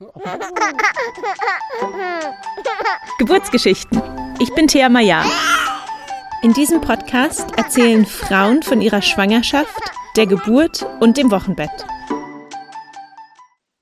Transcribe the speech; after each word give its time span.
Geburtsgeschichten. 3.18 4.00
Ich 4.38 4.54
bin 4.54 4.66
Thea 4.66 4.88
Maya. 4.88 5.22
In 6.42 6.54
diesem 6.54 6.80
Podcast 6.80 7.46
erzählen 7.58 8.06
Frauen 8.06 8.62
von 8.62 8.80
ihrer 8.80 9.02
Schwangerschaft, 9.02 9.78
der 10.16 10.26
Geburt 10.26 10.86
und 11.00 11.18
dem 11.18 11.30
Wochenbett. 11.30 11.84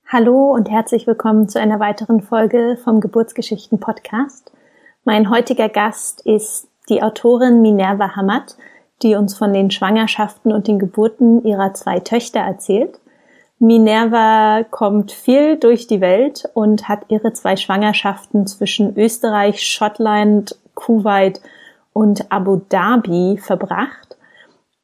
Hallo 0.08 0.52
und 0.52 0.68
herzlich 0.68 1.06
willkommen 1.06 1.48
zu 1.48 1.60
einer 1.60 1.78
weiteren 1.78 2.20
Folge 2.20 2.76
vom 2.82 3.00
Geburtsgeschichten 3.00 3.78
Podcast. 3.78 4.50
Mein 5.04 5.30
heutiger 5.30 5.68
Gast 5.68 6.26
ist 6.26 6.66
die 6.88 7.00
Autorin 7.00 7.62
Minerva 7.62 8.16
Hamad, 8.16 8.56
die 9.02 9.14
uns 9.14 9.38
von 9.38 9.52
den 9.52 9.70
Schwangerschaften 9.70 10.52
und 10.52 10.66
den 10.66 10.80
Geburten 10.80 11.44
ihrer 11.44 11.74
zwei 11.74 12.00
Töchter 12.00 12.40
erzählt. 12.40 12.98
Minerva 13.58 14.62
kommt 14.70 15.10
viel 15.10 15.56
durch 15.56 15.86
die 15.86 16.00
Welt 16.00 16.48
und 16.54 16.88
hat 16.88 17.00
ihre 17.08 17.32
zwei 17.32 17.56
Schwangerschaften 17.56 18.46
zwischen 18.46 18.96
Österreich, 18.96 19.62
Schottland, 19.62 20.56
Kuwait 20.74 21.40
und 21.92 22.30
Abu 22.30 22.60
Dhabi 22.68 23.38
verbracht. 23.38 24.16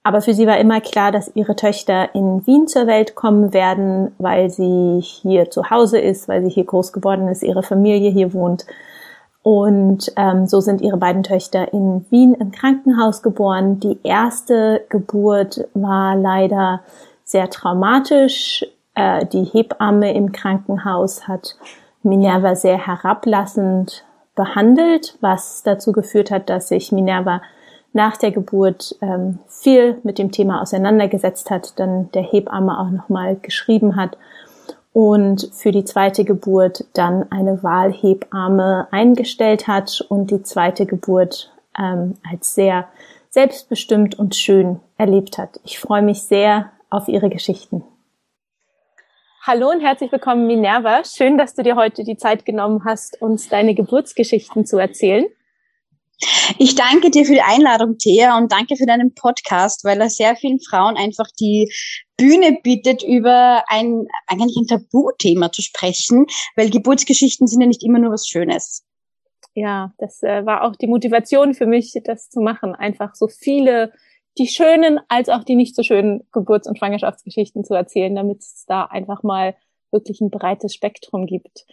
Aber 0.02 0.20
für 0.20 0.34
sie 0.34 0.46
war 0.46 0.58
immer 0.58 0.80
klar, 0.80 1.12
dass 1.12 1.34
ihre 1.34 1.56
Töchter 1.56 2.14
in 2.14 2.46
Wien 2.46 2.66
zur 2.66 2.86
Welt 2.86 3.14
kommen 3.14 3.54
werden, 3.54 4.12
weil 4.18 4.50
sie 4.50 5.00
hier 5.00 5.50
zu 5.50 5.70
Hause 5.70 5.98
ist, 5.98 6.28
weil 6.28 6.44
sie 6.44 6.50
hier 6.50 6.64
groß 6.64 6.92
geworden 6.92 7.28
ist, 7.28 7.42
ihre 7.42 7.62
Familie 7.62 8.10
hier 8.10 8.34
wohnt. 8.34 8.66
Und 9.42 10.12
ähm, 10.16 10.46
so 10.46 10.60
sind 10.60 10.82
ihre 10.82 10.96
beiden 10.96 11.22
Töchter 11.22 11.72
in 11.72 12.04
Wien 12.10 12.34
im 12.34 12.50
Krankenhaus 12.50 13.22
geboren. 13.22 13.78
Die 13.78 13.98
erste 14.02 14.84
Geburt 14.88 15.68
war 15.74 16.16
leider 16.16 16.80
sehr 17.24 17.50
traumatisch. 17.50 18.64
Äh, 18.94 19.26
die 19.26 19.44
Hebamme 19.44 20.14
im 20.14 20.32
Krankenhaus 20.32 21.26
hat 21.26 21.56
Minerva 22.02 22.54
sehr 22.54 22.78
herablassend 22.78 24.04
behandelt, 24.34 25.16
was 25.20 25.62
dazu 25.62 25.92
geführt 25.92 26.30
hat, 26.30 26.50
dass 26.50 26.68
sich 26.68 26.92
Minerva 26.92 27.42
nach 27.92 28.16
der 28.16 28.32
Geburt 28.32 28.96
ähm, 29.00 29.38
viel 29.48 29.98
mit 30.02 30.18
dem 30.18 30.32
Thema 30.32 30.60
auseinandergesetzt 30.60 31.50
hat, 31.50 31.78
dann 31.78 32.10
der 32.12 32.22
Hebamme 32.22 32.78
auch 32.78 32.90
nochmal 32.90 33.36
geschrieben 33.36 33.96
hat 33.96 34.18
und 34.92 35.50
für 35.52 35.72
die 35.72 35.84
zweite 35.84 36.24
Geburt 36.24 36.84
dann 36.92 37.30
eine 37.30 37.62
Wahlhebamme 37.62 38.88
eingestellt 38.90 39.66
hat 39.68 40.04
und 40.08 40.30
die 40.30 40.42
zweite 40.42 40.86
Geburt 40.86 41.52
ähm, 41.78 42.14
als 42.30 42.54
sehr 42.54 42.88
selbstbestimmt 43.30 44.16
und 44.18 44.36
schön 44.36 44.80
erlebt 44.96 45.36
hat. 45.36 45.58
Ich 45.64 45.80
freue 45.80 46.02
mich 46.02 46.22
sehr 46.22 46.70
auf 46.94 47.08
Ihre 47.08 47.28
Geschichten. 47.28 47.82
Hallo 49.42 49.68
und 49.70 49.80
herzlich 49.80 50.10
willkommen, 50.10 50.46
Minerva. 50.46 51.02
Schön, 51.04 51.36
dass 51.36 51.54
du 51.54 51.62
dir 51.62 51.76
heute 51.76 52.02
die 52.04 52.16
Zeit 52.16 52.46
genommen 52.46 52.84
hast, 52.84 53.20
uns 53.20 53.48
deine 53.48 53.74
Geburtsgeschichten 53.74 54.64
zu 54.64 54.78
erzählen. 54.78 55.26
Ich 56.58 56.76
danke 56.76 57.10
dir 57.10 57.26
für 57.26 57.34
die 57.34 57.42
Einladung, 57.42 57.98
Thea, 57.98 58.38
und 58.38 58.52
danke 58.52 58.76
für 58.76 58.86
deinen 58.86 59.14
Podcast, 59.14 59.84
weil 59.84 60.00
er 60.00 60.08
sehr 60.08 60.36
vielen 60.36 60.60
Frauen 60.60 60.96
einfach 60.96 61.26
die 61.38 61.70
Bühne 62.16 62.58
bietet, 62.62 63.02
über 63.02 63.64
ein 63.66 64.06
eigentlich 64.28 64.56
ein 64.56 64.66
Tabuthema 64.66 65.50
zu 65.50 65.60
sprechen, 65.60 66.26
weil 66.56 66.70
Geburtsgeschichten 66.70 67.46
sind 67.46 67.60
ja 67.60 67.66
nicht 67.66 67.82
immer 67.82 67.98
nur 67.98 68.12
was 68.12 68.28
Schönes. 68.28 68.84
Ja, 69.54 69.92
das 69.98 70.22
äh, 70.22 70.46
war 70.46 70.62
auch 70.62 70.76
die 70.76 70.86
Motivation 70.86 71.54
für 71.54 71.66
mich, 71.66 71.92
das 72.04 72.30
zu 72.30 72.40
machen, 72.40 72.74
einfach 72.74 73.14
so 73.14 73.28
viele 73.28 73.92
die 74.38 74.48
schönen 74.48 75.00
als 75.08 75.28
auch 75.28 75.44
die 75.44 75.54
nicht 75.54 75.76
so 75.76 75.82
schönen 75.82 76.26
Geburts- 76.32 76.68
und 76.68 76.78
Schwangerschaftsgeschichten 76.78 77.64
zu 77.64 77.74
erzählen, 77.74 78.14
damit 78.14 78.40
es 78.40 78.64
da 78.66 78.84
einfach 78.84 79.22
mal 79.22 79.54
wirklich 79.90 80.20
ein 80.20 80.30
breites 80.30 80.74
Spektrum 80.74 81.26
gibt. 81.26 81.64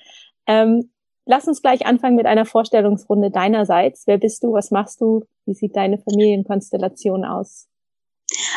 Ähm, 0.45 0.91
lass 1.25 1.47
uns 1.47 1.61
gleich 1.61 1.85
anfangen 1.85 2.15
mit 2.15 2.25
einer 2.27 2.45
Vorstellungsrunde 2.45 3.31
deinerseits. 3.31 4.05
Wer 4.05 4.17
bist 4.17 4.43
du? 4.43 4.53
Was 4.53 4.71
machst 4.71 5.01
du? 5.01 5.25
Wie 5.45 5.53
sieht 5.53 5.75
deine 5.75 5.97
Familienkonstellation 5.97 7.25
aus? 7.25 7.70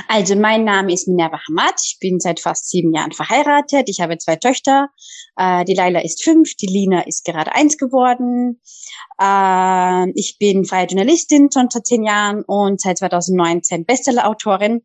Also 0.08 0.36
mein 0.36 0.64
Name 0.64 0.92
ist 0.92 1.08
Minerva 1.08 1.40
Hamad. 1.48 1.80
Ich 1.82 1.98
bin 2.00 2.20
seit 2.20 2.40
fast 2.40 2.70
sieben 2.70 2.94
Jahren 2.94 3.12
verheiratet. 3.12 3.88
Ich 3.88 4.00
habe 4.00 4.18
zwei 4.18 4.36
Töchter. 4.36 4.88
Äh, 5.36 5.64
die 5.64 5.74
Laila 5.74 6.00
ist 6.00 6.22
fünf, 6.22 6.54
die 6.56 6.66
Lina 6.66 7.00
ist 7.06 7.24
gerade 7.24 7.52
eins 7.52 7.76
geworden. 7.76 8.60
Äh, 9.20 10.10
ich 10.18 10.38
bin 10.38 10.64
freie 10.64 10.86
Journalistin 10.86 11.50
schon 11.52 11.70
seit 11.70 11.86
zehn 11.86 12.04
Jahren 12.04 12.42
und 12.44 12.80
seit 12.80 12.98
2019 12.98 13.84
Bestsellerautorin. 13.84 14.82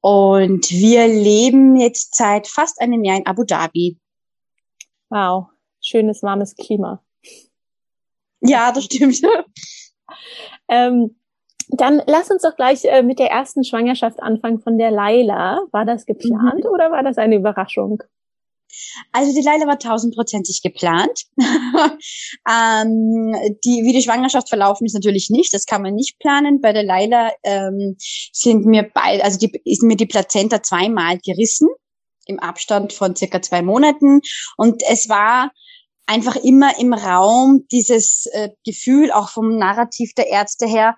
Und 0.00 0.70
wir 0.70 1.08
leben 1.08 1.76
jetzt 1.76 2.14
seit 2.14 2.46
fast 2.46 2.80
einem 2.80 3.04
Jahr 3.04 3.16
in 3.16 3.26
Abu 3.26 3.44
Dhabi. 3.44 3.98
Wow, 5.08 5.46
schönes 5.80 6.22
warmes 6.22 6.54
Klima. 6.56 7.02
Ja, 8.40 8.70
das 8.72 8.84
stimmt. 8.84 9.22
ähm, 10.68 11.16
dann 11.68 12.02
lass 12.06 12.30
uns 12.30 12.42
doch 12.42 12.56
gleich 12.56 12.84
äh, 12.84 13.02
mit 13.02 13.18
der 13.18 13.30
ersten 13.30 13.64
Schwangerschaft 13.64 14.22
anfangen 14.22 14.60
von 14.60 14.78
der 14.78 14.90
Laila. 14.90 15.60
War 15.72 15.84
das 15.84 16.06
geplant 16.06 16.64
mhm. 16.64 16.70
oder 16.70 16.90
war 16.90 17.02
das 17.02 17.18
eine 17.18 17.36
Überraschung? 17.36 18.02
Also 19.12 19.32
die 19.32 19.44
Leila 19.44 19.66
war 19.66 19.78
tausendprozentig 19.78 20.60
geplant. 20.62 21.24
ähm, 21.38 23.34
die, 23.64 23.84
wie 23.84 23.92
die 23.92 24.02
Schwangerschaft 24.02 24.48
verlaufen 24.48 24.84
ist 24.86 24.94
natürlich 24.94 25.30
nicht, 25.30 25.54
das 25.54 25.66
kann 25.66 25.82
man 25.82 25.94
nicht 25.94 26.18
planen. 26.18 26.60
Bei 26.60 26.72
der 26.72 26.82
Leila 26.82 27.30
ähm, 27.44 27.96
sind 27.98 28.66
mir 28.66 28.88
beide, 28.92 29.24
also 29.24 29.38
die, 29.38 29.60
ist 29.64 29.82
mir 29.82 29.96
die 29.96 30.06
Plazenta 30.06 30.62
zweimal 30.62 31.18
gerissen 31.18 31.68
im 32.26 32.40
Abstand 32.40 32.92
von 32.92 33.14
circa 33.14 33.42
zwei 33.42 33.62
Monaten 33.62 34.20
und 34.56 34.82
es 34.88 35.08
war 35.08 35.52
einfach 36.06 36.36
immer 36.36 36.78
im 36.78 36.92
Raum 36.92 37.66
dieses 37.70 38.26
äh, 38.32 38.50
Gefühl, 38.64 39.10
auch 39.10 39.28
vom 39.30 39.56
Narrativ 39.56 40.14
der 40.14 40.28
Ärzte 40.28 40.66
her, 40.66 40.96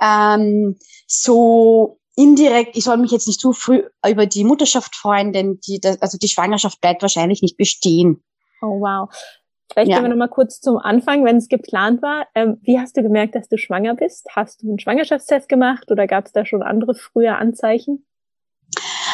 ähm, 0.00 0.76
so 1.06 1.98
indirekt, 2.16 2.76
ich 2.76 2.84
soll 2.84 2.96
mich 2.96 3.12
jetzt 3.12 3.28
nicht 3.28 3.40
zu 3.40 3.52
früh 3.52 3.82
über 4.08 4.26
die 4.26 4.44
Mutterschaft 4.44 4.96
freuen, 4.96 5.32
denn 5.32 5.60
die, 5.60 5.80
also 6.00 6.18
die 6.18 6.28
Schwangerschaft 6.28 6.80
bleibt 6.80 7.02
wahrscheinlich 7.02 7.42
nicht 7.42 7.56
bestehen. 7.56 8.22
Oh 8.60 8.80
wow. 8.80 9.08
Vielleicht 9.70 9.90
ja. 9.90 9.96
gehen 9.96 10.04
wir 10.04 10.10
nochmal 10.10 10.28
kurz 10.28 10.60
zum 10.60 10.78
Anfang, 10.78 11.24
wenn 11.24 11.36
es 11.36 11.48
geplant 11.48 12.02
war. 12.02 12.26
Ähm, 12.34 12.58
wie 12.62 12.78
hast 12.78 12.96
du 12.96 13.02
gemerkt, 13.02 13.34
dass 13.34 13.48
du 13.48 13.58
schwanger 13.58 13.94
bist? 13.94 14.26
Hast 14.34 14.62
du 14.62 14.68
einen 14.68 14.78
Schwangerschaftstest 14.78 15.48
gemacht 15.48 15.90
oder 15.90 16.06
gab 16.06 16.26
es 16.26 16.32
da 16.32 16.44
schon 16.44 16.62
andere 16.62 16.94
frühe 16.94 17.36
Anzeichen? 17.36 18.06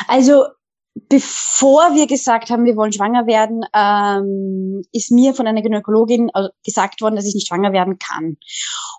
Also 0.08 0.46
bevor 0.94 1.94
wir 1.94 2.06
gesagt 2.06 2.50
haben, 2.50 2.64
wir 2.64 2.76
wollen 2.76 2.92
schwanger 2.92 3.26
werden, 3.26 3.64
ähm, 3.74 4.82
ist 4.92 5.10
mir 5.10 5.34
von 5.34 5.46
einer 5.46 5.62
Gynäkologin 5.62 6.30
äh, 6.34 6.48
gesagt 6.64 7.00
worden, 7.00 7.16
dass 7.16 7.26
ich 7.26 7.34
nicht 7.34 7.48
schwanger 7.48 7.72
werden 7.72 7.98
kann. 7.98 8.36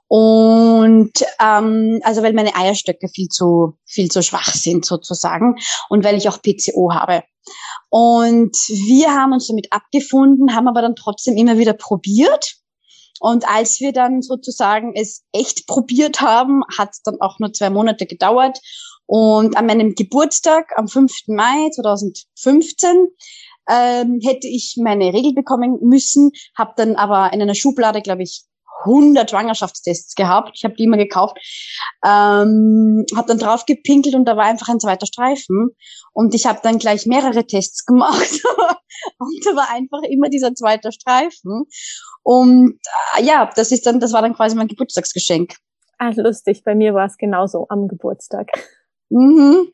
Und 0.08 1.14
ähm, 1.40 2.00
also 2.04 2.22
weil 2.22 2.34
meine 2.34 2.56
Eierstöcke 2.56 3.08
viel 3.08 3.30
zu 3.30 3.78
viel 3.86 4.10
zu 4.10 4.22
schwach 4.22 4.54
sind 4.54 4.86
sozusagen 4.86 5.56
und 5.90 6.04
weil 6.04 6.18
ich 6.18 6.28
auch 6.28 6.42
PCO 6.42 6.94
habe. 6.94 7.24
Und 7.90 8.56
wir 8.68 9.14
haben 9.14 9.34
uns 9.34 9.48
damit 9.48 9.72
abgefunden, 9.72 10.56
haben 10.56 10.68
aber 10.68 10.82
dann 10.82 10.96
trotzdem 10.96 11.38
immer 11.38 11.58
wieder 11.58 11.74
probiert. 11.74 12.56
Und 13.22 13.48
als 13.48 13.80
wir 13.80 13.94
dann 13.94 14.22
sozusagen 14.22 14.94
es 14.94 15.24
echt 15.32 15.68
probiert 15.68 16.20
haben, 16.20 16.64
hat 16.78 16.90
es 16.92 17.02
dann 17.02 17.22
auch 17.22 17.40
nur 17.40 17.54
zwei 17.54 17.70
Monate 17.70 18.06
gedauert. 18.06 18.60
Und 19.06 19.58
an 19.58 19.66
meinem 19.66 19.96
Geburtstag 19.96 20.72
am 20.78 20.88
5. 20.88 21.28
Mai 21.28 21.70
2015 21.76 23.08
ähm, 23.70 24.20
hätte 24.24 24.48
ich 24.48 24.76
meine 24.82 25.14
Regel 25.14 25.34
bekommen 25.34 25.78
müssen, 25.82 26.32
habe 26.58 26.74
dann 26.76 26.96
aber 26.96 27.34
in 27.34 27.42
einer 27.42 27.56
Schublade, 27.56 28.02
glaube 28.02 28.24
ich, 28.24 28.46
100 28.84 29.30
Schwangerschaftstests 29.30 30.16
gehabt. 30.16 30.52
Ich 30.56 30.64
habe 30.64 30.76
die 30.76 30.84
immer 30.84 30.98
gekauft. 30.98 31.38
Ähm, 32.06 33.06
habe 33.16 33.28
dann 33.28 33.40
drauf 33.40 33.66
gepinkelt 33.66 34.16
und 34.16 34.26
da 34.26 34.38
war 34.38 34.46
einfach 34.46 34.68
ein 34.70 34.80
zweiter 34.80 35.06
Streifen. 35.06 35.70
Und 36.14 36.36
ich 36.36 36.46
habe 36.46 36.60
dann 36.62 36.78
gleich 36.78 37.06
mehrere 37.06 37.46
Tests 37.48 37.86
gemacht. 37.86 38.42
und 39.18 39.46
da 39.46 39.56
war 39.56 39.70
einfach 39.72 40.02
immer 40.04 40.30
dieser 40.30 40.54
zweite 40.54 40.92
Streifen. 40.92 41.66
Und 42.24 42.80
äh, 43.18 43.24
ja, 43.24 43.50
das 43.56 43.72
ist 43.72 43.86
dann, 43.86 44.00
das 44.00 44.14
war 44.14 44.22
dann 44.22 44.36
quasi 44.36 44.56
mein 44.56 44.68
Geburtstagsgeschenk. 44.68 45.56
Ah, 45.98 46.12
lustig. 46.16 46.64
Bei 46.64 46.76
mir 46.76 46.94
war 46.94 47.06
es 47.06 47.18
genauso 47.18 47.66
am 47.70 47.88
Geburtstag. 47.88 48.48
Mhm. 49.10 49.72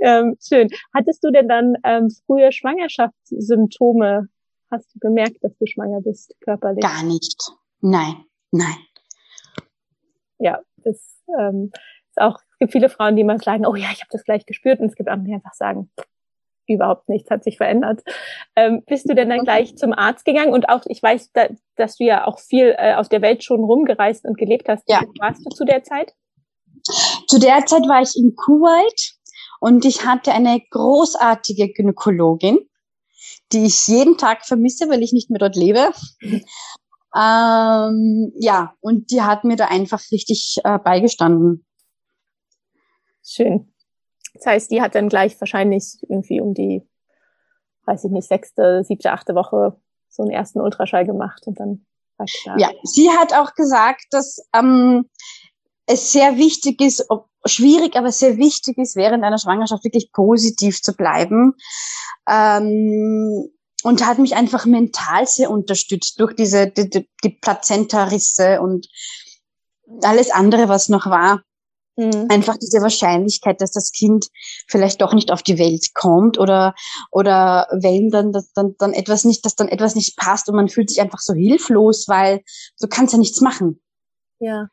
ähm, 0.00 0.36
schön. 0.40 0.68
Hattest 0.94 1.22
du 1.22 1.30
denn 1.30 1.48
dann 1.48 1.74
ähm, 1.84 2.08
frühe 2.26 2.50
Schwangerschaftssymptome? 2.52 4.28
Hast 4.70 4.94
du 4.94 4.98
gemerkt, 4.98 5.38
dass 5.42 5.56
du 5.58 5.66
schwanger 5.66 6.00
bist, 6.00 6.34
körperlich? 6.40 6.82
Gar 6.82 7.02
nicht. 7.04 7.52
Nein, 7.80 8.24
nein. 8.50 8.76
Ja, 10.38 10.60
das 10.78 11.22
ähm, 11.38 11.70
ist 12.08 12.20
auch, 12.20 12.38
es 12.52 12.58
gibt 12.58 12.72
viele 12.72 12.88
Frauen, 12.88 13.16
die 13.16 13.22
immer 13.22 13.38
sagen, 13.38 13.66
oh 13.66 13.74
ja, 13.74 13.88
ich 13.92 14.00
habe 14.00 14.10
das 14.10 14.24
gleich 14.24 14.46
gespürt 14.46 14.80
und 14.80 14.86
es 14.86 14.94
gibt 14.94 15.08
andere, 15.08 15.28
die 15.28 15.34
einfach 15.34 15.54
sagen, 15.54 15.90
überhaupt 16.66 17.08
nichts 17.08 17.30
hat 17.30 17.44
sich 17.44 17.56
verändert. 17.56 18.02
Ähm, 18.56 18.82
bist 18.86 19.08
du 19.08 19.14
denn 19.14 19.28
dann 19.28 19.44
gleich 19.44 19.76
zum 19.76 19.92
Arzt 19.92 20.24
gegangen? 20.24 20.52
Und 20.52 20.68
auch, 20.68 20.82
ich 20.86 21.02
weiß, 21.02 21.32
da, 21.32 21.48
dass 21.76 21.96
du 21.96 22.04
ja 22.04 22.26
auch 22.26 22.38
viel 22.38 22.74
äh, 22.78 22.94
auf 22.94 23.08
der 23.08 23.22
Welt 23.22 23.44
schon 23.44 23.62
rumgereist 23.62 24.24
und 24.24 24.38
gelebt 24.38 24.68
hast. 24.68 24.88
Ja. 24.88 25.02
Warst 25.20 25.44
du 25.44 25.50
zu 25.50 25.64
der 25.64 25.82
Zeit? 25.82 26.14
Zu 27.28 27.38
der 27.38 27.64
Zeit 27.66 27.88
war 27.88 28.02
ich 28.02 28.16
in 28.16 28.34
Kuwait 28.36 29.14
und 29.60 29.84
ich 29.84 30.04
hatte 30.04 30.32
eine 30.32 30.60
großartige 30.70 31.72
Gynäkologin, 31.72 32.58
die 33.52 33.64
ich 33.66 33.88
jeden 33.88 34.18
Tag 34.18 34.44
vermisse, 34.44 34.88
weil 34.88 35.02
ich 35.02 35.12
nicht 35.12 35.30
mehr 35.30 35.38
dort 35.38 35.56
lebe. 35.56 35.92
Ähm, 37.16 38.32
ja, 38.34 38.74
und 38.80 39.12
die 39.12 39.22
hat 39.22 39.44
mir 39.44 39.54
da 39.54 39.66
einfach 39.66 40.00
richtig 40.10 40.56
äh, 40.64 40.80
beigestanden. 40.80 41.64
Schön. 43.24 43.72
Das 44.34 44.46
heißt, 44.46 44.70
die 44.72 44.82
hat 44.82 44.96
dann 44.96 45.08
gleich 45.08 45.40
wahrscheinlich 45.40 45.98
irgendwie 46.08 46.40
um 46.40 46.54
die, 46.54 46.82
weiß 47.86 48.04
ich 48.04 48.10
nicht, 48.10 48.26
sechste, 48.26 48.82
siebte, 48.82 49.12
achte 49.12 49.36
Woche 49.36 49.80
so 50.08 50.22
einen 50.22 50.32
ersten 50.32 50.60
Ultraschall 50.60 51.06
gemacht 51.06 51.46
und 51.46 51.60
dann 51.60 51.86
war 52.16 52.26
klar. 52.26 52.58
Ja, 52.58 52.70
sie 52.82 53.10
hat 53.10 53.32
auch 53.32 53.54
gesagt, 53.54 54.06
dass 54.10 54.44
ähm, 54.52 55.08
es 55.86 56.12
sehr 56.12 56.36
wichtig 56.36 56.80
ist, 56.80 57.04
ob, 57.08 57.28
schwierig, 57.44 57.96
aber 57.96 58.10
sehr 58.10 58.36
wichtig 58.38 58.78
ist, 58.78 58.96
während 58.96 59.24
einer 59.24 59.38
Schwangerschaft 59.38 59.84
wirklich 59.84 60.12
positiv 60.12 60.80
zu 60.80 60.94
bleiben. 60.94 61.54
Ähm, 62.28 63.50
und 63.82 64.06
hat 64.06 64.18
mich 64.18 64.34
einfach 64.34 64.64
mental 64.64 65.26
sehr 65.26 65.50
unterstützt 65.50 66.18
durch 66.18 66.34
diese 66.34 66.68
die, 66.68 66.88
die, 66.88 67.08
die 67.22 67.28
Plazenta-Risse 67.28 68.62
und 68.62 68.88
alles 70.02 70.30
andere, 70.30 70.70
was 70.70 70.88
noch 70.88 71.04
war. 71.04 71.42
Mhm. 71.96 72.26
Einfach 72.28 72.56
diese 72.56 72.80
Wahrscheinlichkeit, 72.80 73.60
dass 73.60 73.72
das 73.72 73.92
Kind 73.92 74.26
vielleicht 74.66 75.02
doch 75.02 75.12
nicht 75.12 75.30
auf 75.30 75.42
die 75.42 75.58
Welt 75.58 75.92
kommt 75.94 76.38
oder 76.38 76.74
oder 77.12 77.68
wenn 77.70 78.08
dann 78.08 78.32
dass 78.32 78.52
dann 78.52 78.74
dann 78.78 78.94
etwas 78.94 79.24
nicht, 79.24 79.44
dass 79.44 79.54
dann 79.54 79.68
etwas 79.68 79.94
nicht 79.94 80.16
passt 80.16 80.48
und 80.48 80.56
man 80.56 80.68
fühlt 80.68 80.88
sich 80.88 81.00
einfach 81.00 81.20
so 81.20 81.34
hilflos, 81.34 82.08
weil 82.08 82.42
du 82.80 82.88
kannst 82.88 83.12
ja 83.12 83.18
nichts 83.18 83.42
machen. 83.42 83.80
Ja. 84.40 84.68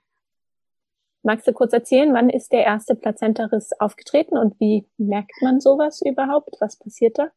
Magst 1.24 1.48
du 1.48 1.54
kurz 1.54 1.72
erzählen, 1.72 2.14
wann 2.14 2.30
ist 2.30 2.52
der 2.52 2.64
erste 2.64 2.96
Plazenta-Riss 2.96 3.72
aufgetreten 3.80 4.38
und 4.38 4.60
wie 4.60 4.88
merkt 4.98 5.34
man 5.42 5.60
sowas 5.60 6.02
überhaupt? 6.04 6.56
Was 6.60 6.78
passiert 6.78 7.20
da? 7.20 7.28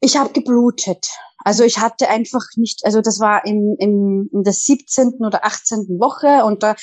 Ich 0.00 0.16
habe 0.16 0.32
geblutet. 0.32 1.08
Also 1.38 1.64
ich 1.64 1.78
hatte 1.78 2.08
einfach 2.08 2.42
nicht, 2.56 2.84
also 2.84 3.00
das 3.00 3.18
war 3.18 3.46
im, 3.46 3.76
im, 3.78 4.28
in 4.32 4.42
der 4.42 4.52
17. 4.52 5.14
oder 5.20 5.44
18. 5.44 5.98
Woche 5.98 6.44
und 6.44 6.62
da 6.62 6.76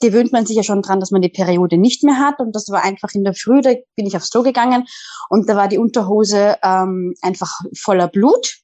gewöhnt 0.00 0.32
man 0.32 0.46
sich 0.46 0.56
ja 0.56 0.62
schon 0.62 0.82
dran, 0.82 1.00
dass 1.00 1.10
man 1.10 1.22
die 1.22 1.28
Periode 1.28 1.78
nicht 1.78 2.04
mehr 2.04 2.18
hat 2.18 2.38
und 2.38 2.54
das 2.54 2.68
war 2.68 2.84
einfach 2.84 3.10
in 3.14 3.24
der 3.24 3.34
Früh, 3.34 3.60
da 3.60 3.72
bin 3.96 4.06
ich 4.06 4.16
aufs 4.16 4.30
Klo 4.30 4.42
gegangen 4.42 4.84
und 5.30 5.48
da 5.48 5.56
war 5.56 5.68
die 5.68 5.78
Unterhose 5.78 6.56
ähm, 6.62 7.14
einfach 7.22 7.60
voller 7.76 8.08
Blut. 8.08 8.60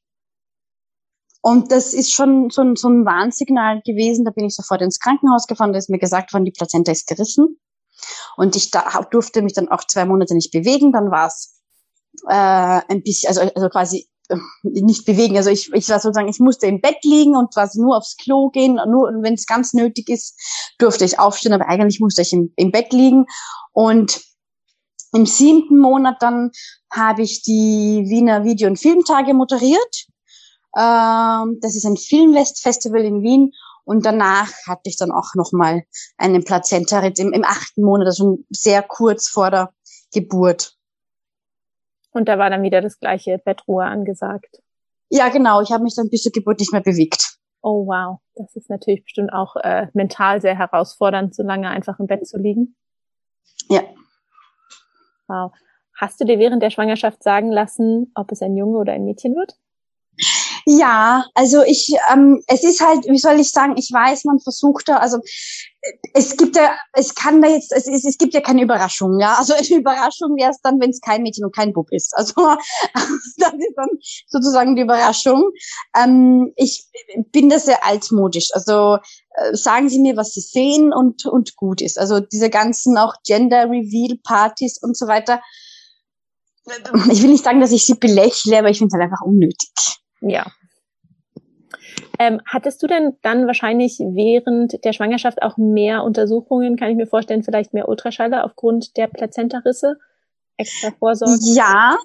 Und 1.42 1.70
das 1.70 1.94
ist 1.94 2.12
schon 2.12 2.50
so 2.50 2.62
ein, 2.62 2.76
so 2.76 2.88
ein 2.88 3.04
Warnsignal 3.04 3.80
gewesen. 3.84 4.24
Da 4.24 4.30
bin 4.30 4.46
ich 4.46 4.56
sofort 4.56 4.82
ins 4.82 4.98
Krankenhaus 4.98 5.46
gefahren, 5.46 5.72
da 5.72 5.78
ist 5.78 5.90
mir 5.90 5.98
gesagt 5.98 6.32
worden, 6.32 6.44
die 6.44 6.50
Plazenta 6.50 6.92
ist 6.92 7.06
gerissen. 7.06 7.58
Und 8.36 8.56
ich 8.56 8.70
da, 8.70 9.06
durfte 9.10 9.42
mich 9.42 9.54
dann 9.54 9.68
auch 9.68 9.84
zwei 9.84 10.04
Monate 10.04 10.34
nicht 10.34 10.52
bewegen. 10.52 10.92
Dann 10.92 11.10
war 11.10 11.28
es 11.28 11.62
äh, 12.28 12.80
ein 12.88 13.02
bisschen, 13.02 13.28
also, 13.28 13.40
also 13.54 13.68
quasi 13.68 14.08
äh, 14.28 14.36
nicht 14.62 15.04
bewegen. 15.04 15.36
Also 15.36 15.50
ich, 15.50 15.72
ich 15.72 15.88
war 15.88 16.00
sozusagen, 16.00 16.28
ich 16.28 16.40
musste 16.40 16.66
im 16.66 16.80
Bett 16.80 17.04
liegen 17.04 17.36
und 17.36 17.52
quasi 17.54 17.80
nur 17.80 17.96
aufs 17.96 18.16
Klo 18.16 18.50
gehen. 18.50 18.74
Nur 18.74 19.10
wenn 19.22 19.34
es 19.34 19.46
ganz 19.46 19.72
nötig 19.72 20.08
ist, 20.08 20.38
durfte 20.78 21.04
ich 21.04 21.18
aufstehen, 21.18 21.52
aber 21.52 21.68
eigentlich 21.68 22.00
musste 22.00 22.22
ich 22.22 22.32
im, 22.32 22.52
im 22.56 22.70
Bett 22.70 22.92
liegen. 22.92 23.26
Und 23.72 24.20
im 25.12 25.26
siebten 25.26 25.78
Monat 25.78 26.16
dann 26.20 26.50
habe 26.90 27.22
ich 27.22 27.42
die 27.42 28.04
Wiener 28.08 28.44
Video- 28.44 28.68
und 28.68 28.78
Filmtage 28.78 29.34
moderiert. 29.34 30.06
Ähm, 30.76 31.58
das 31.60 31.74
ist 31.74 31.86
ein 31.86 31.96
Filmfestival 31.96 33.00
in 33.00 33.22
Wien. 33.22 33.52
Und 33.84 34.04
danach 34.04 34.50
hatte 34.66 34.82
ich 34.84 34.96
dann 34.96 35.12
auch 35.12 35.34
nochmal 35.34 35.84
einen 36.18 36.44
Plazenta-Ritt 36.44 37.18
im, 37.20 37.32
im 37.32 37.44
achten 37.44 37.82
Monat, 37.82 38.08
also 38.08 38.38
sehr 38.50 38.82
kurz 38.82 39.28
vor 39.28 39.50
der 39.50 39.72
Geburt. 40.12 40.74
Und 42.10 42.28
da 42.28 42.38
war 42.38 42.50
dann 42.50 42.62
wieder 42.62 42.80
das 42.80 42.98
gleiche 42.98 43.38
Bettruhe 43.38 43.84
angesagt. 43.84 44.60
Ja, 45.08 45.28
genau. 45.28 45.60
Ich 45.60 45.70
habe 45.70 45.84
mich 45.84 45.94
dann 45.94 46.10
bis 46.10 46.22
zur 46.22 46.32
Geburt 46.32 46.58
nicht 46.58 46.72
mehr 46.72 46.82
bewegt. 46.82 47.38
Oh 47.62 47.86
wow, 47.86 48.18
das 48.34 48.54
ist 48.54 48.70
natürlich 48.70 49.02
bestimmt 49.02 49.32
auch 49.32 49.56
äh, 49.56 49.88
mental 49.92 50.40
sehr 50.40 50.56
herausfordernd, 50.56 51.34
so 51.34 51.42
lange 51.42 51.68
einfach 51.68 51.98
im 51.98 52.06
Bett 52.06 52.26
zu 52.26 52.38
liegen. 52.38 52.76
Ja. 53.68 53.82
Wow. 55.26 55.52
Hast 55.94 56.20
du 56.20 56.24
dir 56.24 56.38
während 56.38 56.62
der 56.62 56.70
Schwangerschaft 56.70 57.22
sagen 57.22 57.50
lassen, 57.50 58.12
ob 58.14 58.30
es 58.30 58.42
ein 58.42 58.56
Junge 58.56 58.78
oder 58.78 58.92
ein 58.92 59.04
Mädchen 59.04 59.34
wird? 59.34 59.56
Ja, 60.68 61.24
also 61.34 61.62
ich, 61.62 61.94
ähm, 62.12 62.42
es 62.48 62.64
ist 62.64 62.84
halt, 62.84 63.06
wie 63.06 63.18
soll 63.18 63.38
ich 63.38 63.52
sagen, 63.52 63.76
ich 63.76 63.88
weiß, 63.92 64.24
man 64.24 64.40
versucht 64.40 64.88
da, 64.88 64.96
also 64.96 65.18
es 66.12 66.36
gibt 66.36 66.56
ja, 66.56 66.76
es 66.92 67.14
kann 67.14 67.40
da 67.40 67.46
jetzt, 67.46 67.72
es, 67.72 67.86
es, 67.86 68.18
gibt 68.18 68.34
ja 68.34 68.40
keine 68.40 68.62
Überraschung, 68.62 69.20
ja. 69.20 69.34
Also 69.34 69.54
eine 69.54 69.68
Überraschung 69.80 70.36
wäre 70.36 70.50
es 70.50 70.60
dann, 70.62 70.80
wenn 70.80 70.90
es 70.90 71.00
kein 71.00 71.22
Mädchen 71.22 71.44
und 71.44 71.54
kein 71.54 71.72
Bub 71.72 71.86
ist. 71.92 72.16
Also 72.16 72.34
das 72.94 73.52
ist 73.52 73.74
dann 73.76 73.88
sozusagen 74.26 74.74
die 74.74 74.82
Überraschung. 74.82 75.52
Ähm, 75.96 76.52
ich 76.56 76.88
bin 77.30 77.48
da 77.48 77.60
sehr 77.60 77.86
altmodisch. 77.86 78.48
Also 78.52 78.98
äh, 79.36 79.54
sagen 79.54 79.88
Sie 79.88 80.00
mir, 80.00 80.16
was 80.16 80.32
Sie 80.32 80.40
sehen 80.40 80.92
und 80.92 81.26
und 81.26 81.54
gut 81.54 81.80
ist. 81.80 81.96
Also 81.96 82.18
diese 82.18 82.50
ganzen 82.50 82.98
auch 82.98 83.14
Gender 83.24 83.70
Reveal 83.70 84.18
Partys 84.24 84.78
und 84.82 84.96
so 84.96 85.06
weiter. 85.06 85.40
Ich 87.12 87.22
will 87.22 87.30
nicht 87.30 87.44
sagen, 87.44 87.60
dass 87.60 87.70
ich 87.70 87.86
sie 87.86 87.94
belächle, 87.94 88.58
aber 88.58 88.70
ich 88.70 88.78
finde 88.78 88.88
es 88.88 89.00
halt 89.00 89.04
einfach 89.04 89.24
unnötig. 89.24 89.70
Ja. 90.20 90.46
Ähm, 92.18 92.40
hattest 92.46 92.82
du 92.82 92.86
denn 92.86 93.16
dann 93.22 93.46
wahrscheinlich 93.46 93.98
während 93.98 94.84
der 94.84 94.92
Schwangerschaft 94.92 95.42
auch 95.42 95.56
mehr 95.56 96.02
Untersuchungen, 96.02 96.76
kann 96.76 96.90
ich 96.90 96.96
mir 96.96 97.06
vorstellen, 97.06 97.42
vielleicht 97.42 97.74
mehr 97.74 97.88
Ultraschalter 97.88 98.44
aufgrund 98.44 98.96
der 98.96 99.06
Plazentarisse? 99.06 99.96
Extra 100.56 100.90
Vorsorge? 100.98 101.38
Ja, 101.42 101.96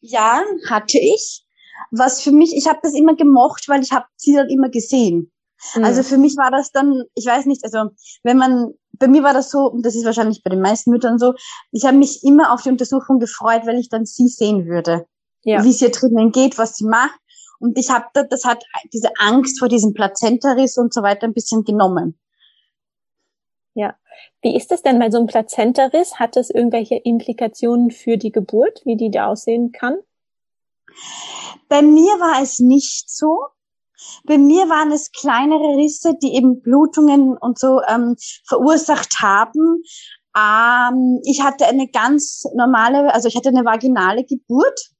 ja, 0.00 0.40
hatte 0.68 0.98
ich. 0.98 1.44
Was 1.90 2.22
für 2.22 2.32
mich, 2.32 2.56
ich 2.56 2.68
habe 2.68 2.78
das 2.82 2.94
immer 2.94 3.16
gemocht, 3.16 3.68
weil 3.68 3.82
ich 3.82 3.92
habe 3.92 4.06
sie 4.16 4.34
dann 4.34 4.48
immer 4.48 4.68
gesehen. 4.68 5.32
Mhm. 5.74 5.84
Also 5.84 6.02
für 6.02 6.18
mich 6.18 6.36
war 6.36 6.50
das 6.50 6.70
dann, 6.70 7.02
ich 7.14 7.26
weiß 7.26 7.46
nicht, 7.46 7.64
also 7.64 7.90
wenn 8.22 8.36
man, 8.36 8.72
bei 8.92 9.08
mir 9.08 9.22
war 9.22 9.34
das 9.34 9.50
so, 9.50 9.70
und 9.70 9.84
das 9.84 9.94
ist 9.94 10.04
wahrscheinlich 10.04 10.42
bei 10.42 10.50
den 10.50 10.60
meisten 10.60 10.90
Müttern 10.90 11.18
so, 11.18 11.34
ich 11.72 11.84
habe 11.84 11.96
mich 11.96 12.22
immer 12.22 12.52
auf 12.52 12.62
die 12.62 12.70
Untersuchung 12.70 13.18
gefreut, 13.18 13.62
weil 13.66 13.78
ich 13.78 13.88
dann 13.88 14.06
sie 14.06 14.28
sehen 14.28 14.66
würde. 14.66 15.06
Ja. 15.44 15.62
Wie 15.64 15.70
es 15.70 15.82
ihr 15.82 15.90
drinnen 15.90 16.32
geht, 16.32 16.58
was 16.58 16.76
sie 16.76 16.86
macht. 16.86 17.18
Und 17.58 17.78
ich 17.78 17.90
habe 17.90 18.06
das 18.28 18.44
hat 18.44 18.64
diese 18.92 19.10
Angst 19.18 19.58
vor 19.58 19.68
diesem 19.68 19.94
Plazentariss 19.94 20.78
und 20.78 20.92
so 20.92 21.02
weiter 21.02 21.26
ein 21.26 21.34
bisschen 21.34 21.64
genommen. 21.64 22.18
Ja. 23.74 23.94
Wie 24.42 24.56
ist 24.56 24.72
es 24.72 24.82
denn 24.82 24.98
bei 24.98 25.10
so 25.10 25.18
einem 25.18 25.26
Plazentariss? 25.26 26.18
Hat 26.18 26.36
es 26.36 26.50
irgendwelche 26.50 26.96
Implikationen 26.96 27.90
für 27.90 28.16
die 28.16 28.32
Geburt, 28.32 28.80
wie 28.84 28.96
die 28.96 29.10
da 29.10 29.28
aussehen 29.28 29.72
kann? 29.72 29.98
Bei 31.68 31.82
mir 31.82 32.12
war 32.18 32.42
es 32.42 32.58
nicht 32.58 33.10
so. 33.10 33.46
Bei 34.24 34.38
mir 34.38 34.68
waren 34.68 34.92
es 34.92 35.10
kleinere 35.12 35.76
Risse, 35.76 36.14
die 36.22 36.34
eben 36.34 36.60
Blutungen 36.62 37.36
und 37.36 37.58
so 37.58 37.80
ähm, 37.88 38.16
verursacht 38.46 39.20
haben. 39.20 39.82
Ähm, 40.36 41.20
ich 41.24 41.42
hatte 41.42 41.66
eine 41.66 41.88
ganz 41.88 42.44
normale, 42.54 43.12
also 43.12 43.28
ich 43.28 43.36
hatte 43.36 43.48
eine 43.48 43.64
vaginale 43.64 44.24
Geburt 44.24 44.90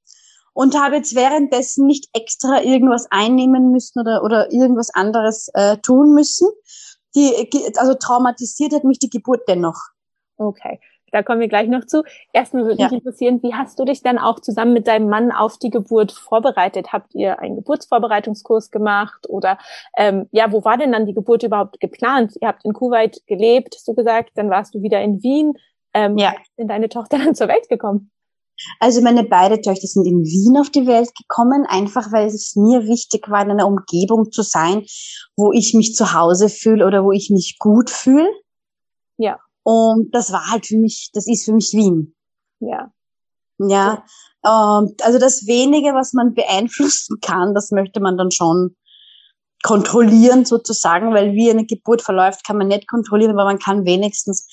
und 0.57 0.75
habe 0.75 0.95
jetzt 0.95 1.13
währenddessen 1.13 1.85
nicht 1.85 2.09
extra 2.13 2.63
irgendwas 2.63 3.05
einnehmen 3.11 3.69
müssen 3.71 3.99
oder, 3.99 4.23
oder 4.23 4.51
irgendwas 4.51 4.89
anderes 4.91 5.51
äh, 5.53 5.77
tun 5.77 6.15
müssen. 6.15 6.47
Die, 7.13 7.31
also 7.77 7.93
traumatisiert 7.93 8.73
hat 8.73 8.83
mich 8.83 8.97
die 8.97 9.11
Geburt 9.11 9.41
dennoch. 9.47 9.77
Okay, 10.35 10.79
da 11.11 11.21
kommen 11.21 11.41
wir 11.41 11.47
gleich 11.47 11.67
noch 11.67 11.85
zu. 11.85 12.01
Erstmal 12.33 12.65
würde 12.65 12.81
ja. 12.81 12.85
mich 12.85 12.97
interessieren, 12.97 13.39
wie 13.43 13.53
hast 13.53 13.77
du 13.77 13.85
dich 13.85 14.01
dann 14.01 14.17
auch 14.17 14.39
zusammen 14.39 14.73
mit 14.73 14.87
deinem 14.87 15.09
Mann 15.09 15.31
auf 15.31 15.59
die 15.59 15.69
Geburt 15.69 16.11
vorbereitet? 16.11 16.91
Habt 16.91 17.13
ihr 17.13 17.37
einen 17.37 17.57
Geburtsvorbereitungskurs 17.57 18.71
gemacht 18.71 19.29
oder 19.29 19.59
ähm, 19.95 20.27
ja, 20.31 20.51
wo 20.51 20.65
war 20.65 20.79
denn 20.79 20.91
dann 20.91 21.05
die 21.05 21.13
Geburt 21.13 21.43
überhaupt 21.43 21.79
geplant? 21.79 22.33
Ihr 22.41 22.47
habt 22.47 22.65
in 22.65 22.73
Kuwait 22.73 23.21
gelebt, 23.27 23.75
hast 23.75 23.87
du 23.87 23.93
gesagt, 23.93 24.31
dann 24.33 24.49
warst 24.49 24.73
du 24.73 24.81
wieder 24.81 25.01
in 25.01 25.21
Wien. 25.21 25.53
Ähm, 25.93 26.17
ja. 26.17 26.33
Sind 26.55 26.69
deine 26.69 26.89
Tochter 26.89 27.19
dann 27.19 27.35
zur 27.35 27.47
Welt 27.47 27.69
gekommen? 27.69 28.09
Also 28.79 29.01
meine 29.01 29.23
beiden 29.23 29.61
Töchter 29.61 29.87
sind 29.87 30.05
in 30.05 30.23
Wien 30.23 30.57
auf 30.59 30.69
die 30.69 30.87
Welt 30.87 31.11
gekommen, 31.15 31.65
einfach 31.67 32.11
weil 32.11 32.27
es 32.27 32.55
mir 32.55 32.87
wichtig 32.87 33.29
war, 33.29 33.43
in 33.43 33.51
einer 33.51 33.67
Umgebung 33.67 34.31
zu 34.31 34.41
sein, 34.41 34.85
wo 35.35 35.51
ich 35.51 35.73
mich 35.73 35.95
zu 35.95 36.13
Hause 36.13 36.49
fühle 36.49 36.85
oder 36.85 37.03
wo 37.03 37.11
ich 37.11 37.29
mich 37.29 37.57
gut 37.59 37.89
fühle. 37.89 38.29
Ja. 39.17 39.39
Und 39.63 40.13
das 40.13 40.31
war 40.31 40.49
halt 40.49 40.65
für 40.65 40.77
mich, 40.77 41.09
das 41.13 41.27
ist 41.27 41.45
für 41.45 41.53
mich 41.53 41.73
Wien. 41.73 42.15
Ja. 42.59 42.91
Ja. 43.59 44.03
Und 44.41 45.03
also 45.03 45.19
das 45.19 45.45
wenige, 45.47 45.93
was 45.93 46.13
man 46.13 46.33
beeinflussen 46.33 47.19
kann, 47.21 47.53
das 47.53 47.71
möchte 47.71 47.99
man 47.99 48.17
dann 48.17 48.31
schon 48.31 48.75
kontrollieren 49.63 50.45
sozusagen, 50.45 51.13
weil 51.13 51.33
wie 51.33 51.49
eine 51.49 51.65
Geburt 51.65 52.01
verläuft, 52.01 52.45
kann 52.45 52.57
man 52.57 52.67
nicht 52.67 52.87
kontrollieren, 52.87 53.31
aber 53.31 53.45
man 53.45 53.59
kann 53.59 53.85
wenigstens 53.85 54.47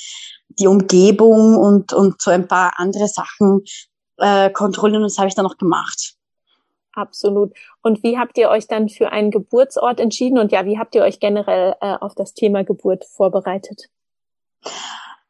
die 0.49 0.66
Umgebung 0.66 1.56
und, 1.56 1.92
und 1.92 2.20
so 2.20 2.30
ein 2.30 2.49
paar 2.49 2.73
andere 2.78 3.08
Sachen 3.08 3.62
äh, 4.18 4.50
kontrollieren 4.50 5.02
und 5.02 5.11
das 5.11 5.18
habe 5.18 5.28
ich 5.28 5.35
dann 5.35 5.47
auch 5.47 5.56
gemacht. 5.56 6.16
Absolut. 6.92 7.52
Und 7.83 8.02
wie 8.02 8.18
habt 8.18 8.38
ihr 8.38 8.49
euch 8.49 8.68
dann 8.68 8.88
für 8.88 9.11
einen 9.11 9.30
Geburtsort 9.30 9.99
entschieden 9.99 10.38
und 10.38 10.52
ja, 10.52 10.64
wie 10.64 10.78
habt 10.78 10.94
ihr 10.94 11.02
euch 11.02 11.18
generell 11.18 11.75
äh, 11.80 11.97
auf 11.97 12.14
das 12.14 12.35
Thema 12.35 12.62
Geburt 12.62 13.04
vorbereitet? 13.04 13.88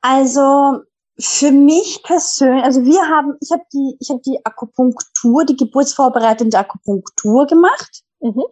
Also 0.02 0.82
für 1.18 1.52
mich 1.52 2.02
persönlich, 2.02 2.64
also 2.64 2.84
wir 2.84 3.00
haben, 3.08 3.36
ich 3.40 3.50
habe 3.50 3.62
die, 3.72 3.96
ich 4.00 4.10
habe 4.10 4.20
die 4.20 4.44
Akupunktur, 4.44 5.44
die 5.44 5.56
geburtsvorbereitende 5.56 6.58
Akupunktur 6.58 7.46
gemacht. 7.46 8.02
Mhm. 8.20 8.42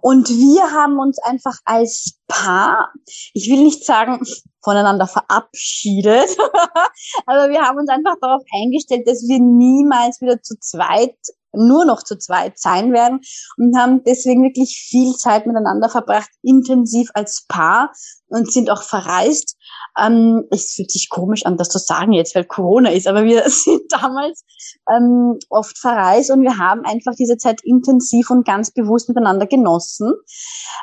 Und 0.00 0.28
wir 0.28 0.70
haben 0.72 0.98
uns 0.98 1.18
einfach 1.22 1.56
als 1.64 2.18
Paar, 2.28 2.92
ich 3.34 3.50
will 3.50 3.62
nicht 3.62 3.84
sagen 3.84 4.20
voneinander 4.62 5.06
verabschiedet, 5.06 6.36
aber 7.26 7.48
wir 7.48 7.62
haben 7.62 7.78
uns 7.78 7.88
einfach 7.88 8.14
darauf 8.20 8.42
eingestellt, 8.54 9.08
dass 9.08 9.26
wir 9.26 9.40
niemals 9.40 10.20
wieder 10.20 10.42
zu 10.42 10.58
zweit 10.60 11.16
nur 11.52 11.84
noch 11.84 12.02
zu 12.02 12.16
zweit 12.18 12.58
sein 12.58 12.92
werden 12.92 13.20
und 13.56 13.76
haben 13.76 14.02
deswegen 14.04 14.44
wirklich 14.44 14.86
viel 14.88 15.14
Zeit 15.16 15.46
miteinander 15.46 15.88
verbracht, 15.88 16.30
intensiv 16.42 17.10
als 17.14 17.44
Paar 17.48 17.92
und 18.28 18.52
sind 18.52 18.70
auch 18.70 18.82
verreist. 18.82 19.56
Ähm, 19.98 20.44
es 20.50 20.74
fühlt 20.74 20.90
sich 20.90 21.08
komisch 21.08 21.44
an, 21.44 21.56
das 21.56 21.68
zu 21.68 21.78
sagen 21.78 22.12
jetzt, 22.12 22.34
weil 22.34 22.44
Corona 22.44 22.90
ist, 22.90 23.06
aber 23.06 23.24
wir 23.24 23.42
sind 23.50 23.82
damals 23.90 24.44
ähm, 24.90 25.38
oft 25.48 25.78
verreist 25.78 26.30
und 26.30 26.42
wir 26.42 26.58
haben 26.58 26.84
einfach 26.84 27.14
diese 27.18 27.36
Zeit 27.36 27.60
intensiv 27.62 28.30
und 28.30 28.46
ganz 28.46 28.70
bewusst 28.70 29.08
miteinander 29.08 29.46
genossen, 29.46 30.12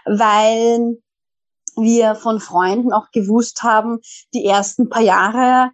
weil 0.06 0.98
wir 1.80 2.16
von 2.16 2.40
Freunden 2.40 2.92
auch 2.92 3.12
gewusst 3.12 3.62
haben, 3.62 4.00
die 4.34 4.46
ersten 4.46 4.90
paar 4.90 5.04
Jahre 5.04 5.72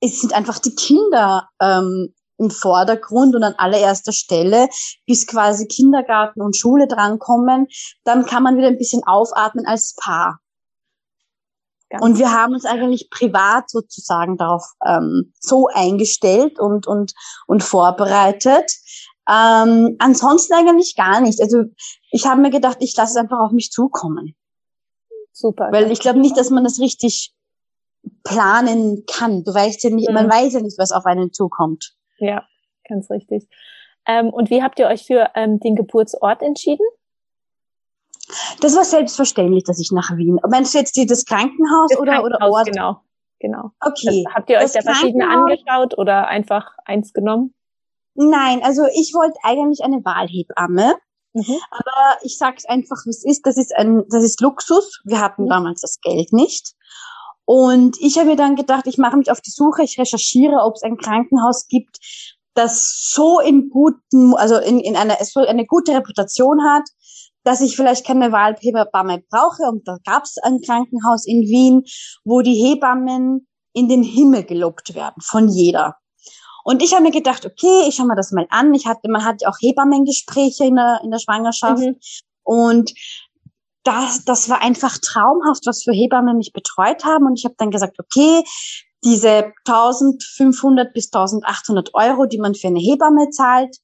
es 0.00 0.20
sind 0.20 0.32
einfach 0.32 0.58
die 0.58 0.74
Kinder 0.74 1.48
ähm, 1.60 2.14
im 2.38 2.50
Vordergrund 2.50 3.34
und 3.34 3.42
an 3.42 3.54
allererster 3.58 4.12
Stelle, 4.12 4.68
bis 5.06 5.26
quasi 5.26 5.66
Kindergarten 5.66 6.40
und 6.40 6.56
Schule 6.56 6.86
drankommen, 6.86 7.66
dann 8.04 8.24
kann 8.26 8.42
man 8.42 8.56
wieder 8.56 8.68
ein 8.68 8.78
bisschen 8.78 9.02
aufatmen 9.04 9.66
als 9.66 9.94
Paar. 9.96 10.40
Ganz 11.90 12.04
und 12.04 12.18
wir 12.18 12.32
haben 12.32 12.52
uns 12.52 12.64
eigentlich 12.64 13.08
privat 13.10 13.70
sozusagen 13.70 14.36
darauf 14.36 14.64
ähm, 14.84 15.32
so 15.40 15.68
eingestellt 15.72 16.60
und, 16.60 16.86
und, 16.86 17.14
und 17.46 17.62
vorbereitet. 17.62 18.72
Ähm, 19.28 19.96
ansonsten 19.98 20.54
eigentlich 20.54 20.96
gar 20.96 21.20
nicht. 21.20 21.40
Also 21.40 21.64
ich 22.10 22.26
habe 22.26 22.40
mir 22.40 22.50
gedacht, 22.50 22.78
ich 22.80 22.94
lasse 22.96 23.12
es 23.12 23.16
einfach 23.16 23.40
auf 23.40 23.52
mich 23.52 23.70
zukommen. 23.70 24.34
Super. 25.32 25.68
Weil 25.70 25.90
ich 25.90 26.00
glaube 26.00 26.18
nicht, 26.18 26.36
dass 26.36 26.50
man 26.50 26.64
das 26.64 26.78
richtig 26.78 27.32
planen 28.22 29.04
kann. 29.06 29.44
Du 29.44 29.54
weißt 29.54 29.82
ja 29.84 29.90
nicht, 29.90 30.08
mhm. 30.08 30.14
man 30.14 30.30
weiß 30.30 30.54
ja 30.54 30.60
nicht, 30.60 30.78
was 30.78 30.92
auf 30.92 31.06
einen 31.06 31.32
zukommt. 31.32 31.94
Ja, 32.18 32.46
ganz 32.88 33.10
richtig. 33.10 33.48
Ähm, 34.06 34.30
und 34.30 34.50
wie 34.50 34.62
habt 34.62 34.78
ihr 34.78 34.86
euch 34.86 35.06
für 35.06 35.30
ähm, 35.34 35.60
den 35.60 35.76
Geburtsort 35.76 36.42
entschieden? 36.42 36.86
Das 38.60 38.76
war 38.76 38.84
selbstverständlich, 38.84 39.64
dass 39.64 39.80
ich 39.80 39.90
nach 39.92 40.16
Wien. 40.16 40.38
Meinst 40.48 40.74
du 40.74 40.78
jetzt 40.78 40.96
das 41.10 41.24
Krankenhaus 41.24 41.90
das 41.90 42.00
oder, 42.00 42.12
Krankenhaus, 42.12 42.40
oder 42.40 42.50
Ort? 42.50 42.66
Genau, 42.66 43.00
genau. 43.38 43.70
Okay. 43.80 44.24
Das, 44.24 44.34
habt 44.34 44.50
ihr 44.50 44.58
euch 44.58 44.72
da 44.72 44.82
verschiedene 44.82 45.28
angeschaut 45.28 45.96
oder 45.96 46.28
einfach 46.28 46.72
eins 46.84 47.12
genommen? 47.12 47.54
Nein, 48.14 48.62
also 48.62 48.84
ich 48.86 49.14
wollte 49.14 49.38
eigentlich 49.42 49.84
eine 49.84 50.04
Wahlhebamme. 50.04 50.94
Mhm. 51.34 51.56
Aber 51.70 52.18
ich 52.22 52.36
sag's 52.36 52.64
einfach, 52.64 52.96
wie 53.04 53.10
es 53.10 53.24
ist. 53.24 53.46
Das 53.46 53.56
ist 53.56 53.74
ein, 53.76 54.04
das 54.10 54.24
ist 54.24 54.40
Luxus. 54.40 55.00
Wir 55.04 55.20
hatten 55.20 55.44
mhm. 55.44 55.48
damals 55.48 55.82
das 55.82 56.00
Geld 56.00 56.32
nicht. 56.32 56.74
Und 57.48 57.96
ich 57.98 58.18
habe 58.18 58.28
mir 58.28 58.36
dann 58.36 58.56
gedacht, 58.56 58.86
ich 58.86 58.98
mache 58.98 59.16
mich 59.16 59.30
auf 59.30 59.40
die 59.40 59.50
Suche, 59.50 59.82
ich 59.82 59.98
recherchiere, 59.98 60.62
ob 60.62 60.74
es 60.74 60.82
ein 60.82 60.98
Krankenhaus 60.98 61.66
gibt, 61.66 61.96
das 62.52 63.10
so 63.10 63.40
in 63.40 63.70
guten, 63.70 64.34
also 64.34 64.58
in, 64.58 64.80
in 64.80 64.96
einer, 64.96 65.16
so 65.24 65.40
eine 65.40 65.64
gute 65.64 65.94
Reputation 65.94 66.62
hat, 66.62 66.82
dass 67.44 67.62
ich 67.62 67.74
vielleicht 67.74 68.04
keine 68.04 68.32
Wahlhebamme 68.32 69.22
brauche. 69.30 69.62
Und 69.62 69.88
da 69.88 69.96
gab 70.04 70.24
es 70.24 70.36
ein 70.42 70.60
Krankenhaus 70.60 71.24
in 71.24 71.40
Wien, 71.40 71.84
wo 72.22 72.42
die 72.42 72.52
Hebammen 72.52 73.48
in 73.72 73.88
den 73.88 74.02
Himmel 74.02 74.44
gelobt 74.44 74.94
werden 74.94 75.22
von 75.22 75.48
jeder. 75.48 75.96
Und 76.64 76.82
ich 76.82 76.92
habe 76.92 77.04
mir 77.04 77.12
gedacht, 77.12 77.46
okay, 77.46 77.88
ich 77.88 77.94
schaue 77.94 78.08
mir 78.08 78.16
das 78.16 78.30
mal 78.30 78.46
an. 78.50 78.74
Ich 78.74 78.84
hatte, 78.84 79.08
man 79.10 79.24
hat 79.24 79.40
ja 79.40 79.48
auch 79.48 79.56
Hebammengespräche 79.58 80.66
in 80.66 80.76
der, 80.76 81.00
in 81.02 81.10
der 81.10 81.18
Schwangerschaft. 81.18 81.80
Mhm. 81.80 81.96
Und 82.42 82.92
das, 83.88 84.24
das 84.26 84.50
war 84.50 84.60
einfach 84.60 84.98
traumhaft, 84.98 85.66
was 85.66 85.82
für 85.82 85.92
Hebammen 85.92 86.36
mich 86.36 86.52
betreut 86.52 87.04
haben. 87.04 87.24
Und 87.24 87.38
ich 87.38 87.46
habe 87.46 87.54
dann 87.56 87.70
gesagt, 87.70 87.98
okay, 87.98 88.44
diese 89.02 89.52
1500 89.64 90.92
bis 90.92 91.06
1800 91.06 91.94
Euro, 91.94 92.26
die 92.26 92.38
man 92.38 92.54
für 92.54 92.66
eine 92.66 92.80
Hebamme 92.80 93.30
zahlt, 93.30 93.78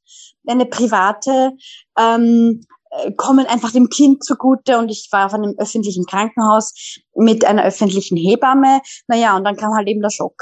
eine 0.47 0.67
private, 0.67 1.53
ähm, 1.99 2.67
äh, 2.91 3.13
kommen 3.13 3.47
einfach 3.47 3.73
dem 3.73 3.89
Kind 3.89 4.23
zugute 4.23 4.79
und 4.79 4.91
ich 4.91 5.09
war 5.11 5.27
auf 5.27 5.35
einem 5.35 5.55
öffentlichen 5.57 6.05
Krankenhaus 6.05 6.99
mit 7.15 7.47
einer 7.47 7.65
öffentlichen 7.65 8.19
Hebamme. 8.19 8.83
Naja, 9.07 9.37
und 9.39 9.45
dann 9.45 9.57
kam 9.57 9.75
halt 9.75 9.89
eben 9.89 10.03
der 10.03 10.11
Schock. 10.11 10.37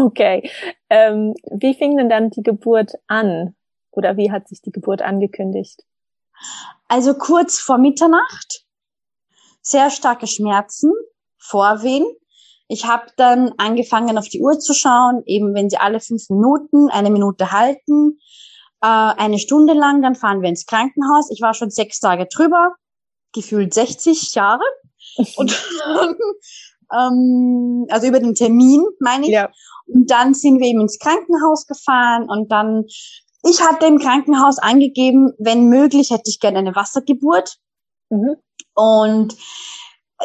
Okay. 0.00 0.50
Ähm, 0.90 1.34
wie 1.52 1.74
fing 1.74 1.96
denn 1.96 2.08
dann 2.08 2.30
die 2.30 2.42
Geburt 2.42 2.94
an? 3.06 3.54
Oder 3.92 4.16
wie 4.16 4.32
hat 4.32 4.48
sich 4.48 4.60
die 4.62 4.72
Geburt 4.72 5.00
angekündigt? 5.02 5.84
Also 6.88 7.14
kurz 7.14 7.58
vor 7.58 7.78
Mitternacht, 7.78 8.64
sehr 9.62 9.90
starke 9.90 10.26
Schmerzen, 10.26 10.92
Vorwehen. 11.36 12.06
Ich 12.68 12.86
habe 12.86 13.06
dann 13.16 13.52
angefangen, 13.56 14.18
auf 14.18 14.28
die 14.28 14.40
Uhr 14.40 14.58
zu 14.58 14.74
schauen, 14.74 15.22
eben 15.26 15.54
wenn 15.54 15.70
sie 15.70 15.78
alle 15.78 16.00
fünf 16.00 16.28
Minuten 16.28 16.90
eine 16.90 17.10
Minute 17.10 17.52
halten, 17.52 18.18
äh, 18.82 18.86
eine 18.86 19.38
Stunde 19.38 19.72
lang, 19.72 20.02
dann 20.02 20.14
fahren 20.14 20.42
wir 20.42 20.48
ins 20.48 20.66
Krankenhaus. 20.66 21.30
Ich 21.30 21.40
war 21.40 21.54
schon 21.54 21.70
sechs 21.70 22.00
Tage 22.00 22.26
drüber, 22.26 22.74
gefühlt 23.32 23.72
60 23.72 24.34
Jahre. 24.34 24.64
Und 25.36 25.56
ähm, 26.92 27.86
also 27.90 28.06
über 28.06 28.20
den 28.20 28.34
Termin, 28.34 28.84
meine 29.00 29.26
ich. 29.26 29.32
Ja. 29.32 29.50
Und 29.86 30.10
dann 30.10 30.34
sind 30.34 30.60
wir 30.60 30.66
eben 30.68 30.82
ins 30.82 30.98
Krankenhaus 30.98 31.66
gefahren 31.66 32.28
und 32.28 32.52
dann 32.52 32.84
ich 33.48 33.62
hatte 33.62 33.86
im 33.86 33.98
Krankenhaus 33.98 34.58
angegeben, 34.58 35.32
wenn 35.38 35.68
möglich, 35.68 36.10
hätte 36.10 36.30
ich 36.30 36.40
gerne 36.40 36.58
eine 36.58 36.74
Wassergeburt. 36.74 37.56
Mhm. 38.10 38.36
Und 38.74 39.36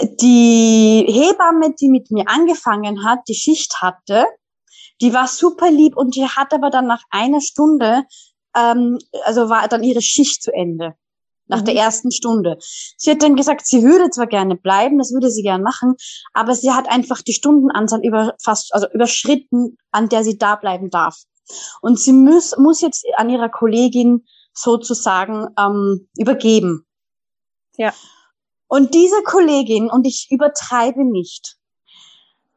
die 0.02 1.06
Hebamme, 1.08 1.74
die 1.80 1.90
mit 1.90 2.12
mir 2.12 2.28
angefangen 2.28 3.04
hat, 3.06 3.20
die 3.28 3.36
Schicht 3.36 3.82
hatte, 3.82 4.26
die 5.02 5.14
war 5.14 5.28
super 5.28 5.70
lieb 5.70 5.96
und 5.96 6.16
die 6.16 6.26
hat 6.26 6.54
aber 6.54 6.70
dann 6.70 6.88
nach 6.88 7.04
einer 7.10 7.42
Stunde, 7.42 8.04
ähm, 8.56 8.98
also 9.26 9.50
war 9.50 9.68
dann 9.68 9.84
ihre 9.84 10.02
Schicht 10.02 10.42
zu 10.42 10.52
Ende. 10.52 10.96
Nach 11.48 11.60
mhm. 11.60 11.66
der 11.66 11.76
ersten 11.76 12.12
Stunde. 12.12 12.58
Sie 12.98 13.12
hat 13.12 13.22
dann 13.22 13.36
gesagt, 13.36 13.68
sie 13.68 13.84
würde 13.84 14.10
zwar 14.10 14.28
gerne 14.28 14.56
bleiben, 14.56 14.98
das 14.98 15.12
würde 15.12 15.30
sie 15.30 15.44
gern 15.44 15.62
machen, 15.62 15.96
aber 16.34 16.56
sie 16.56 16.72
hat 16.72 16.90
einfach 16.90 17.22
die 17.22 17.34
Stundenanzahl 17.34 18.00
über 18.04 18.34
fast, 18.42 18.74
also 18.74 18.88
überschritten, 18.94 19.78
an 19.92 20.08
der 20.08 20.24
sie 20.24 20.38
da 20.38 20.56
bleiben 20.56 20.90
darf. 20.90 21.18
Und 21.82 22.00
sie 22.00 22.14
muss, 22.14 22.58
muss 22.58 22.82
jetzt 22.82 23.06
an 23.18 23.30
ihrer 23.30 23.50
Kollegin 23.50 24.26
sozusagen 24.54 25.48
ähm, 25.58 26.08
übergeben. 26.18 26.86
Ja. 27.78 27.94
Und 28.68 28.94
diese 28.94 29.22
Kollegin, 29.24 29.90
und 29.90 30.06
ich 30.06 30.28
übertreibe 30.32 31.04
nicht, 31.04 31.58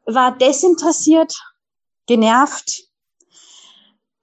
war 0.06 0.36
desinteressiert, 0.36 1.34
genervt. 2.06 2.84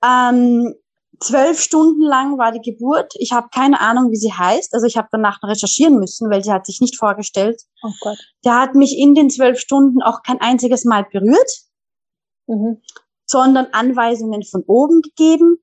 Ähm, 0.03 0.73
zwölf 1.19 1.59
Stunden 1.59 2.01
lang 2.01 2.37
war 2.37 2.51
die 2.51 2.61
Geburt. 2.61 3.13
Ich 3.17 3.31
habe 3.31 3.49
keine 3.53 3.79
Ahnung, 3.79 4.11
wie 4.11 4.17
sie 4.17 4.33
heißt. 4.33 4.73
Also 4.73 4.87
ich 4.87 4.97
habe 4.97 5.09
danach 5.11 5.41
recherchieren 5.43 5.99
müssen, 5.99 6.29
weil 6.29 6.43
sie 6.43 6.51
hat 6.51 6.65
sich 6.65 6.79
nicht 6.79 6.97
vorgestellt. 6.97 7.61
Oh 7.83 7.91
Gott. 8.01 8.17
Der 8.45 8.59
hat 8.59 8.75
mich 8.75 8.97
in 8.97 9.13
den 9.13 9.29
zwölf 9.29 9.59
Stunden 9.59 10.01
auch 10.01 10.23
kein 10.23 10.39
einziges 10.41 10.85
Mal 10.85 11.05
berührt. 11.11 11.51
Mhm 12.47 12.81
sondern 13.33 13.67
Anweisungen 13.71 14.43
von 14.43 14.63
oben 14.67 15.01
gegeben. 15.01 15.57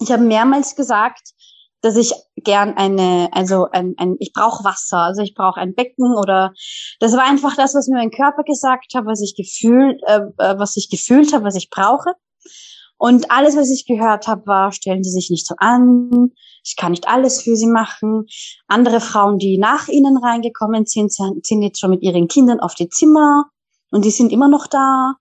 Ich 0.00 0.10
habe 0.10 0.22
mehrmals 0.22 0.74
gesagt, 0.74 1.34
dass 1.82 1.96
ich 1.96 2.14
gern 2.36 2.76
eine, 2.78 3.28
also 3.32 3.68
ein, 3.70 3.94
ein 3.98 4.16
ich 4.20 4.32
brauche 4.32 4.64
Wasser, 4.64 4.98
also 4.98 5.20
ich 5.20 5.34
brauche 5.34 5.60
ein 5.60 5.74
Becken 5.74 6.16
oder 6.16 6.54
das 6.98 7.12
war 7.12 7.24
einfach 7.24 7.54
das, 7.56 7.74
was 7.74 7.88
mir 7.88 7.98
mein 7.98 8.10
Körper 8.10 8.42
gesagt 8.42 8.94
hat, 8.94 9.04
was 9.04 9.20
ich 9.20 9.36
gefühlt, 9.36 10.00
äh, 10.06 10.22
äh, 10.38 10.58
was 10.58 10.78
ich 10.78 10.88
gefühlt 10.88 11.34
habe, 11.34 11.44
was 11.44 11.56
ich 11.56 11.68
brauche. 11.68 12.14
Und 12.96 13.30
alles, 13.30 13.54
was 13.54 13.70
ich 13.70 13.86
gehört 13.86 14.26
habe, 14.26 14.46
war, 14.46 14.72
stellen 14.72 15.04
Sie 15.04 15.10
sich 15.10 15.30
nicht 15.30 15.46
so 15.46 15.54
an, 15.58 16.32
ich 16.64 16.74
kann 16.76 16.92
nicht 16.92 17.06
alles 17.06 17.42
für 17.42 17.54
Sie 17.54 17.68
machen. 17.68 18.26
Andere 18.66 19.00
Frauen, 19.00 19.38
die 19.38 19.58
nach 19.58 19.88
Ihnen 19.88 20.16
reingekommen 20.16 20.86
sind, 20.86 21.12
sind 21.12 21.62
jetzt 21.62 21.78
schon 21.78 21.90
mit 21.90 22.02
ihren 22.02 22.28
Kindern 22.28 22.60
auf 22.60 22.74
die 22.74 22.88
Zimmer 22.88 23.44
und 23.90 24.04
die 24.04 24.10
sind 24.10 24.32
immer 24.32 24.48
noch 24.48 24.66
da 24.66 25.14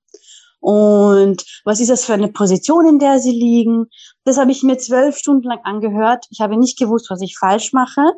und 0.60 1.46
was 1.66 1.80
ist 1.80 1.90
das 1.90 2.06
für 2.06 2.14
eine 2.14 2.30
Position, 2.30 2.88
in 2.88 3.00
der 3.00 3.20
sie 3.20 3.32
liegen. 3.32 3.88
Das 4.24 4.38
habe 4.38 4.52
ich 4.52 4.64
mir 4.64 4.78
zwölf 4.78 5.18
Stunden 5.18 5.48
lang 5.48 5.60
angehört. 5.64 6.26
Ich 6.32 6.42
habe 6.42 6.58
nicht 6.58 6.78
gewusst, 6.80 7.10
was 7.10 7.22
ich 7.22 7.38
falsch 7.38 7.74
mache. 7.74 8.14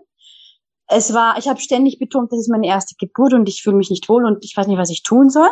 Es 0.88 1.13
war, 1.13 1.38
ich 1.38 1.48
habe 1.48 1.60
ständig 1.60 2.00
betont, 2.00 2.31
das 2.31 2.39
ist 2.39 2.50
meine 2.50 2.67
erste 2.67 2.96
Geburt 2.96 3.34
und 3.34 3.48
ich 3.48 3.62
fühle 3.62 3.75
mich 3.75 3.91
nicht 3.91 4.10
wohl 4.10 4.25
und 4.25 4.43
ich 4.43 4.58
weiß 4.58 4.67
nicht, 4.67 4.79
was 4.79 4.89
ich 4.89 5.03
tun 5.03 5.29
soll. 5.29 5.50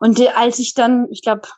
Und 0.00 0.20
als 0.36 0.58
ich 0.58 0.74
dann, 0.74 1.06
ich 1.10 1.22
glaube, 1.22 1.48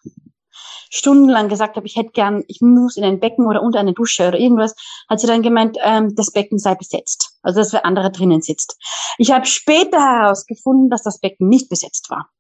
stundenlang 0.90 1.48
gesagt 1.48 1.76
habe, 1.76 1.86
ich 1.86 1.96
hätte 1.96 2.10
gern, 2.10 2.44
ich 2.46 2.60
muss 2.60 2.96
in 2.96 3.04
ein 3.04 3.18
Becken 3.18 3.46
oder 3.46 3.62
unter 3.62 3.80
eine 3.80 3.92
Dusche 3.92 4.28
oder 4.28 4.38
irgendwas, 4.38 4.74
hat 5.08 5.20
sie 5.20 5.26
dann 5.26 5.42
gemeint, 5.42 5.76
ähm, 5.82 6.14
das 6.14 6.30
Becken 6.30 6.58
sei 6.58 6.74
besetzt. 6.74 7.38
Also 7.42 7.60
dass 7.60 7.72
wer 7.72 7.84
andere 7.84 8.12
drinnen 8.12 8.42
sitzt. 8.42 8.78
Ich 9.18 9.32
habe 9.32 9.46
später 9.46 9.98
herausgefunden, 9.98 10.90
dass 10.90 11.02
das 11.02 11.18
Becken 11.18 11.48
nicht 11.48 11.68
besetzt 11.68 12.10
war. 12.10 12.30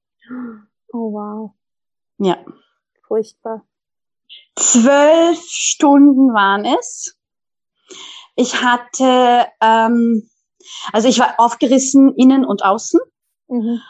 Oh 0.92 1.12
wow. 1.12 1.50
Ja. 2.18 2.38
Furchtbar. 3.06 3.64
Zwölf 4.56 5.40
Stunden 5.48 6.32
waren 6.32 6.64
es. 6.64 7.16
Ich 8.34 8.62
hatte, 8.62 9.46
ähm, 9.60 10.28
also 10.92 11.08
ich 11.08 11.18
war 11.18 11.34
aufgerissen 11.38 12.14
innen 12.14 12.44
und 12.44 12.64
außen. 12.64 13.00
Mhm. 13.48 13.80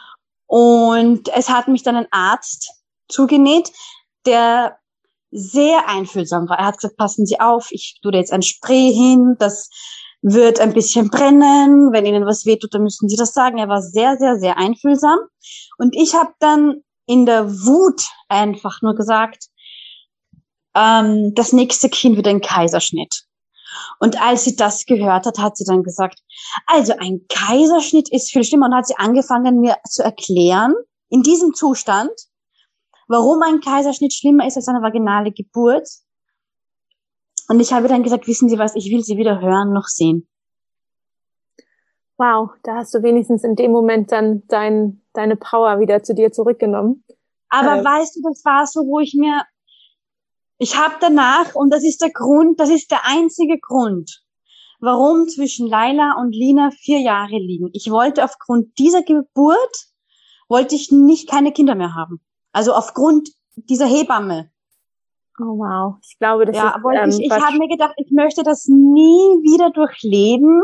Und 0.45 1.29
es 1.29 1.49
hat 1.49 1.67
mich 1.67 1.83
dann 1.83 1.95
ein 1.95 2.07
Arzt 2.11 2.71
zugenäht, 3.09 3.71
der 4.25 4.77
sehr 5.31 5.89
einfühlsam 5.89 6.47
war. 6.47 6.57
Er 6.57 6.67
hat 6.67 6.77
gesagt, 6.77 6.97
passen 6.97 7.25
Sie 7.25 7.39
auf, 7.39 7.71
ich 7.71 7.99
tue 8.01 8.11
da 8.11 8.17
jetzt 8.17 8.31
ein 8.31 8.41
Spray 8.41 8.93
hin, 8.93 9.35
das 9.39 9.69
wird 10.21 10.59
ein 10.59 10.73
bisschen 10.73 11.09
brennen. 11.09 11.91
Wenn 11.91 12.05
Ihnen 12.05 12.25
was 12.25 12.45
wehtut, 12.45 12.73
dann 12.73 12.83
müssen 12.83 13.09
Sie 13.09 13.17
das 13.17 13.33
sagen. 13.33 13.57
Er 13.57 13.67
war 13.67 13.81
sehr, 13.81 14.17
sehr, 14.17 14.39
sehr 14.39 14.57
einfühlsam. 14.57 15.19
Und 15.77 15.95
ich 15.95 16.15
habe 16.15 16.31
dann 16.39 16.83
in 17.07 17.25
der 17.25 17.49
Wut 17.49 18.03
einfach 18.29 18.81
nur 18.81 18.93
gesagt, 18.93 19.45
ähm, 20.75 21.33
das 21.33 21.53
nächste 21.53 21.89
Kind 21.89 22.17
wird 22.17 22.27
ein 22.27 22.41
Kaiserschnitt. 22.41 23.23
Und 23.99 24.21
als 24.21 24.43
sie 24.43 24.55
das 24.55 24.85
gehört 24.85 25.25
hat, 25.25 25.39
hat 25.39 25.57
sie 25.57 25.65
dann 25.65 25.83
gesagt, 25.83 26.19
also 26.67 26.93
ein 26.99 27.21
Kaiserschnitt 27.29 28.09
ist 28.11 28.31
viel 28.31 28.43
schlimmer 28.43 28.67
und 28.67 28.75
hat 28.75 28.87
sie 28.87 28.97
angefangen, 28.97 29.59
mir 29.59 29.77
zu 29.89 30.03
erklären, 30.03 30.73
in 31.09 31.23
diesem 31.23 31.53
Zustand, 31.53 32.11
warum 33.07 33.41
ein 33.41 33.61
Kaiserschnitt 33.61 34.13
schlimmer 34.13 34.45
ist 34.45 34.57
als 34.57 34.67
eine 34.67 34.81
vaginale 34.81 35.31
Geburt. 35.31 35.87
Und 37.47 37.59
ich 37.59 37.71
habe 37.71 37.87
dann 37.87 38.03
gesagt, 38.03 38.27
wissen 38.27 38.49
Sie 38.49 38.59
was, 38.59 38.75
ich 38.75 38.91
will 38.91 39.03
Sie 39.03 39.17
weder 39.17 39.39
hören 39.39 39.73
noch 39.73 39.87
sehen. 39.87 40.27
Wow, 42.17 42.49
da 42.63 42.75
hast 42.75 42.93
du 42.93 43.03
wenigstens 43.03 43.43
in 43.43 43.55
dem 43.55 43.71
Moment 43.71 44.11
dann 44.11 44.43
dein, 44.47 45.01
deine 45.13 45.35
Power 45.35 45.79
wieder 45.79 46.03
zu 46.03 46.15
dir 46.15 46.31
zurückgenommen. 46.31 47.03
Aber 47.49 47.79
äh, 47.79 47.83
weißt 47.83 48.15
du, 48.15 48.21
das 48.27 48.43
war 48.43 48.65
so, 48.65 48.81
wo 48.87 48.99
ich 48.99 49.13
mir 49.13 49.43
ich 50.59 50.75
habe 50.75 50.95
danach, 50.99 51.53
und 51.53 51.71
das 51.71 51.83
ist 51.83 52.01
der 52.01 52.09
Grund, 52.09 52.59
das 52.59 52.69
ist 52.69 52.89
der 52.89 53.05
einzige 53.05 53.59
Grund, 53.59 54.23
warum 54.79 55.27
zwischen 55.27 55.67
Laila 55.67 56.19
und 56.19 56.31
Lina 56.33 56.71
vier 56.71 56.99
Jahre 56.99 57.37
liegen. 57.37 57.69
Ich 57.73 57.91
wollte 57.91 58.23
aufgrund 58.23 58.77
dieser 58.79 59.03
Geburt, 59.03 59.87
wollte 60.47 60.75
ich 60.75 60.91
nicht 60.91 61.29
keine 61.29 61.51
Kinder 61.51 61.75
mehr 61.75 61.93
haben. 61.93 62.21
Also 62.51 62.73
aufgrund 62.73 63.29
dieser 63.55 63.85
Hebamme. 63.85 64.49
Oh 65.39 65.59
wow, 65.59 65.95
ich 66.03 66.17
glaube, 66.17 66.45
das 66.45 66.55
ja, 66.55 66.69
ist. 66.75 66.83
Wollte 66.83 67.01
ähm, 67.01 67.09
ich 67.09 67.19
ich 67.19 67.31
habe 67.31 67.57
mir 67.57 67.67
gedacht, 67.67 67.93
ich 67.97 68.11
möchte 68.11 68.41
das 68.41 68.65
nie 68.67 69.43
wieder 69.43 69.69
durchleben, 69.69 70.63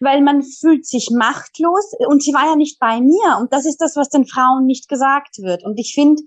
weil 0.00 0.22
man 0.22 0.42
fühlt 0.42 0.86
sich 0.86 1.10
machtlos 1.10 1.92
und 2.08 2.22
sie 2.22 2.32
war 2.32 2.46
ja 2.46 2.56
nicht 2.56 2.78
bei 2.78 3.00
mir 3.00 3.38
und 3.38 3.52
das 3.52 3.66
ist 3.66 3.82
das, 3.82 3.96
was 3.96 4.08
den 4.08 4.26
Frauen 4.26 4.64
nicht 4.64 4.88
gesagt 4.88 5.38
wird. 5.38 5.62
Und 5.62 5.78
ich 5.78 5.92
finde, 5.94 6.22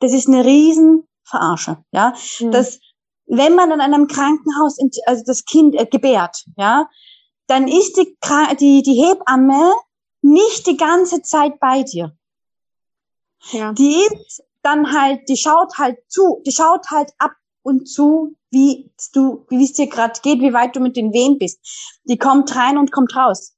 das 0.00 0.14
ist 0.14 0.28
eine 0.28 0.46
riesen 0.46 1.06
verarsche, 1.24 1.76
ja, 1.92 2.14
mhm. 2.40 2.52
dass 2.52 2.80
wenn 3.26 3.54
man 3.54 3.70
in 3.70 3.80
einem 3.80 4.06
Krankenhaus 4.06 4.78
also 5.06 5.22
das 5.26 5.44
Kind 5.44 5.74
äh, 5.74 5.84
gebärt, 5.84 6.44
ja, 6.56 6.88
dann 7.48 7.68
ist 7.68 7.98
die, 7.98 8.16
die, 8.60 8.82
die 8.82 8.94
Hebamme 8.94 9.74
nicht 10.22 10.66
die 10.66 10.76
ganze 10.76 11.20
Zeit 11.22 11.60
bei 11.60 11.82
dir. 11.82 12.16
Ja. 13.50 13.72
Die 13.72 13.96
ist 13.96 14.42
dann 14.62 14.92
halt, 14.92 15.28
die 15.28 15.36
schaut 15.36 15.76
halt 15.76 15.98
zu, 16.08 16.40
die 16.46 16.52
schaut 16.52 16.90
halt 16.90 17.10
ab 17.18 17.32
und 17.62 17.88
zu, 17.88 18.36
wie 18.50 18.92
du, 19.14 19.46
wie 19.48 19.64
es 19.64 19.72
dir 19.72 19.88
gerade 19.88 20.20
geht, 20.22 20.40
wie 20.40 20.52
weit 20.52 20.76
du 20.76 20.80
mit 20.80 20.96
den 20.96 21.12
Wehen 21.12 21.38
bist. 21.38 21.60
Die 22.04 22.18
kommt 22.18 22.54
rein 22.54 22.78
und 22.78 22.92
kommt 22.92 23.16
raus. 23.16 23.56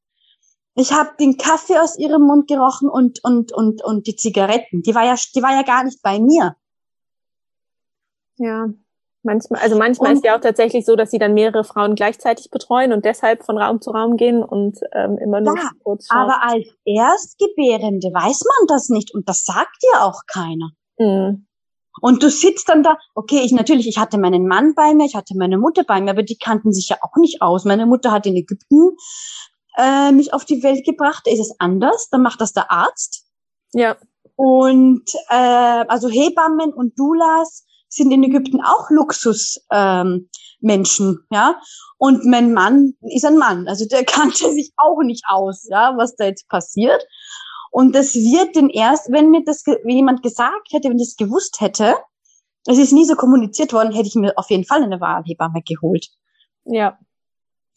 Ich 0.77 0.93
habe 0.93 1.11
den 1.21 1.37
Kaffee 1.37 1.79
aus 1.79 1.99
ihrem 1.99 2.23
Mund 2.23 2.49
gerochen 2.49 2.89
und 2.89 3.23
und 3.23 3.53
und 3.53 3.83
und 3.83 4.07
die 4.07 4.17
Zigaretten. 4.17 4.83
Die 4.83 4.95
war 4.95 5.05
ja, 5.05 5.15
die 5.35 5.43
war 5.43 5.53
ja 5.53 5.63
gar 5.63 5.85
nicht 5.85 6.03
bei 6.03 6.19
mir. 6.19 6.57
Ja, 8.37 8.67
manchmal, 9.23 9.61
also 9.61 9.79
manchmal 9.79 10.11
und, 10.11 10.17
ist 10.17 10.25
ja 10.25 10.37
auch 10.37 10.41
tatsächlich 10.41 10.85
so, 10.85 10.97
dass 10.97 11.13
sie 11.13 11.19
dann 11.19 11.35
mehrere 11.35 11.63
Frauen 11.63 11.95
gleichzeitig 11.95 12.51
betreuen 12.51 12.93
und 12.93 13.05
deshalb 13.05 13.45
von 13.45 13.57
Raum 13.57 13.81
zu 13.81 13.91
Raum 13.91 14.17
gehen 14.17 14.43
und 14.43 14.79
ähm, 14.93 15.17
immer 15.19 15.41
nur 15.41 15.57
ja, 15.57 15.71
kurz 15.85 16.09
schauen. 16.09 16.19
Aber 16.19 16.43
als 16.43 16.67
Erstgebärende 16.85 18.09
weiß 18.09 18.43
man 18.45 18.67
das 18.67 18.89
nicht 18.89 19.15
und 19.15 19.29
das 19.29 19.45
sagt 19.45 19.77
dir 19.83 20.03
auch 20.03 20.23
keiner. 20.27 20.71
Mhm. 20.99 21.47
Und 22.05 22.23
du 22.23 22.29
sitzt 22.29 22.69
dann 22.69 22.83
da, 22.83 22.99
okay, 23.15 23.41
ich 23.43 23.53
natürlich, 23.53 23.89
ich 23.89 23.97
hatte 23.97 24.19
meinen 24.19 24.47
Mann 24.47 24.75
bei 24.75 24.93
mir, 24.93 25.07
ich 25.07 25.15
hatte 25.15 25.35
meine 25.39 25.57
Mutter 25.57 25.85
bei 25.85 26.03
mir, 26.03 26.11
aber 26.11 26.23
die 26.23 26.37
kannten 26.37 26.71
sich 26.71 26.91
ja 26.91 26.99
auch 27.01 27.17
nicht 27.17 27.41
aus. 27.41 27.65
Meine 27.65 27.87
Mutter 27.87 28.13
hat 28.13 28.27
in 28.27 28.37
Ägypten 28.37 28.91
äh, 29.79 30.13
mich 30.13 30.35
auf 30.35 30.45
die 30.45 30.63
Welt 30.63 30.85
gebracht. 30.85 31.23
Da 31.25 31.33
ist 31.33 31.41
es 31.41 31.55
anders, 31.59 32.11
dann 32.11 32.21
macht 32.21 32.43
das 32.43 32.53
der 32.53 32.71
Arzt. 32.71 33.25
Ja. 33.73 33.97
Und 34.37 35.15
äh, 35.31 35.85
also 35.89 36.11
Hebammen 36.11 36.75
und 36.75 36.99
Doulas 36.99 37.65
sind 37.89 38.13
in 38.13 38.23
Ägypten 38.23 38.61
auch 38.63 38.91
Luxus. 38.91 39.65
Ähm, 39.73 40.29
Menschen, 40.61 41.25
ja. 41.31 41.59
Und 41.97 42.27
mein 42.27 42.53
Mann 42.53 42.93
ist 43.01 43.25
ein 43.25 43.39
Mann, 43.39 43.67
also 43.67 43.87
der 43.89 44.05
kannte 44.05 44.53
sich 44.53 44.73
auch 44.77 45.01
nicht 45.03 45.25
aus, 45.27 45.67
ja, 45.71 45.95
was 45.97 46.17
da 46.17 46.27
jetzt 46.27 46.49
passiert. 46.51 47.03
Und 47.75 47.93
das 47.97 48.15
wird 48.15 48.55
denn 48.55 48.71
erst, 48.71 49.11
wenn 49.11 49.33
mir 49.33 49.43
das 49.45 49.65
jemand 49.85 50.23
gesagt 50.23 50.69
hätte, 50.71 50.89
wenn 50.89 50.97
ich 50.97 51.09
das 51.09 51.17
gewusst 51.17 51.61
hätte, 51.61 51.97
es 52.69 52.79
ist 52.79 52.93
nie 52.93 53.05
so 53.05 53.17
kommuniziert 53.17 53.73
worden, 53.73 53.93
hätte 53.93 54.07
ich 54.07 54.15
mir 54.15 54.33
auf 54.37 54.49
jeden 54.49 54.65
Fall 54.65 54.85
eine 54.85 55.01
Wahlhebamme 55.01 55.61
geholt. 55.67 56.07
Ja. 56.67 56.97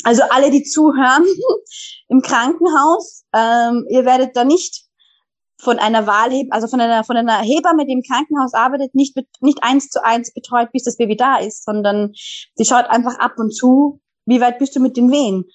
Also 0.04 0.22
alle, 0.30 0.52
die 0.52 0.62
zuhören 0.62 1.26
im 2.10 2.22
Krankenhaus, 2.22 3.26
ähm, 3.34 3.88
ihr 3.90 4.06
werdet 4.06 4.38
da 4.38 4.44
nicht 4.44 4.84
von 5.60 5.80
einer 5.80 6.06
Wahlheb, 6.06 6.50
also 6.52 6.68
von 6.68 6.80
einer, 6.80 7.04
von 7.04 7.18
einer 7.18 7.40
Hebamme, 7.40 7.88
die 7.88 7.94
im 7.94 8.04
Krankenhaus 8.04 8.54
arbeitet, 8.54 8.94
nicht, 8.94 9.18
nicht 9.42 9.64
eins 9.64 9.90
zu 9.90 10.06
eins 10.06 10.32
betreut, 10.32 10.72
bis 10.74 10.84
das 10.84 10.98
Baby 10.98 11.18
da 11.18 11.38
ist, 11.38 11.66
sondern 11.66 12.14
sie 12.54 12.66
schaut 12.66 12.86
einfach 12.86 13.18
ab 13.18 13.34
und 13.38 13.50
zu, 13.50 14.00
wie 14.28 14.42
weit 14.42 14.60
bist 14.60 14.76
du 14.76 14.80
mit 14.80 14.96
den 14.96 15.12
Wehen. 15.12 15.46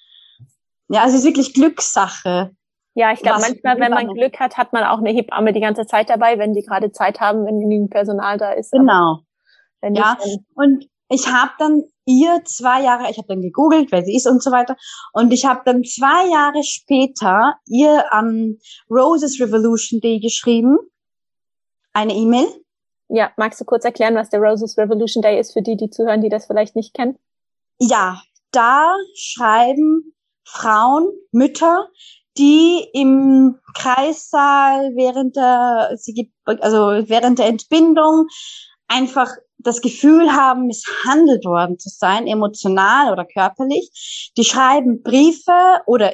Ja, 0.89 1.03
also 1.03 1.15
es 1.15 1.21
ist 1.21 1.27
wirklich 1.27 1.53
Glückssache. 1.53 2.53
Ja, 2.95 3.11
ich 3.11 3.21
glaube, 3.21 3.41
manchmal, 3.41 3.79
wenn 3.79 3.91
man 3.91 4.07
Glück 4.07 4.39
hat, 4.39 4.57
hat 4.57 4.71
man 4.71 4.83
auch 4.83 4.99
eine 4.99 5.09
Hebamme 5.09 5.51
die 5.51 5.59
ganze 5.59 5.85
Zeit 5.87 6.09
dabei, 6.09 6.37
wenn 6.37 6.53
die 6.53 6.61
gerade 6.61 6.91
Zeit 6.91 7.19
haben, 7.19 7.45
wenn 7.45 7.59
genügend 7.59 7.89
Personal 7.89 8.37
da 8.37 8.51
ist. 8.51 8.71
Genau. 8.71 9.19
ja, 9.81 10.17
und 10.53 10.87
ich 11.09 11.27
habe 11.27 11.51
dann 11.57 11.83
ihr 12.05 12.41
zwei 12.45 12.83
Jahre, 12.83 13.09
ich 13.09 13.17
habe 13.17 13.27
dann 13.27 13.41
gegoogelt, 13.41 13.91
wer 13.91 14.03
sie 14.03 14.15
ist 14.15 14.27
und 14.27 14.43
so 14.43 14.51
weiter, 14.51 14.75
und 15.13 15.31
ich 15.31 15.45
habe 15.45 15.61
dann 15.65 15.83
zwei 15.83 16.27
Jahre 16.29 16.63
später 16.63 17.55
ihr 17.65 18.11
am 18.13 18.57
Roses 18.89 19.39
Revolution 19.39 19.99
Day 19.99 20.19
geschrieben, 20.19 20.77
eine 21.93 22.13
E-Mail. 22.13 22.47
Ja, 23.09 23.31
magst 23.37 23.61
du 23.61 23.65
kurz 23.65 23.85
erklären, 23.85 24.15
was 24.15 24.29
der 24.29 24.39
Roses 24.39 24.77
Revolution 24.77 25.21
Day 25.21 25.39
ist 25.39 25.53
für 25.53 25.61
die, 25.61 25.77
die 25.77 25.89
zuhören, 25.89 26.21
die 26.21 26.29
das 26.29 26.47
vielleicht 26.47 26.75
nicht 26.75 26.93
kennen? 26.93 27.17
Ja, 27.79 28.21
da 28.51 28.95
schreiben 29.15 30.13
Frauen, 30.43 31.09
Mütter, 31.31 31.89
die 32.37 32.87
im 32.93 33.59
Kreissaal 33.75 34.91
während 34.95 35.35
der, 35.35 35.95
also 36.61 36.77
während 37.07 37.39
der 37.39 37.47
Entbindung 37.47 38.27
einfach 38.87 39.29
das 39.57 39.81
Gefühl 39.81 40.31
haben, 40.33 40.67
misshandelt 40.67 41.45
worden 41.45 41.79
zu 41.79 41.89
sein, 41.89 42.27
emotional 42.27 43.11
oder 43.11 43.25
körperlich. 43.25 44.31
Die 44.37 44.43
schreiben 44.43 45.01
Briefe 45.03 45.81
oder 45.85 46.13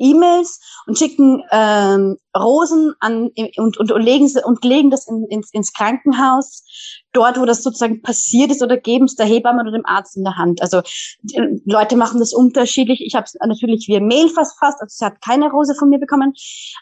E-Mails 0.00 0.60
und 0.86 0.98
schicken 0.98 1.42
ähm, 1.50 2.16
Rosen 2.36 2.94
an 3.00 3.30
und, 3.56 3.78
und, 3.78 3.92
und 3.92 4.02
legen 4.02 4.28
sie 4.28 4.42
und 4.44 4.64
legen 4.64 4.90
das 4.90 5.06
in, 5.06 5.26
ins, 5.26 5.52
ins 5.52 5.72
Krankenhaus, 5.72 6.64
dort, 7.12 7.38
wo 7.38 7.44
das 7.44 7.62
sozusagen 7.62 8.02
passiert 8.02 8.50
ist, 8.50 8.62
oder 8.62 8.76
geben 8.76 9.04
es 9.04 9.16
der 9.16 9.26
Hebamme 9.26 9.62
oder 9.62 9.72
dem 9.72 9.86
Arzt 9.86 10.16
in 10.16 10.24
der 10.24 10.36
Hand. 10.36 10.62
Also 10.62 10.82
die 11.22 11.60
Leute 11.64 11.96
machen 11.96 12.20
das 12.20 12.32
unterschiedlich. 12.32 13.00
Ich 13.04 13.14
habe 13.14 13.24
es 13.24 13.34
natürlich 13.44 13.86
via 13.88 14.00
Mail 14.00 14.28
fast 14.28 14.58
fast, 14.58 14.80
also 14.80 14.92
sie 14.96 15.04
hat 15.04 15.20
keine 15.20 15.50
Rose 15.50 15.74
von 15.74 15.88
mir 15.88 15.98
bekommen, 15.98 16.34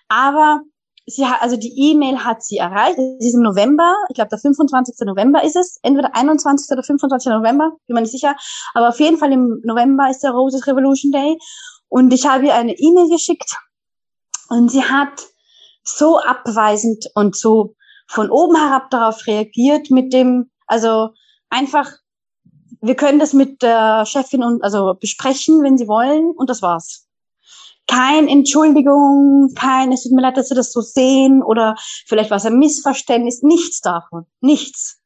aber 0.09 0.63
sie 1.09 1.27
hat, 1.27 1.43
also 1.43 1.57
die 1.57 1.91
E-Mail 1.91 2.25
hat 2.25 2.43
sie 2.43 2.59
erreicht. 2.59 2.99
Es 2.99 3.27
ist 3.27 3.35
im 3.35 3.43
November, 3.43 3.97
ich 4.09 4.15
glaube 4.15 4.29
der 4.31 4.39
25. 4.39 4.95
November 5.07 5.43
ist 5.43 5.57
es, 5.57 5.79
entweder 5.83 6.15
21. 6.15 6.71
oder 6.71 6.83
25. 6.83 7.33
November, 7.33 7.73
bin 7.87 7.95
mir 7.95 8.03
nicht 8.03 8.13
sicher. 8.13 8.37
Aber 8.75 8.91
auf 8.91 9.01
jeden 9.01 9.17
Fall 9.17 9.33
im 9.33 9.61
November 9.65 10.11
ist 10.11 10.23
der 10.23 10.33
Roses 10.33 10.67
Revolution 10.67 11.13
Day. 11.13 11.39
Und 11.89 12.13
ich 12.13 12.27
habe 12.27 12.47
ihr 12.47 12.55
eine 12.55 12.75
E-Mail 12.79 13.09
geschickt 13.09 13.57
und 14.51 14.71
sie 14.71 14.85
hat 14.85 15.27
so 15.83 16.19
abweisend 16.19 17.07
und 17.15 17.35
so 17.35 17.75
von 18.07 18.31
oben 18.31 18.57
herab 18.57 18.91
darauf 18.91 19.27
reagiert 19.27 19.91
mit 19.91 20.13
dem, 20.13 20.51
also 20.67 21.11
einfach, 21.49 21.91
wir 22.81 22.95
können 22.95 23.19
das 23.19 23.33
mit 23.33 23.63
der 23.63 24.05
Chefin 24.07 24.45
und 24.45 24.63
also 24.63 24.95
besprechen, 25.01 25.63
wenn 25.63 25.79
sie 25.79 25.89
wollen, 25.89 26.31
und 26.37 26.51
das 26.51 26.63
war's 26.63 27.08
kein 27.89 28.29
Entschuldigung, 28.29 29.53
kein, 29.57 29.91
es 29.93 30.05
tut 30.05 30.13
mir 30.13 30.23
leid, 30.23 30.37
dass 30.37 30.49
Sie 30.49 30.55
das 30.55 30.73
so 30.73 30.81
sehen 30.81 31.43
oder 31.43 31.75
vielleicht 32.07 32.31
war 32.31 32.37
es 32.37 32.47
ein 32.47 32.59
Missverständnis, 32.59 33.43
nichts 33.43 33.81
davon, 33.81 34.27
nichts. 34.41 35.01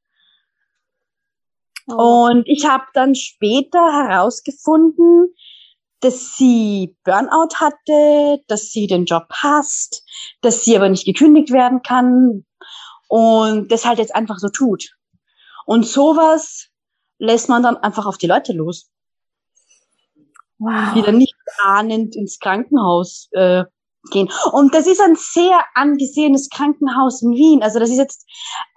Oh. 1.89 2.27
Und 2.27 2.47
ich 2.47 2.67
habe 2.67 2.85
dann 2.93 3.15
später 3.15 3.81
herausgefunden, 3.93 5.35
dass 6.01 6.37
sie 6.37 6.97
Burnout 7.05 7.55
hatte, 7.57 8.41
dass 8.49 8.73
sie 8.73 8.87
den 8.87 9.05
Job 9.05 9.27
hasst, 9.31 10.05
dass 10.41 10.65
sie 10.65 10.77
aber 10.77 10.89
nicht 10.89 11.07
gekündigt 11.07 11.51
werden 11.51 11.83
kann. 11.83 12.45
und 13.09 13.71
das 13.71 13.85
halt 13.85 13.99
jetzt 13.99 14.15
einfach 14.15 14.39
so 14.39 14.49
tut. 14.49 14.97
Und 15.67 15.87
sowas 15.87 16.69
lässt 17.19 17.49
man 17.49 17.63
dann 17.63 17.77
einfach 17.77 18.07
auf 18.07 18.19
die 18.19 18.27
Leute 18.27 18.53
los. 18.53 18.91
Wow. 20.63 21.05
Dann 21.05 21.19
nicht 21.19 21.35
ahnend 21.61 22.15
ins 22.15 22.39
Krankenhaus 22.39 23.29
äh, 23.33 23.65
gehen. 24.13 24.29
Und 24.53 24.73
das 24.75 24.87
ist 24.87 25.01
ein 25.01 25.17
sehr 25.17 25.59
angesehenes 25.75 26.51
Krankenhaus 26.51 27.23
in 27.23 27.33
Wien. 27.33 27.63
Also 27.65 27.81
das 27.81 27.91
ist 27.91 27.99
jetzt, 27.99 28.29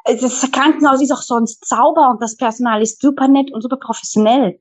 das 0.06 0.50
Krankenhaus 0.52 1.02
ist 1.02 1.12
auch 1.12 1.22
sonst 1.22 1.64
sauber 1.68 2.10
und 2.10 2.22
das 2.24 2.38
Personal 2.38 2.82
ist 2.82 3.02
super 3.02 3.28
nett 3.28 3.54
und 3.54 3.62
super 3.62 3.78
professionell. 3.78 4.60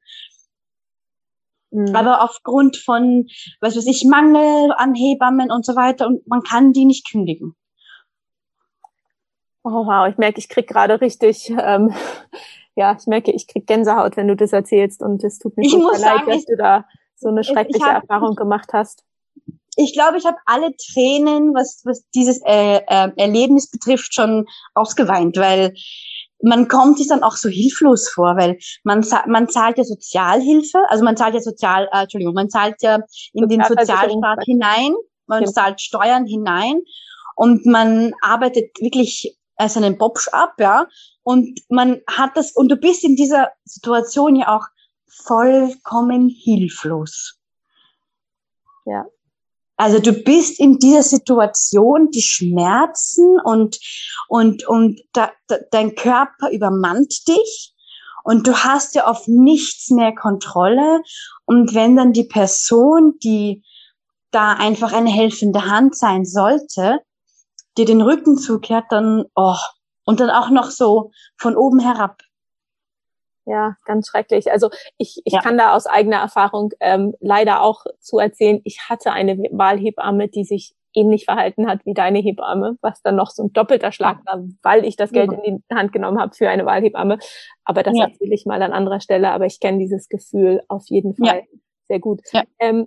Mhm. 1.70 1.96
Aber 1.96 2.22
aufgrund 2.22 2.76
von, 2.76 3.26
was 3.62 3.74
weiß 3.74 3.86
ich, 3.86 4.04
Mangel 4.04 4.72
an 4.76 4.94
Hebammen 4.94 5.50
und 5.50 5.64
so 5.64 5.76
weiter 5.76 6.06
und 6.06 6.26
man 6.26 6.42
kann 6.42 6.74
die 6.74 6.84
nicht 6.84 7.10
kündigen. 7.10 7.56
Oh 9.62 9.86
wow, 9.86 10.06
ich 10.10 10.18
merke, 10.18 10.38
ich 10.40 10.50
krieg 10.50 10.68
gerade 10.68 11.00
richtig, 11.00 11.48
ähm, 11.48 11.90
ja, 12.76 12.94
ich 13.00 13.06
merke, 13.06 13.32
ich 13.32 13.46
krieg 13.46 13.66
Gänsehaut, 13.66 14.18
wenn 14.18 14.28
du 14.28 14.36
das 14.36 14.52
erzählst 14.52 15.00
und 15.00 15.24
es 15.24 15.38
tut 15.38 15.56
mir 15.56 15.64
ich 15.64 15.72
leid, 15.72 16.00
sagen, 16.00 16.30
dass 16.30 16.44
du 16.44 16.56
da 16.58 16.84
so 17.16 17.28
eine 17.28 17.44
schreckliche 17.44 17.84
hab, 17.84 18.02
Erfahrung 18.02 18.34
gemacht 18.34 18.70
hast. 18.72 19.02
Ich 19.76 19.92
glaube, 19.92 20.18
ich 20.18 20.24
habe 20.24 20.36
alle 20.46 20.70
Tränen, 20.76 21.54
was, 21.54 21.82
was 21.84 22.04
dieses 22.14 22.40
äh, 22.44 22.76
äh, 22.86 23.10
Erlebnis 23.16 23.70
betrifft, 23.70 24.14
schon 24.14 24.46
ausgeweint, 24.74 25.36
weil 25.36 25.74
man 26.42 26.68
kommt 26.68 26.98
sich 26.98 27.08
dann 27.08 27.22
auch 27.22 27.36
so 27.36 27.48
hilflos 27.48 28.08
vor, 28.08 28.36
weil 28.36 28.58
man, 28.84 29.04
man 29.26 29.48
zahlt 29.48 29.78
ja 29.78 29.84
Sozialhilfe, 29.84 30.78
also 30.88 31.02
man 31.02 31.16
zahlt 31.16 31.34
ja 31.34 31.40
Sozial, 31.40 31.88
äh, 31.90 32.02
Entschuldigung, 32.02 32.34
man 32.34 32.50
zahlt 32.50 32.76
ja 32.82 33.00
in 33.32 33.48
den 33.48 33.64
Sozialstaat 33.64 34.44
hinein, 34.44 34.94
man 35.26 35.44
ja. 35.44 35.50
zahlt 35.50 35.80
Steuern 35.80 36.26
hinein 36.26 36.80
und 37.34 37.66
man 37.66 38.12
arbeitet 38.20 38.78
wirklich 38.80 39.36
als 39.56 39.76
einen 39.76 39.98
Bobsch 39.98 40.28
ab, 40.28 40.54
ja, 40.58 40.86
und 41.22 41.60
man 41.68 42.00
hat 42.08 42.36
das, 42.36 42.52
und 42.52 42.68
du 42.68 42.76
bist 42.76 43.04
in 43.04 43.16
dieser 43.16 43.50
Situation 43.64 44.36
ja 44.36 44.56
auch 44.56 44.66
vollkommen 45.22 46.28
hilflos. 46.28 47.38
Ja. 48.84 49.06
Also 49.76 49.98
du 49.98 50.12
bist 50.12 50.60
in 50.60 50.78
dieser 50.78 51.02
Situation, 51.02 52.10
die 52.10 52.22
Schmerzen 52.22 53.40
und, 53.42 53.78
und, 54.28 54.66
und 54.68 55.00
da, 55.12 55.32
da, 55.48 55.56
dein 55.72 55.96
Körper 55.96 56.50
übermannt 56.50 57.26
dich 57.26 57.74
und 58.22 58.46
du 58.46 58.56
hast 58.56 58.94
ja 58.94 59.06
auf 59.06 59.26
nichts 59.26 59.90
mehr 59.90 60.14
Kontrolle. 60.14 61.02
Und 61.44 61.74
wenn 61.74 61.96
dann 61.96 62.12
die 62.12 62.24
Person, 62.24 63.18
die 63.22 63.64
da 64.30 64.52
einfach 64.52 64.92
eine 64.92 65.10
helfende 65.10 65.66
Hand 65.66 65.96
sein 65.96 66.24
sollte, 66.24 67.00
dir 67.76 67.84
den 67.84 68.00
Rücken 68.00 68.38
zukehrt, 68.38 68.86
dann, 68.90 69.24
oh, 69.34 69.56
und 70.04 70.20
dann 70.20 70.30
auch 70.30 70.50
noch 70.50 70.70
so 70.70 71.10
von 71.36 71.56
oben 71.56 71.80
herab. 71.80 72.22
Ja, 73.46 73.76
ganz 73.84 74.08
schrecklich. 74.08 74.50
Also 74.50 74.70
ich, 74.96 75.20
ich 75.24 75.34
ja. 75.34 75.40
kann 75.40 75.58
da 75.58 75.74
aus 75.74 75.86
eigener 75.86 76.16
Erfahrung 76.16 76.72
ähm, 76.80 77.14
leider 77.20 77.62
auch 77.62 77.84
zu 78.00 78.18
erzählen, 78.18 78.60
ich 78.64 78.88
hatte 78.88 79.12
eine 79.12 79.36
Wahlhebamme, 79.52 80.28
die 80.28 80.44
sich 80.44 80.74
ähnlich 80.94 81.24
verhalten 81.24 81.68
hat 81.68 81.84
wie 81.84 81.92
deine 81.92 82.20
Hebamme, 82.20 82.78
was 82.80 83.02
dann 83.02 83.16
noch 83.16 83.30
so 83.30 83.42
ein 83.42 83.52
doppelter 83.52 83.92
Schlag 83.92 84.24
war, 84.26 84.44
weil 84.62 84.84
ich 84.84 84.96
das 84.96 85.10
Geld 85.10 85.32
ja. 85.32 85.38
in 85.38 85.62
die 85.68 85.74
Hand 85.74 85.92
genommen 85.92 86.20
habe 86.20 86.34
für 86.34 86.48
eine 86.48 86.64
Wahlhebamme. 86.64 87.18
Aber 87.64 87.82
das 87.82 87.96
ja. 87.96 88.04
erzähle 88.04 88.34
ich 88.34 88.46
mal 88.46 88.62
an 88.62 88.72
anderer 88.72 89.00
Stelle. 89.00 89.30
Aber 89.32 89.44
ich 89.44 89.60
kenne 89.60 89.78
dieses 89.78 90.08
Gefühl 90.08 90.62
auf 90.68 90.84
jeden 90.86 91.14
Fall 91.14 91.42
sehr 91.88 91.98
gut. 91.98 92.20
Ähm, 92.58 92.86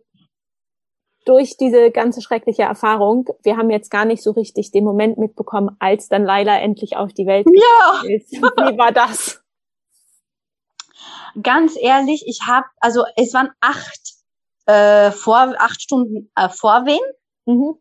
durch 1.26 1.58
diese 1.58 1.91
ganze 1.91 2.22
schreckliche 2.22 2.63
Erfahrung, 2.63 3.26
wir 3.43 3.58
haben 3.58 3.70
jetzt 3.70 3.91
gar 3.91 4.06
nicht 4.06 4.24
so 4.24 4.32
richtig 4.32 4.72
den 4.72 4.86
Moment 4.86 5.17
mitbekommen, 5.17 5.76
als 5.80 6.08
dann 6.08 6.24
Leila 6.24 6.58
endlich 6.58 6.96
auf 6.96 7.12
die 7.12 7.28
Welt 7.28 7.46
ja. 7.54 8.10
ist. 8.10 8.32
Wie 8.32 8.78
war 8.78 8.93
das? 8.93 9.43
Ganz 11.42 11.76
ehrlich, 11.80 12.24
ich 12.28 12.42
habe, 12.48 12.68
also 12.80 13.04
es 13.16 13.34
waren 13.34 13.50
acht 13.62 14.18
äh, 14.68 15.12
vor 15.12 15.56
acht 15.58 15.82
Stunden 15.82 16.30
äh, 16.36 16.50
Vorwehen. 16.50 17.00
Mhm. 17.46 17.76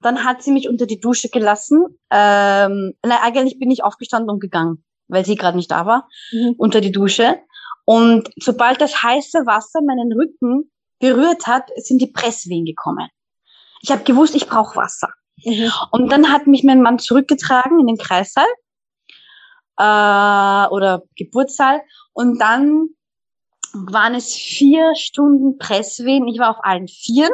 Dann 0.00 0.24
hat 0.24 0.42
sie 0.42 0.52
mich 0.52 0.68
unter 0.68 0.86
die 0.86 1.00
Dusche 1.00 1.28
gelassen. 1.28 1.98
Ähm, 2.10 2.94
nein, 3.02 3.18
eigentlich 3.22 3.58
bin 3.58 3.70
ich 3.70 3.84
aufgestanden 3.84 4.30
und 4.30 4.40
gegangen, 4.40 4.84
weil 5.08 5.24
sie 5.24 5.36
gerade 5.36 5.56
nicht 5.56 5.70
da 5.70 5.86
war, 5.86 6.08
mhm. 6.32 6.54
unter 6.58 6.80
die 6.80 6.92
Dusche. 6.92 7.38
Und 7.84 8.30
sobald 8.36 8.80
das 8.80 9.02
heiße 9.02 9.46
Wasser 9.46 9.80
meinen 9.82 10.12
Rücken 10.12 10.70
berührt 10.98 11.46
hat, 11.46 11.70
sind 11.76 12.00
die 12.00 12.08
Presswehen 12.08 12.64
gekommen. 12.64 13.08
Ich 13.82 13.90
habe 13.90 14.04
gewusst, 14.04 14.34
ich 14.34 14.48
brauche 14.48 14.76
Wasser. 14.76 15.10
Mhm. 15.44 15.70
Und 15.92 16.10
dann 16.10 16.32
hat 16.32 16.46
mich 16.46 16.64
mein 16.64 16.82
Mann 16.82 16.98
zurückgetragen 16.98 17.80
in 17.80 17.86
den 17.86 17.98
Kreissaal 17.98 18.46
äh, 19.78 20.68
oder 20.70 21.02
Geburtssaal 21.16 21.82
und 22.12 22.40
dann 22.40 22.90
waren 23.84 24.14
es 24.14 24.34
vier 24.34 24.94
Stunden 24.94 25.58
Presswehen. 25.58 26.26
Ich 26.28 26.38
war 26.38 26.50
auf 26.50 26.64
allen 26.64 26.88
Vieren, 26.88 27.32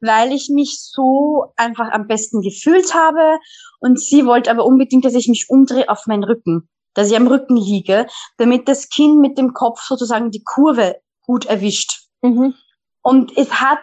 weil 0.00 0.32
ich 0.32 0.48
mich 0.50 0.80
so 0.80 1.52
einfach 1.56 1.90
am 1.92 2.06
besten 2.06 2.42
gefühlt 2.42 2.94
habe. 2.94 3.38
Und 3.80 3.98
sie 4.00 4.26
wollte 4.26 4.50
aber 4.50 4.64
unbedingt, 4.64 5.04
dass 5.04 5.14
ich 5.14 5.28
mich 5.28 5.48
umdrehe 5.48 5.88
auf 5.88 6.06
meinen 6.06 6.24
Rücken, 6.24 6.68
dass 6.94 7.10
ich 7.10 7.16
am 7.16 7.26
Rücken 7.26 7.56
liege, 7.56 8.06
damit 8.36 8.68
das 8.68 8.88
Kind 8.88 9.20
mit 9.20 9.38
dem 9.38 9.54
Kopf 9.54 9.82
sozusagen 9.82 10.30
die 10.30 10.44
Kurve 10.44 11.00
gut 11.22 11.46
erwischt. 11.46 12.02
Mhm. 12.20 12.54
Und 13.00 13.36
es 13.36 13.60
hat 13.60 13.82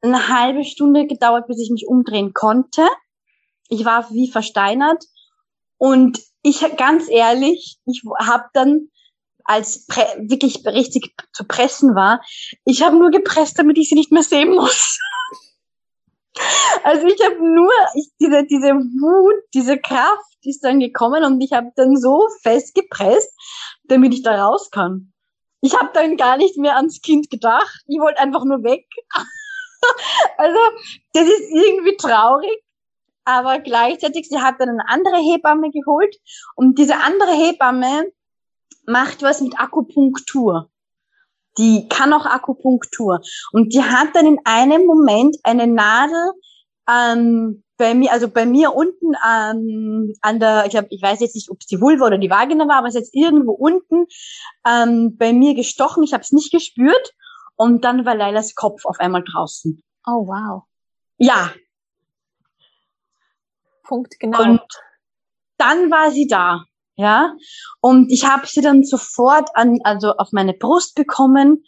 eine 0.00 0.28
halbe 0.28 0.64
Stunde 0.64 1.06
gedauert, 1.06 1.46
bis 1.46 1.60
ich 1.60 1.70
mich 1.70 1.86
umdrehen 1.86 2.32
konnte. 2.34 2.86
Ich 3.68 3.84
war 3.84 4.10
wie 4.10 4.30
versteinert. 4.30 5.04
Und 5.78 6.20
ich, 6.44 6.60
ganz 6.76 7.08
ehrlich, 7.08 7.78
ich 7.86 8.02
habe 8.20 8.44
dann 8.52 8.90
als 9.44 9.86
Pre 9.86 10.02
wirklich 10.18 10.64
richtig 10.66 11.14
zu 11.32 11.44
pressen 11.44 11.94
war. 11.94 12.20
Ich 12.64 12.82
habe 12.82 12.96
nur 12.96 13.10
gepresst, 13.10 13.58
damit 13.58 13.78
ich 13.78 13.88
sie 13.88 13.94
nicht 13.94 14.12
mehr 14.12 14.22
sehen 14.22 14.54
muss. 14.54 14.98
also 16.84 17.06
ich 17.06 17.22
habe 17.24 17.36
nur 17.36 17.72
ich, 17.94 18.08
diese 18.20 18.44
diese 18.44 18.74
Wut, 18.74 19.42
diese 19.54 19.78
Kraft 19.78 20.36
ist 20.42 20.62
dann 20.64 20.80
gekommen 20.80 21.24
und 21.24 21.40
ich 21.40 21.52
habe 21.52 21.70
dann 21.76 21.96
so 21.96 22.28
fest 22.42 22.74
gepresst, 22.74 23.32
damit 23.84 24.12
ich 24.12 24.22
da 24.22 24.44
raus 24.44 24.70
kann. 24.70 25.12
Ich 25.62 25.74
habe 25.74 25.90
dann 25.94 26.18
gar 26.18 26.36
nicht 26.36 26.58
mehr 26.58 26.76
ans 26.76 27.00
Kind 27.00 27.30
gedacht. 27.30 27.82
Ich 27.86 27.98
wollte 27.98 28.20
einfach 28.20 28.44
nur 28.44 28.62
weg. 28.62 28.86
also 30.36 30.58
das 31.14 31.24
ist 31.24 31.50
irgendwie 31.50 31.96
traurig, 31.96 32.63
aber 33.24 33.58
gleichzeitig 33.60 34.28
sie 34.28 34.40
hat 34.40 34.56
dann 34.58 34.68
eine 34.70 34.88
andere 34.88 35.16
Hebamme 35.16 35.70
geholt 35.70 36.16
und 36.56 36.78
diese 36.78 36.96
andere 36.96 37.32
Hebamme 37.32 38.10
macht 38.86 39.22
was 39.22 39.40
mit 39.40 39.58
Akupunktur. 39.58 40.70
Die 41.56 41.88
kann 41.88 42.12
auch 42.12 42.26
Akupunktur. 42.26 43.20
Und 43.52 43.72
die 43.72 43.82
hat 43.82 44.08
dann 44.14 44.26
in 44.26 44.38
einem 44.44 44.86
Moment 44.86 45.36
eine 45.44 45.66
Nadel 45.66 46.32
ähm, 46.90 47.62
bei 47.76 47.94
mir, 47.94 48.12
also 48.12 48.28
bei 48.28 48.44
mir 48.44 48.74
unten 48.74 49.14
ähm, 49.26 50.14
an 50.20 50.40
der, 50.40 50.66
ich, 50.66 50.76
hab, 50.76 50.86
ich 50.90 51.02
weiß 51.02 51.20
jetzt 51.20 51.34
nicht, 51.34 51.50
ob 51.50 51.58
es 51.60 51.66
die 51.66 51.80
Vulva 51.80 52.06
oder 52.06 52.18
die 52.18 52.30
Vagina 52.30 52.68
war, 52.68 52.76
aber 52.76 52.88
es 52.88 52.94
ist 52.94 53.02
jetzt 53.02 53.14
irgendwo 53.14 53.52
unten 53.52 54.06
ähm, 54.66 55.16
bei 55.16 55.32
mir 55.32 55.54
gestochen. 55.54 56.02
Ich 56.02 56.12
habe 56.12 56.22
es 56.22 56.32
nicht 56.32 56.52
gespürt. 56.52 57.14
Und 57.56 57.84
dann 57.84 58.04
war 58.04 58.16
Leilas 58.16 58.56
Kopf 58.56 58.84
auf 58.84 58.98
einmal 58.98 59.22
draußen. 59.22 59.80
Oh, 60.06 60.26
wow. 60.26 60.64
Ja. 61.18 61.52
Punkt, 63.84 64.18
genau. 64.18 64.42
Und 64.42 64.60
dann 65.58 65.90
war 65.90 66.10
sie 66.10 66.26
da 66.26 66.64
ja. 66.96 67.34
Und 67.80 68.10
ich 68.10 68.26
habe 68.26 68.46
sie 68.46 68.60
dann 68.60 68.84
sofort 68.84 69.50
an, 69.54 69.78
also 69.84 70.12
auf 70.16 70.32
meine 70.32 70.54
Brust 70.54 70.94
bekommen. 70.94 71.64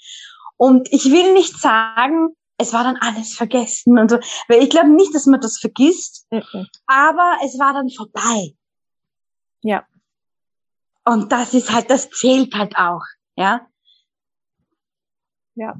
Und 0.57 0.93
ich 0.93 1.07
will 1.07 1.33
nicht 1.35 1.59
sagen, 1.59 2.37
es 2.59 2.73
war 2.73 2.85
dann 2.85 2.97
alles 2.97 3.35
vergessen 3.35 3.99
und 3.99 4.11
so, 4.11 4.19
weil 4.49 4.63
ich 4.63 4.71
glaube 4.71 4.89
nicht, 4.89 5.15
dass 5.15 5.27
man 5.27 5.41
das 5.41 5.59
vergisst, 5.59 6.27
mhm. 6.31 6.67
aber 6.87 7.37
es 7.45 7.59
war 7.59 7.75
dann 7.75 7.91
vorbei. 7.91 8.55
Ja. 9.63 9.85
Und 11.05 11.31
das 11.33 11.53
ist 11.53 11.71
halt, 11.71 11.91
das 11.91 12.09
zählt 12.09 12.55
halt 12.55 12.77
auch, 12.77 13.03
ja. 13.37 13.67
Ja. 15.55 15.75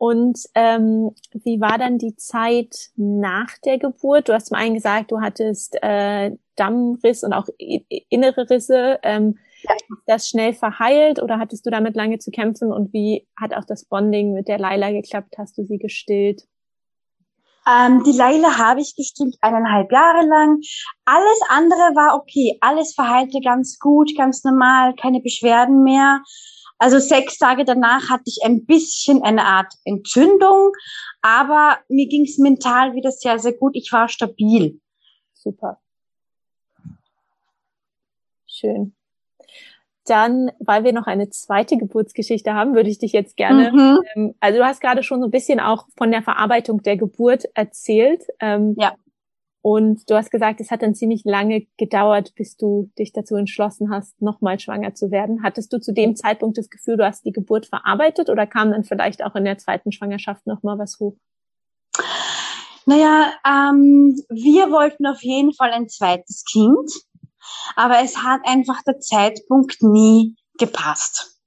Und 0.00 0.38
ähm, 0.54 1.14
wie 1.44 1.60
war 1.60 1.76
dann 1.76 1.98
die 1.98 2.16
Zeit 2.16 2.88
nach 2.96 3.58
der 3.66 3.76
Geburt? 3.76 4.30
Du 4.30 4.32
hast 4.32 4.46
zum 4.46 4.56
einen 4.56 4.72
gesagt, 4.72 5.10
du 5.12 5.20
hattest 5.20 5.76
äh, 5.82 6.30
Dammriss 6.56 7.22
und 7.22 7.34
auch 7.34 7.46
innere 7.58 8.48
Risse. 8.48 8.98
Ähm, 9.02 9.36
ja. 9.60 9.74
Das 10.06 10.26
schnell 10.26 10.54
verheilt 10.54 11.22
oder 11.22 11.38
hattest 11.38 11.66
du 11.66 11.70
damit 11.70 11.96
lange 11.96 12.18
zu 12.18 12.30
kämpfen? 12.30 12.72
Und 12.72 12.94
wie 12.94 13.28
hat 13.38 13.52
auch 13.52 13.66
das 13.66 13.84
Bonding 13.84 14.32
mit 14.32 14.48
der 14.48 14.58
Laila 14.58 14.90
geklappt? 14.90 15.34
Hast 15.36 15.58
du 15.58 15.66
sie 15.66 15.76
gestillt? 15.76 16.44
Ähm, 17.68 18.02
die 18.02 18.16
Laila 18.16 18.56
habe 18.56 18.80
ich 18.80 18.96
gestillt 18.96 19.36
eineinhalb 19.42 19.92
Jahre 19.92 20.26
lang. 20.26 20.62
Alles 21.04 21.40
andere 21.50 21.94
war 21.94 22.16
okay. 22.16 22.56
Alles 22.62 22.94
verheilte 22.94 23.40
ganz 23.44 23.78
gut, 23.78 24.16
ganz 24.16 24.44
normal, 24.44 24.94
keine 24.94 25.20
Beschwerden 25.20 25.82
mehr. 25.82 26.22
Also 26.80 26.98
sechs 26.98 27.36
Tage 27.36 27.66
danach 27.66 28.08
hatte 28.08 28.24
ich 28.24 28.38
ein 28.42 28.64
bisschen 28.64 29.22
eine 29.22 29.44
Art 29.44 29.74
Entzündung, 29.84 30.72
aber 31.20 31.78
mir 31.88 32.08
ging 32.08 32.24
es 32.24 32.38
mental 32.38 32.94
wieder 32.94 33.12
sehr, 33.12 33.38
sehr 33.38 33.52
gut. 33.52 33.76
Ich 33.76 33.92
war 33.92 34.08
stabil. 34.08 34.80
Super. 35.34 35.78
Schön. 38.46 38.94
Dann, 40.06 40.50
weil 40.58 40.82
wir 40.82 40.94
noch 40.94 41.06
eine 41.06 41.28
zweite 41.28 41.76
Geburtsgeschichte 41.76 42.54
haben, 42.54 42.74
würde 42.74 42.88
ich 42.88 42.98
dich 42.98 43.12
jetzt 43.12 43.36
gerne, 43.36 43.70
mhm. 43.72 43.98
ähm, 44.14 44.34
also 44.40 44.58
du 44.58 44.64
hast 44.64 44.80
gerade 44.80 45.02
schon 45.02 45.20
so 45.20 45.26
ein 45.26 45.30
bisschen 45.30 45.60
auch 45.60 45.86
von 45.98 46.10
der 46.10 46.22
Verarbeitung 46.22 46.82
der 46.82 46.96
Geburt 46.96 47.44
erzählt. 47.52 48.24
Ähm, 48.40 48.74
ja. 48.78 48.94
Und 49.62 50.08
du 50.08 50.14
hast 50.14 50.30
gesagt, 50.30 50.60
es 50.60 50.70
hat 50.70 50.82
dann 50.82 50.94
ziemlich 50.94 51.22
lange 51.24 51.66
gedauert, 51.76 52.34
bis 52.34 52.56
du 52.56 52.90
dich 52.98 53.12
dazu 53.12 53.36
entschlossen 53.36 53.90
hast, 53.90 54.20
nochmal 54.22 54.58
schwanger 54.58 54.94
zu 54.94 55.10
werden. 55.10 55.42
Hattest 55.42 55.72
du 55.72 55.80
zu 55.80 55.92
dem 55.92 56.16
Zeitpunkt 56.16 56.56
das 56.56 56.70
Gefühl, 56.70 56.96
du 56.96 57.04
hast 57.04 57.26
die 57.26 57.32
Geburt 57.32 57.66
verarbeitet 57.66 58.30
oder 58.30 58.46
kam 58.46 58.70
dann 58.70 58.84
vielleicht 58.84 59.22
auch 59.22 59.34
in 59.34 59.44
der 59.44 59.58
zweiten 59.58 59.92
Schwangerschaft 59.92 60.46
nochmal 60.46 60.78
was 60.78 60.98
hoch? 60.98 61.16
Naja, 62.86 63.32
ähm, 63.46 64.16
wir 64.30 64.70
wollten 64.70 65.06
auf 65.06 65.22
jeden 65.22 65.52
Fall 65.52 65.72
ein 65.72 65.88
zweites 65.88 66.44
Kind, 66.50 66.90
aber 67.76 68.02
es 68.02 68.16
hat 68.16 68.40
einfach 68.44 68.82
der 68.82 68.98
Zeitpunkt 68.98 69.82
nie 69.82 70.36
gepasst. 70.58 71.39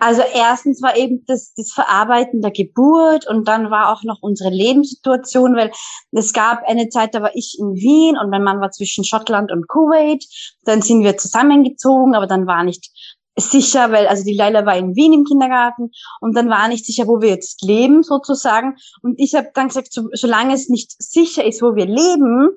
Also 0.00 0.22
erstens 0.34 0.82
war 0.82 0.96
eben 0.96 1.24
das, 1.26 1.54
das 1.54 1.72
Verarbeiten 1.72 2.40
der 2.40 2.50
Geburt 2.50 3.26
und 3.26 3.46
dann 3.46 3.70
war 3.70 3.92
auch 3.92 4.02
noch 4.02 4.18
unsere 4.20 4.50
Lebenssituation, 4.50 5.56
weil 5.56 5.70
es 6.12 6.32
gab 6.32 6.62
eine 6.66 6.88
Zeit, 6.88 7.14
da 7.14 7.22
war 7.22 7.34
ich 7.34 7.56
in 7.58 7.74
Wien 7.74 8.18
und 8.18 8.30
mein 8.30 8.42
Mann 8.42 8.60
war 8.60 8.70
zwischen 8.70 9.04
Schottland 9.04 9.52
und 9.52 9.68
Kuwait. 9.68 10.24
Dann 10.64 10.82
sind 10.82 11.02
wir 11.02 11.16
zusammengezogen, 11.16 12.14
aber 12.14 12.26
dann 12.26 12.46
war 12.46 12.64
nicht 12.64 12.90
sicher, 13.36 13.90
weil 13.90 14.06
also 14.06 14.24
die 14.24 14.36
Leila 14.36 14.64
war 14.66 14.76
in 14.76 14.94
Wien 14.94 15.12
im 15.12 15.24
Kindergarten 15.24 15.90
und 16.20 16.36
dann 16.36 16.48
war 16.48 16.68
nicht 16.68 16.86
sicher, 16.86 17.06
wo 17.06 17.20
wir 17.20 17.30
jetzt 17.30 17.62
leben 17.62 18.02
sozusagen. 18.02 18.76
Und 19.02 19.18
ich 19.18 19.34
habe 19.34 19.50
dann 19.54 19.68
gesagt, 19.68 19.92
so, 19.92 20.08
solange 20.12 20.54
es 20.54 20.68
nicht 20.68 20.94
sicher 20.98 21.44
ist, 21.44 21.62
wo 21.62 21.74
wir 21.74 21.86
leben, 21.86 22.50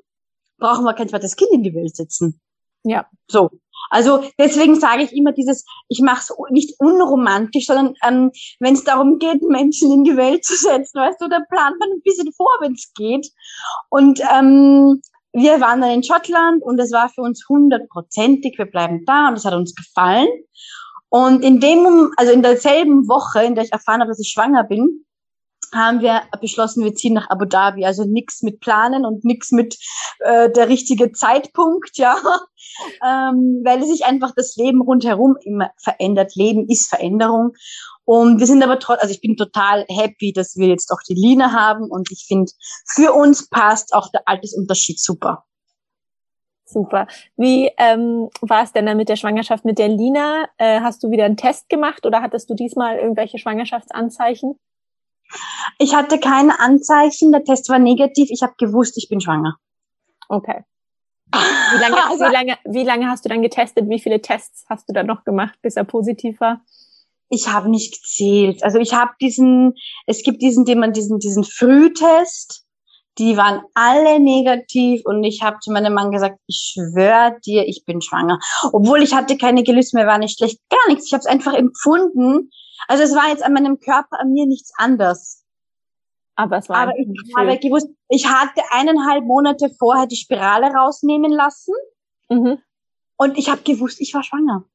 brauchen 0.57 0.85
wir 0.85 0.93
kein 0.93 1.09
zweites 1.09 1.35
Kind 1.35 1.51
in 1.51 1.63
die 1.63 1.73
Welt 1.73 1.95
setzen. 1.95 2.39
Ja. 2.83 3.05
So. 3.27 3.49
Also 3.89 4.23
deswegen 4.39 4.79
sage 4.79 5.03
ich 5.03 5.13
immer 5.13 5.31
dieses, 5.31 5.65
ich 5.87 6.01
mache 6.01 6.21
es 6.21 6.33
nicht 6.51 6.75
unromantisch, 6.79 7.65
sondern 7.65 7.95
ähm, 8.03 8.31
wenn 8.59 8.73
es 8.73 8.83
darum 8.83 9.19
geht, 9.19 9.41
Menschen 9.43 9.91
in 9.91 10.03
die 10.03 10.17
Welt 10.17 10.43
zu 10.45 10.55
setzen, 10.55 10.99
weißt 10.99 11.21
du, 11.21 11.27
da 11.27 11.39
plant 11.49 11.79
man 11.79 11.89
ein 11.89 12.01
bisschen 12.03 12.31
vor, 12.33 12.51
wenn 12.61 12.73
es 12.73 12.91
geht. 12.95 13.29
Und 13.89 14.21
ähm, 14.31 15.01
wir 15.33 15.61
waren 15.61 15.81
dann 15.81 15.91
in 15.91 16.03
Schottland 16.03 16.63
und 16.63 16.79
es 16.79 16.91
war 16.91 17.09
für 17.09 17.21
uns 17.21 17.45
hundertprozentig, 17.47 18.57
wir 18.57 18.65
bleiben 18.65 19.03
da 19.05 19.27
und 19.27 19.35
es 19.35 19.45
hat 19.45 19.53
uns 19.53 19.75
gefallen. 19.75 20.27
Und 21.09 21.43
in 21.43 21.59
dem, 21.59 22.11
also 22.17 22.33
in 22.33 22.41
derselben 22.41 23.07
Woche, 23.07 23.43
in 23.43 23.55
der 23.55 23.63
ich 23.63 23.71
erfahren 23.71 24.01
habe, 24.01 24.09
dass 24.09 24.19
ich 24.19 24.29
schwanger 24.29 24.63
bin, 24.63 25.05
haben 25.73 26.01
wir 26.01 26.23
beschlossen, 26.41 26.83
wir 26.83 26.95
ziehen 26.95 27.13
nach 27.13 27.29
Abu 27.29 27.45
Dhabi. 27.45 27.85
Also 27.85 28.03
nichts 28.05 28.41
mit 28.41 28.59
Planen 28.59 29.05
und 29.05 29.23
nichts 29.25 29.51
mit 29.51 29.77
äh, 30.19 30.51
der 30.51 30.69
richtige 30.69 31.11
Zeitpunkt, 31.11 31.97
ja, 31.97 32.15
ähm, 33.05 33.61
weil 33.63 33.83
sich 33.83 34.05
einfach 34.05 34.33
das 34.35 34.55
Leben 34.55 34.81
rundherum 34.81 35.37
immer 35.41 35.71
verändert. 35.77 36.35
Leben 36.35 36.67
ist 36.67 36.89
Veränderung. 36.89 37.53
Und 38.05 38.39
wir 38.39 38.47
sind 38.47 38.63
aber 38.63 38.79
trotzdem, 38.79 39.01
also 39.01 39.13
ich 39.13 39.21
bin 39.21 39.35
total 39.35 39.85
happy, 39.89 40.31
dass 40.31 40.55
wir 40.55 40.67
jetzt 40.67 40.91
auch 40.91 41.01
die 41.07 41.13
Lina 41.13 41.51
haben 41.51 41.91
und 41.91 42.09
ich 42.11 42.25
finde, 42.25 42.51
für 42.85 43.13
uns 43.13 43.49
passt 43.49 43.93
auch 43.93 44.09
der 44.11 44.21
Altersunterschied 44.25 44.99
super. 44.99 45.43
Super. 46.63 47.07
Wie 47.37 47.71
ähm, 47.77 48.29
war 48.41 48.63
es 48.63 48.73
denn 48.73 48.85
dann 48.85 48.97
mit 48.97 49.07
der 49.07 49.15
Schwangerschaft 49.15 49.63
mit 49.63 49.79
der 49.79 49.87
Lina? 49.87 50.47
Äh, 50.57 50.81
hast 50.81 51.01
du 51.01 51.11
wieder 51.11 51.23
einen 51.23 51.37
Test 51.37 51.69
gemacht 51.69 52.05
oder 52.05 52.21
hattest 52.21 52.49
du 52.49 52.55
diesmal 52.55 52.97
irgendwelche 52.97 53.37
Schwangerschaftsanzeichen? 53.37 54.59
Ich 55.79 55.95
hatte 55.95 56.19
keine 56.19 56.59
Anzeichen, 56.59 57.31
der 57.31 57.43
Test 57.43 57.69
war 57.69 57.79
negativ. 57.79 58.29
Ich 58.31 58.41
habe 58.41 58.53
gewusst, 58.57 58.97
ich 58.97 59.09
bin 59.09 59.21
schwanger. 59.21 59.57
Okay. 60.29 60.63
Wie 61.31 61.81
lange, 61.81 61.95
wie, 62.19 62.33
lange, 62.33 62.57
wie 62.65 62.83
lange 62.83 63.09
hast 63.09 63.25
du 63.25 63.29
dann 63.29 63.41
getestet? 63.41 63.89
Wie 63.89 63.99
viele 63.99 64.21
Tests 64.21 64.65
hast 64.69 64.87
du 64.89 64.93
dann 64.93 65.07
noch 65.07 65.23
gemacht, 65.23 65.57
bis 65.61 65.75
er 65.75 65.83
positiv 65.83 66.39
war? 66.39 66.61
Ich 67.29 67.47
habe 67.49 67.69
nicht 67.69 68.01
gezählt. 68.01 68.63
Also 68.63 68.79
ich 68.79 68.93
habe 68.93 69.11
diesen, 69.19 69.73
es 70.05 70.23
gibt 70.23 70.41
diesen, 70.41 70.63
den 70.63 70.79
man 70.79 70.93
diesen, 70.93 71.19
diesen 71.19 71.43
Frühtest, 71.43 72.65
die 73.17 73.35
waren 73.35 73.61
alle 73.73 74.19
negativ 74.19 75.01
und 75.03 75.23
ich 75.23 75.41
habe 75.41 75.57
zu 75.59 75.71
meinem 75.71 75.93
Mann 75.93 76.11
gesagt, 76.11 76.39
ich 76.47 76.73
schwöre 76.73 77.37
dir, 77.45 77.67
ich 77.67 77.83
bin 77.83 78.01
schwanger. 78.01 78.39
Obwohl 78.71 79.01
ich 79.01 79.13
hatte 79.13 79.37
keine 79.37 79.63
Gelüste 79.63 79.97
mehr, 79.97 80.07
war 80.07 80.19
nicht 80.19 80.37
schlecht, 80.37 80.59
gar 80.69 80.87
nichts. 80.87 81.07
Ich 81.07 81.13
habe 81.13 81.21
es 81.21 81.25
einfach 81.25 81.53
empfunden. 81.53 82.51
Also 82.87 83.03
es 83.03 83.15
war 83.15 83.29
jetzt 83.29 83.43
an 83.43 83.53
meinem 83.53 83.79
Körper, 83.79 84.19
an 84.19 84.31
mir 84.31 84.45
nichts 84.45 84.71
anders. 84.77 85.43
Aber 86.35 86.57
es 86.57 86.69
war 86.69 86.77
Aber 86.77 86.93
ich 86.97 87.07
habe 87.35 87.57
gewusst, 87.57 87.89
ich 88.09 88.27
hatte 88.27 88.61
eineinhalb 88.69 89.23
Monate 89.23 89.69
vorher 89.77 90.05
die 90.05 90.15
Spirale 90.15 90.67
rausnehmen 90.67 91.31
lassen 91.31 91.73
mhm. 92.29 92.59
und 93.17 93.37
ich 93.37 93.49
habe 93.49 93.61
gewusst, 93.63 93.99
ich 93.99 94.13
war 94.13 94.23
schwanger. 94.23 94.65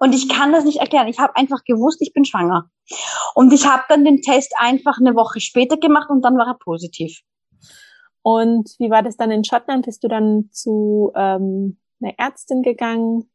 Und 0.00 0.14
ich 0.14 0.28
kann 0.28 0.52
das 0.52 0.64
nicht 0.64 0.78
erklären. 0.78 1.08
Ich 1.08 1.18
habe 1.18 1.34
einfach 1.36 1.64
gewusst, 1.64 2.00
ich 2.00 2.12
bin 2.12 2.24
schwanger. 2.24 2.70
Und 3.34 3.52
ich 3.52 3.66
habe 3.66 3.82
dann 3.88 4.04
den 4.04 4.22
Test 4.22 4.54
einfach 4.58 4.98
eine 4.98 5.14
Woche 5.14 5.40
später 5.40 5.76
gemacht 5.76 6.08
und 6.08 6.22
dann 6.22 6.36
war 6.36 6.46
er 6.46 6.58
positiv. 6.58 7.20
Und 8.22 8.68
wie 8.78 8.90
war 8.90 9.02
das 9.02 9.16
dann 9.16 9.30
in 9.30 9.44
Schottland? 9.44 9.86
Bist 9.86 10.04
du 10.04 10.08
dann 10.08 10.50
zu 10.52 11.12
ähm, 11.16 11.78
einer 12.00 12.14
Ärztin 12.18 12.62
gegangen? 12.62 13.30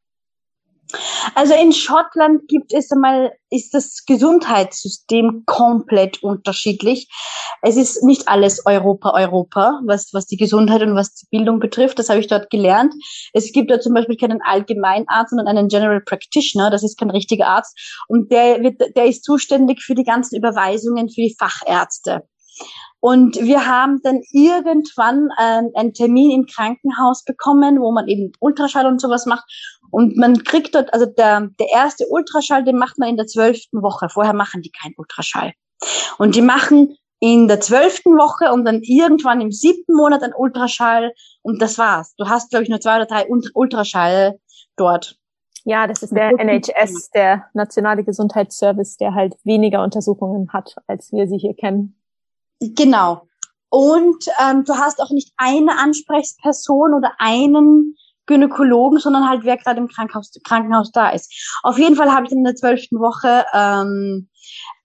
Also 1.35 1.53
in 1.55 1.73
Schottland 1.73 2.47
gibt 2.47 2.73
es 2.73 2.91
einmal, 2.91 3.33
ist 3.49 3.73
das 3.73 4.03
Gesundheitssystem 4.05 5.43
komplett 5.45 6.21
unterschiedlich. 6.21 7.09
Es 7.61 7.77
ist 7.77 8.03
nicht 8.03 8.27
alles 8.27 8.65
Europa, 8.65 9.11
Europa, 9.13 9.81
was, 9.85 10.09
was 10.13 10.25
die 10.25 10.37
Gesundheit 10.37 10.81
und 10.81 10.95
was 10.95 11.15
die 11.15 11.27
Bildung 11.31 11.59
betrifft. 11.59 11.97
Das 11.97 12.09
habe 12.09 12.19
ich 12.19 12.27
dort 12.27 12.49
gelernt. 12.49 12.93
Es 13.33 13.51
gibt 13.51 13.71
da 13.71 13.79
zum 13.79 13.93
Beispiel 13.93 14.17
keinen 14.17 14.41
Allgemeinarzt, 14.41 15.31
sondern 15.31 15.57
einen 15.57 15.67
General 15.67 16.01
Practitioner. 16.01 16.69
Das 16.69 16.83
ist 16.83 16.97
kein 16.97 17.09
richtiger 17.09 17.47
Arzt. 17.47 17.77
Und 18.07 18.31
der 18.31 18.61
wird, 18.61 18.81
der 18.95 19.05
ist 19.05 19.23
zuständig 19.23 19.81
für 19.81 19.95
die 19.95 20.03
ganzen 20.03 20.35
Überweisungen 20.35 21.09
für 21.09 21.21
die 21.21 21.35
Fachärzte. 21.37 22.23
Und 22.99 23.35
wir 23.35 23.65
haben 23.65 23.99
dann 24.01 24.21
irgendwann 24.31 25.27
ähm, 25.37 25.71
einen 25.75 25.93
Termin 25.93 26.31
im 26.31 26.45
Krankenhaus 26.45 27.25
bekommen, 27.25 27.81
wo 27.81 27.91
man 27.91 28.07
eben 28.07 28.31
Ultraschall 28.39 28.85
und 28.85 29.01
sowas 29.01 29.25
macht. 29.25 29.43
Und 29.93 30.17
man 30.17 30.43
kriegt 30.43 30.73
dort, 30.73 30.91
also 30.91 31.05
der, 31.05 31.51
der 31.59 31.67
erste 31.71 32.07
Ultraschall, 32.07 32.63
den 32.63 32.79
macht 32.79 32.97
man 32.97 33.09
in 33.09 33.15
der 33.15 33.27
zwölften 33.27 33.83
Woche. 33.83 34.09
Vorher 34.09 34.33
machen 34.33 34.63
die 34.63 34.71
keinen 34.71 34.95
Ultraschall. 34.97 35.53
Und 36.17 36.35
die 36.35 36.41
machen 36.41 36.97
in 37.19 37.47
der 37.47 37.59
zwölften 37.59 38.17
Woche 38.17 38.51
und 38.51 38.65
dann 38.65 38.81
irgendwann 38.81 39.39
im 39.39 39.51
siebten 39.51 39.93
Monat 39.93 40.23
ein 40.23 40.33
Ultraschall 40.35 41.13
und 41.43 41.61
das 41.61 41.77
war's. 41.77 42.15
Du 42.17 42.27
hast, 42.27 42.49
glaube 42.49 42.63
ich, 42.63 42.69
nur 42.69 42.79
zwei 42.79 42.95
oder 42.95 43.05
drei 43.05 43.27
Ultraschall 43.53 44.39
dort. 44.77 45.15
Ja, 45.63 45.85
das 45.85 46.01
ist 46.01 46.15
der 46.15 46.39
NHS, 46.39 47.11
der 47.11 47.45
Nationale 47.53 48.03
Gesundheitsservice, 48.03 48.97
der 48.97 49.13
halt 49.13 49.35
weniger 49.43 49.83
Untersuchungen 49.83 50.51
hat, 50.51 50.75
als 50.87 51.11
wir 51.11 51.27
sie 51.27 51.37
hier 51.37 51.53
kennen. 51.53 52.01
Genau. 52.59 53.27
Und 53.69 54.25
ähm, 54.43 54.63
du 54.65 54.73
hast 54.73 54.99
auch 54.99 55.11
nicht 55.11 55.33
eine 55.37 55.77
Ansprechperson 55.77 56.95
oder 56.95 57.11
einen 57.19 57.95
Gynäkologen, 58.25 58.99
sondern 58.99 59.27
halt 59.29 59.43
wer 59.43 59.57
gerade 59.57 59.79
im 59.79 59.87
Krankenhaus, 59.87 60.31
Krankenhaus 60.43 60.91
da 60.91 61.09
ist. 61.09 61.59
Auf 61.63 61.77
jeden 61.77 61.95
Fall 61.95 62.11
habe 62.11 62.25
ich 62.25 62.31
in 62.31 62.43
der 62.43 62.55
zwölften 62.55 62.99
Woche 62.99 63.45
ähm, 63.53 64.29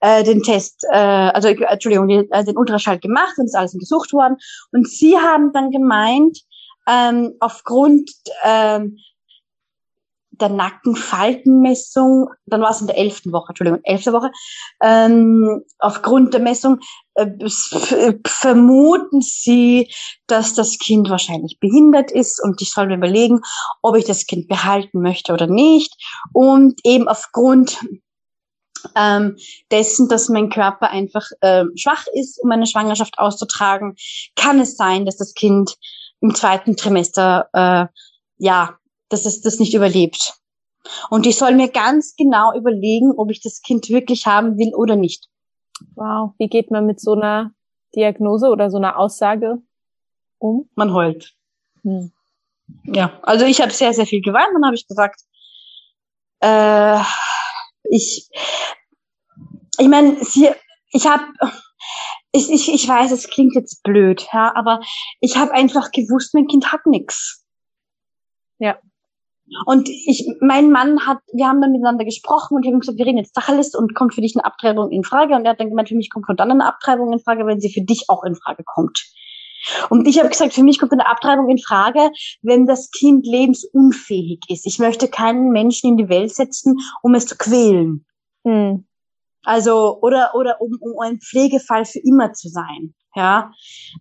äh, 0.00 0.24
den 0.24 0.42
Test, 0.42 0.84
äh, 0.90 0.96
also 0.96 1.48
Entschuldigung, 1.48 2.08
den, 2.08 2.30
äh, 2.30 2.44
den 2.44 2.56
Ultraschall 2.56 2.98
gemacht 2.98 3.34
und 3.36 3.46
ist 3.46 3.56
alles 3.56 3.74
untersucht 3.74 4.12
worden. 4.12 4.36
Und 4.72 4.88
sie 4.88 5.16
haben 5.16 5.52
dann 5.52 5.70
gemeint, 5.70 6.38
ähm, 6.88 7.34
aufgrund 7.40 8.10
ähm, 8.44 8.98
der 10.40 10.48
Nackenfaltenmessung, 10.48 12.30
dann 12.46 12.60
war 12.60 12.70
es 12.70 12.80
in 12.80 12.86
der 12.86 12.98
elften 12.98 13.32
Woche, 13.32 13.50
Entschuldigung, 13.50 13.80
elfte 13.84 14.12
Woche, 14.12 14.30
ähm, 14.82 15.62
aufgrund 15.78 16.34
der 16.34 16.40
Messung 16.40 16.80
äh, 17.14 17.26
vermuten 18.26 19.20
sie, 19.20 19.92
dass 20.26 20.54
das 20.54 20.78
Kind 20.78 21.10
wahrscheinlich 21.10 21.58
behindert 21.60 22.10
ist 22.10 22.42
und 22.42 22.62
ich 22.62 22.72
soll 22.72 22.86
mir 22.86 22.96
überlegen, 22.96 23.40
ob 23.82 23.96
ich 23.96 24.04
das 24.04 24.26
Kind 24.26 24.48
behalten 24.48 25.00
möchte 25.00 25.32
oder 25.32 25.46
nicht. 25.46 25.94
Und 26.32 26.80
eben 26.84 27.08
aufgrund 27.08 27.78
ähm, 28.94 29.36
dessen, 29.70 30.08
dass 30.08 30.28
mein 30.28 30.50
Körper 30.50 30.90
einfach 30.90 31.26
äh, 31.40 31.64
schwach 31.74 32.06
ist, 32.14 32.38
um 32.42 32.50
eine 32.50 32.66
Schwangerschaft 32.66 33.18
auszutragen, 33.18 33.96
kann 34.36 34.60
es 34.60 34.76
sein, 34.76 35.04
dass 35.04 35.16
das 35.16 35.34
Kind 35.34 35.76
im 36.20 36.34
zweiten 36.34 36.76
Trimester 36.76 37.48
äh, 37.52 37.86
ja 38.38 38.78
dass 39.08 39.24
es 39.24 39.40
das 39.40 39.58
nicht 39.58 39.74
überlebt. 39.74 40.34
Und 41.10 41.26
ich 41.26 41.36
soll 41.36 41.54
mir 41.54 41.68
ganz 41.68 42.14
genau 42.16 42.54
überlegen, 42.56 43.12
ob 43.16 43.30
ich 43.30 43.40
das 43.40 43.60
Kind 43.62 43.88
wirklich 43.88 44.26
haben 44.26 44.58
will 44.58 44.74
oder 44.74 44.96
nicht. 44.96 45.28
Wow, 45.94 46.32
wie 46.38 46.48
geht 46.48 46.70
man 46.70 46.86
mit 46.86 47.00
so 47.00 47.12
einer 47.12 47.52
Diagnose 47.94 48.48
oder 48.48 48.70
so 48.70 48.78
einer 48.78 48.98
Aussage 48.98 49.58
um? 50.38 50.68
Man 50.74 50.92
heult. 50.92 51.34
Hm. 51.82 52.12
Ja, 52.84 53.18
also 53.22 53.44
ich 53.44 53.60
habe 53.60 53.72
sehr, 53.72 53.92
sehr 53.92 54.06
viel 54.06 54.20
geweint. 54.20 54.50
Dann 54.54 54.64
habe 54.64 54.74
ich 54.74 54.86
gesagt, 54.86 55.20
äh, 56.40 57.00
ich, 57.84 58.28
ich 59.78 59.88
meine, 59.88 60.22
sie, 60.24 60.50
ich 60.92 61.06
habe, 61.06 61.24
ich, 62.32 62.50
ich, 62.50 62.72
ich 62.72 62.88
weiß, 62.88 63.10
es 63.12 63.28
klingt 63.28 63.54
jetzt 63.54 63.82
blöd, 63.82 64.26
ja, 64.32 64.54
aber 64.54 64.80
ich 65.20 65.36
habe 65.36 65.52
einfach 65.52 65.90
gewusst, 65.92 66.34
mein 66.34 66.46
Kind 66.46 66.72
hat 66.72 66.86
nix. 66.86 67.44
Ja. 68.58 68.78
Und 69.66 69.88
ich, 69.88 70.26
mein 70.40 70.70
Mann 70.70 71.06
hat, 71.06 71.18
wir 71.32 71.46
haben 71.46 71.60
dann 71.60 71.72
miteinander 71.72 72.04
gesprochen 72.04 72.56
und 72.56 72.64
ich 72.64 72.68
habe 72.68 72.78
gesagt, 72.78 72.98
wir 72.98 73.06
reden 73.06 73.18
jetzt 73.18 73.34
Tacheles 73.34 73.74
und 73.74 73.94
kommt 73.94 74.14
für 74.14 74.20
dich 74.20 74.36
eine 74.36 74.44
Abtreibung 74.44 74.90
in 74.90 75.04
Frage. 75.04 75.34
Und 75.34 75.44
er 75.44 75.52
hat 75.52 75.60
dann 75.60 75.70
gemeint, 75.70 75.88
für 75.88 75.96
mich 75.96 76.10
kommt 76.10 76.26
dann 76.28 76.50
eine 76.50 76.66
Abtreibung 76.66 77.12
in 77.12 77.20
Frage, 77.20 77.46
wenn 77.46 77.60
sie 77.60 77.72
für 77.72 77.82
dich 77.82 78.04
auch 78.08 78.24
in 78.24 78.34
Frage 78.34 78.64
kommt. 78.64 79.04
Und 79.90 80.06
ich 80.06 80.18
habe 80.18 80.28
gesagt, 80.28 80.52
für 80.52 80.62
mich 80.62 80.78
kommt 80.78 80.92
eine 80.92 81.06
Abtreibung 81.06 81.48
in 81.48 81.58
Frage, 81.58 82.10
wenn 82.42 82.66
das 82.66 82.90
Kind 82.90 83.26
lebensunfähig 83.26 84.40
ist. 84.48 84.66
Ich 84.66 84.78
möchte 84.78 85.08
keinen 85.08 85.50
Menschen 85.50 85.90
in 85.90 85.96
die 85.96 86.08
Welt 86.08 86.34
setzen, 86.34 86.78
um 87.02 87.14
es 87.14 87.26
zu 87.26 87.36
quälen. 87.36 88.04
Hm. 88.44 88.86
Also, 89.44 89.98
oder, 90.00 90.34
oder 90.34 90.60
um, 90.60 90.78
um 90.80 90.98
ein 91.00 91.20
Pflegefall 91.20 91.84
für 91.84 92.00
immer 92.00 92.32
zu 92.32 92.48
sein. 92.48 92.94
Ja. 93.14 93.52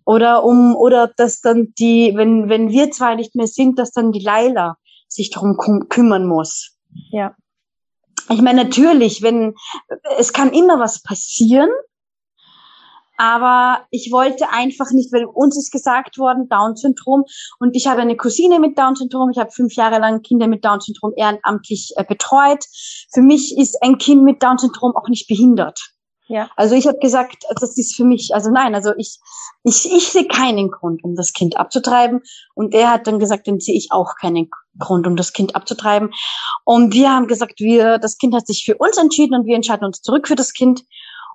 Oder 0.04 0.44
um, 0.44 0.76
oder 0.76 1.10
dass 1.16 1.40
dann 1.40 1.72
die, 1.78 2.12
wenn, 2.14 2.48
wenn 2.48 2.68
wir 2.70 2.90
zwei 2.90 3.14
nicht 3.14 3.34
mehr 3.34 3.46
sind, 3.46 3.78
dass 3.78 3.90
dann 3.90 4.12
die 4.12 4.22
Leila 4.22 4.76
sich 5.08 5.30
darum 5.30 5.56
kümmern 5.88 6.26
muss. 6.26 6.76
Ja. 7.10 7.34
Ich 8.30 8.42
meine, 8.42 8.64
natürlich, 8.64 9.22
wenn, 9.22 9.54
es 10.18 10.32
kann 10.32 10.52
immer 10.52 10.78
was 10.78 11.02
passieren, 11.02 11.70
aber 13.18 13.84
ich 13.90 14.12
wollte 14.12 14.48
einfach 14.50 14.92
nicht, 14.92 15.12
weil 15.12 15.24
uns 15.24 15.58
ist 15.58 15.72
gesagt 15.72 16.18
worden, 16.18 16.48
Down-Syndrom. 16.48 17.24
Und 17.58 17.74
ich 17.74 17.88
habe 17.88 18.00
eine 18.00 18.16
Cousine 18.16 18.60
mit 18.60 18.78
Down-Syndrom. 18.78 19.30
Ich 19.30 19.38
habe 19.38 19.50
fünf 19.50 19.74
Jahre 19.74 19.98
lang 19.98 20.22
Kinder 20.22 20.46
mit 20.46 20.64
Down-Syndrom 20.64 21.14
ehrenamtlich 21.16 21.94
äh, 21.96 22.04
betreut. 22.04 22.64
Für 23.12 23.20
mich 23.20 23.58
ist 23.58 23.82
ein 23.82 23.98
Kind 23.98 24.22
mit 24.22 24.40
Down-Syndrom 24.40 24.94
auch 24.94 25.08
nicht 25.08 25.26
behindert. 25.26 25.80
Ja. 26.28 26.50
Also 26.56 26.74
ich 26.74 26.86
habe 26.86 26.98
gesagt, 26.98 27.44
das 27.58 27.76
ist 27.78 27.96
für 27.96 28.04
mich, 28.04 28.34
also 28.34 28.50
nein, 28.50 28.74
also 28.74 28.92
ich, 28.98 29.18
ich, 29.64 29.90
ich 29.90 30.08
sehe 30.08 30.26
keinen 30.26 30.70
Grund, 30.70 31.02
um 31.02 31.16
das 31.16 31.32
Kind 31.32 31.56
abzutreiben. 31.56 32.22
Und 32.54 32.74
er 32.74 32.90
hat 32.90 33.06
dann 33.06 33.18
gesagt, 33.18 33.48
dann 33.48 33.60
sehe 33.60 33.76
ich 33.76 33.88
auch 33.90 34.14
keinen 34.20 34.50
Grund, 34.78 35.06
um 35.06 35.16
das 35.16 35.32
Kind 35.32 35.56
abzutreiben. 35.56 36.10
Und 36.64 36.92
wir 36.92 37.10
haben 37.10 37.28
gesagt, 37.28 37.60
wir, 37.60 37.98
das 37.98 38.18
Kind 38.18 38.34
hat 38.34 38.46
sich 38.46 38.64
für 38.64 38.76
uns 38.76 38.98
entschieden 38.98 39.34
und 39.34 39.46
wir 39.46 39.56
entscheiden 39.56 39.86
uns 39.86 40.02
zurück 40.02 40.28
für 40.28 40.36
das 40.36 40.52
Kind. 40.52 40.84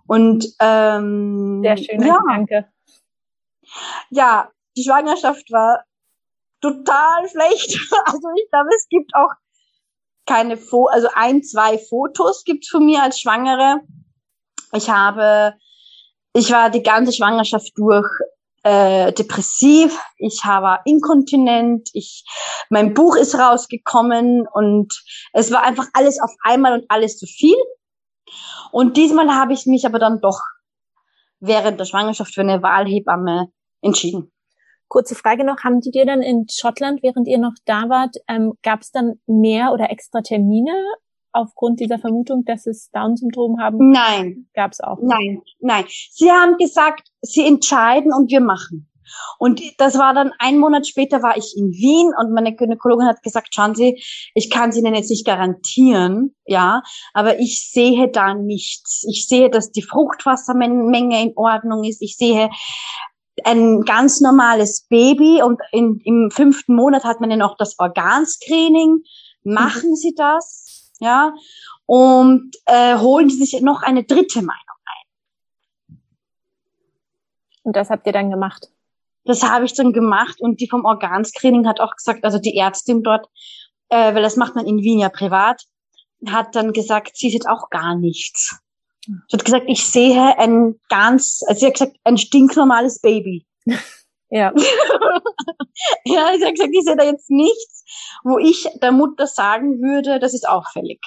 Und 0.05 0.45
ähm, 0.59 1.61
sehr 1.63 1.77
schöner 1.77 2.07
ja. 2.07 2.17
Gedanke. 2.17 2.67
Ja, 4.11 4.51
die 4.77 4.83
Schwangerschaft 4.83 5.51
war 5.51 5.83
total 6.61 7.27
schlecht. 7.29 7.79
Also 8.05 8.27
ich 8.37 8.49
glaube, 8.51 8.69
es 8.75 8.87
gibt 8.89 9.11
auch 9.15 9.31
keine 10.25 10.57
Fo 10.57 10.85
also 10.85 11.09
ein, 11.13 11.43
zwei 11.43 11.77
Fotos 11.77 12.43
gibt's 12.43 12.69
von 12.69 12.85
mir 12.85 13.01
als 13.01 13.19
Schwangere. 13.19 13.81
Ich 14.75 14.89
habe, 14.89 15.53
ich 16.33 16.51
war 16.51 16.69
die 16.69 16.83
ganze 16.83 17.13
Schwangerschaft 17.13 17.71
durch 17.75 18.07
äh, 18.63 19.11
depressiv, 19.13 19.99
ich 20.17 20.41
war 20.45 20.81
inkontinent, 20.85 21.89
ich, 21.93 22.23
mein 22.69 22.93
Buch 22.93 23.15
ist 23.15 23.35
rausgekommen 23.35 24.47
und 24.51 24.93
es 25.33 25.51
war 25.51 25.63
einfach 25.63 25.87
alles 25.93 26.19
auf 26.19 26.31
einmal 26.43 26.73
und 26.73 26.85
alles 26.89 27.17
zu 27.17 27.25
viel. 27.25 27.57
Und 28.71 28.97
diesmal 28.97 29.29
habe 29.35 29.53
ich 29.53 29.65
mich 29.65 29.85
aber 29.85 29.99
dann 29.99 30.21
doch 30.21 30.41
während 31.39 31.79
der 31.79 31.85
Schwangerschaft 31.85 32.33
für 32.33 32.41
eine 32.41 32.63
Wahlhebamme 32.63 33.49
entschieden. 33.81 34.31
Kurze 34.87 35.15
Frage 35.15 35.43
noch, 35.43 35.63
haben 35.63 35.81
die 35.81 35.91
dir 35.91 36.05
dann 36.05 36.21
in 36.21 36.47
Schottland, 36.49 37.03
während 37.03 37.27
ihr 37.27 37.37
noch 37.37 37.53
da 37.65 37.89
wart, 37.89 38.15
ähm, 38.27 38.53
gab 38.63 38.81
es 38.81 38.91
dann 38.91 39.19
mehr 39.27 39.73
oder 39.73 39.91
extra 39.91 40.21
Termine 40.21 40.73
aufgrund 41.33 41.79
dieser 41.79 41.99
Vermutung, 41.99 42.45
dass 42.45 42.65
es 42.65 42.89
Down-Syndrom 42.91 43.59
haben? 43.59 43.89
Nein. 43.89 44.47
Gab 44.53 44.71
es 44.71 44.79
auch? 44.79 44.97
Nicht. 44.99 45.09
Nein, 45.09 45.41
nein. 45.59 45.85
Sie 45.87 46.31
haben 46.31 46.57
gesagt, 46.57 47.09
sie 47.21 47.45
entscheiden 47.45 48.13
und 48.13 48.31
wir 48.31 48.41
machen. 48.41 48.89
Und 49.37 49.61
das 49.77 49.97
war 49.97 50.13
dann 50.13 50.31
ein 50.39 50.57
Monat 50.57 50.87
später 50.87 51.21
war 51.21 51.37
ich 51.37 51.55
in 51.57 51.71
Wien 51.71 52.11
und 52.19 52.33
meine 52.33 52.55
Gynäkologin 52.55 53.07
hat 53.07 53.21
gesagt, 53.21 53.53
schauen 53.53 53.75
Sie, 53.75 54.01
ich 54.33 54.49
kann 54.49 54.71
Sie 54.71 54.79
Ihnen 54.79 54.95
jetzt 54.95 55.09
nicht 55.09 55.25
garantieren, 55.25 56.35
ja, 56.45 56.81
aber 57.13 57.39
ich 57.39 57.69
sehe 57.69 58.09
da 58.09 58.33
nichts. 58.33 59.05
Ich 59.09 59.27
sehe, 59.27 59.49
dass 59.49 59.71
die 59.71 59.83
Fruchtwassermenge 59.83 61.21
in 61.21 61.33
Ordnung 61.35 61.83
ist. 61.83 62.01
Ich 62.01 62.17
sehe 62.17 62.49
ein 63.43 63.81
ganz 63.81 64.21
normales 64.21 64.85
Baby 64.89 65.41
und 65.41 65.59
in, 65.71 65.99
im 66.03 66.29
fünften 66.31 66.75
Monat 66.75 67.03
hat 67.03 67.19
man 67.19 67.31
ja 67.31 67.37
noch 67.37 67.57
das 67.57 67.77
Organscreening. 67.79 69.03
Machen 69.43 69.89
mhm. 69.89 69.95
Sie 69.95 70.13
das, 70.15 70.62
ja, 70.99 71.33
und 71.85 72.55
äh, 72.65 72.97
holen 72.97 73.29
Sie 73.29 73.43
sich 73.43 73.61
noch 73.61 73.81
eine 73.81 74.03
dritte 74.03 74.41
Meinung 74.41 74.77
ein. 74.85 75.99
Und 77.63 77.75
das 77.75 77.89
habt 77.89 78.05
ihr 78.07 78.13
dann 78.13 78.29
gemacht? 78.29 78.69
Das 79.25 79.43
habe 79.43 79.65
ich 79.65 79.73
dann 79.73 79.93
gemacht 79.93 80.41
und 80.41 80.59
die 80.59 80.69
vom 80.69 80.85
Organscreening 80.85 81.67
hat 81.67 81.79
auch 81.79 81.95
gesagt, 81.95 82.25
also 82.25 82.37
die 82.37 82.57
Ärztin 82.57 83.03
dort, 83.03 83.27
äh, 83.89 84.13
weil 84.13 84.21
das 84.21 84.35
macht 84.35 84.55
man 84.55 84.65
in 84.65 84.79
Wien 84.79 84.99
ja 84.99 85.09
privat, 85.09 85.63
hat 86.27 86.55
dann 86.55 86.73
gesagt, 86.73 87.15
sie 87.15 87.29
sieht 87.29 87.47
auch 87.47 87.69
gar 87.69 87.95
nichts. 87.95 88.59
Sie 89.05 89.37
hat 89.37 89.45
gesagt, 89.45 89.65
ich 89.67 89.85
sehe 89.85 90.37
ein 90.37 90.79
ganz, 90.89 91.41
also 91.47 91.59
sie 91.59 91.65
hat 91.67 91.73
gesagt, 91.73 91.97
ein 92.03 92.17
stinknormales 92.17 92.99
Baby. 92.99 93.45
Ja. 94.33 94.51
ja, 96.05 96.33
sie 96.35 96.45
hat 96.45 96.55
gesagt, 96.55 96.71
ich 96.73 96.83
sehe 96.83 96.95
da 96.95 97.03
jetzt 97.03 97.29
nichts, 97.29 97.85
wo 98.23 98.39
ich 98.39 98.67
der 98.81 98.91
Mutter 98.91 99.27
sagen 99.27 99.79
würde, 99.79 100.19
das 100.19 100.33
ist 100.33 100.49
auffällig. 100.49 100.99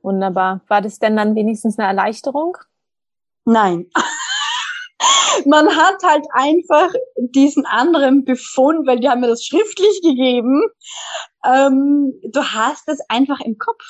Wunderbar. 0.00 0.60
War 0.68 0.80
das 0.80 1.00
denn 1.00 1.16
dann 1.16 1.34
wenigstens 1.34 1.80
eine 1.80 1.88
Erleichterung? 1.88 2.56
Nein 3.44 3.90
man 5.46 5.74
hat 5.74 6.04
halt 6.04 6.24
einfach 6.32 6.92
diesen 7.16 7.66
anderen 7.66 8.24
Befund, 8.24 8.86
weil 8.86 9.00
die 9.00 9.08
haben 9.08 9.20
mir 9.20 9.26
das 9.26 9.44
schriftlich 9.44 10.00
gegeben. 10.02 10.62
Ähm, 11.44 12.12
du 12.22 12.44
hast 12.44 12.88
es 12.88 13.00
einfach 13.08 13.40
im 13.40 13.58
Kopf. 13.58 13.82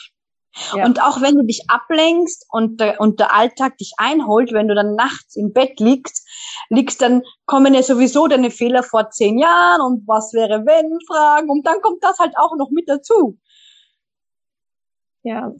Ja. 0.74 0.84
Und 0.84 1.00
auch 1.00 1.20
wenn 1.22 1.34
du 1.34 1.44
dich 1.44 1.64
ablenkst 1.68 2.46
und 2.50 2.80
der, 2.80 3.00
und 3.00 3.20
der 3.20 3.34
Alltag 3.34 3.78
dich 3.78 3.92
einholt, 3.96 4.52
wenn 4.52 4.68
du 4.68 4.74
dann 4.74 4.94
nachts 4.94 5.34
im 5.36 5.52
Bett 5.52 5.80
liegst, 5.80 6.28
liegst, 6.68 7.00
dann 7.00 7.22
kommen 7.46 7.74
ja 7.74 7.82
sowieso 7.82 8.28
deine 8.28 8.50
Fehler 8.50 8.82
vor 8.82 9.10
zehn 9.10 9.38
Jahren 9.38 9.80
und 9.80 10.06
was 10.06 10.32
wäre 10.34 10.66
wenn 10.66 10.98
Fragen 11.06 11.48
und 11.48 11.66
dann 11.66 11.80
kommt 11.80 12.04
das 12.04 12.18
halt 12.18 12.34
auch 12.36 12.54
noch 12.56 12.70
mit 12.70 12.88
dazu. 12.88 13.38
Ja, 15.22 15.52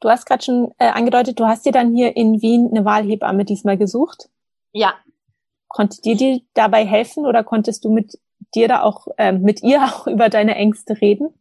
du 0.00 0.08
hast 0.08 0.26
gerade 0.26 0.44
schon 0.44 0.72
äh, 0.78 0.86
angedeutet, 0.86 1.38
du 1.38 1.46
hast 1.46 1.66
dir 1.66 1.72
dann 1.72 1.94
hier 1.94 2.16
in 2.16 2.40
Wien 2.40 2.68
eine 2.70 2.84
Wahlhebamme 2.84 3.44
diesmal 3.44 3.76
gesucht. 3.76 4.28
Ja. 4.72 4.94
Konnte 5.68 6.00
dir 6.02 6.16
die 6.16 6.46
dabei 6.54 6.86
helfen 6.86 7.26
oder 7.26 7.42
konntest 7.42 7.84
du 7.84 7.92
mit 7.92 8.18
dir 8.54 8.68
da 8.68 8.82
auch, 8.82 9.08
äh, 9.18 9.32
mit 9.32 9.62
ihr 9.62 9.82
auch 9.84 10.06
über 10.06 10.28
deine 10.28 10.54
Ängste 10.54 11.00
reden? 11.00 11.34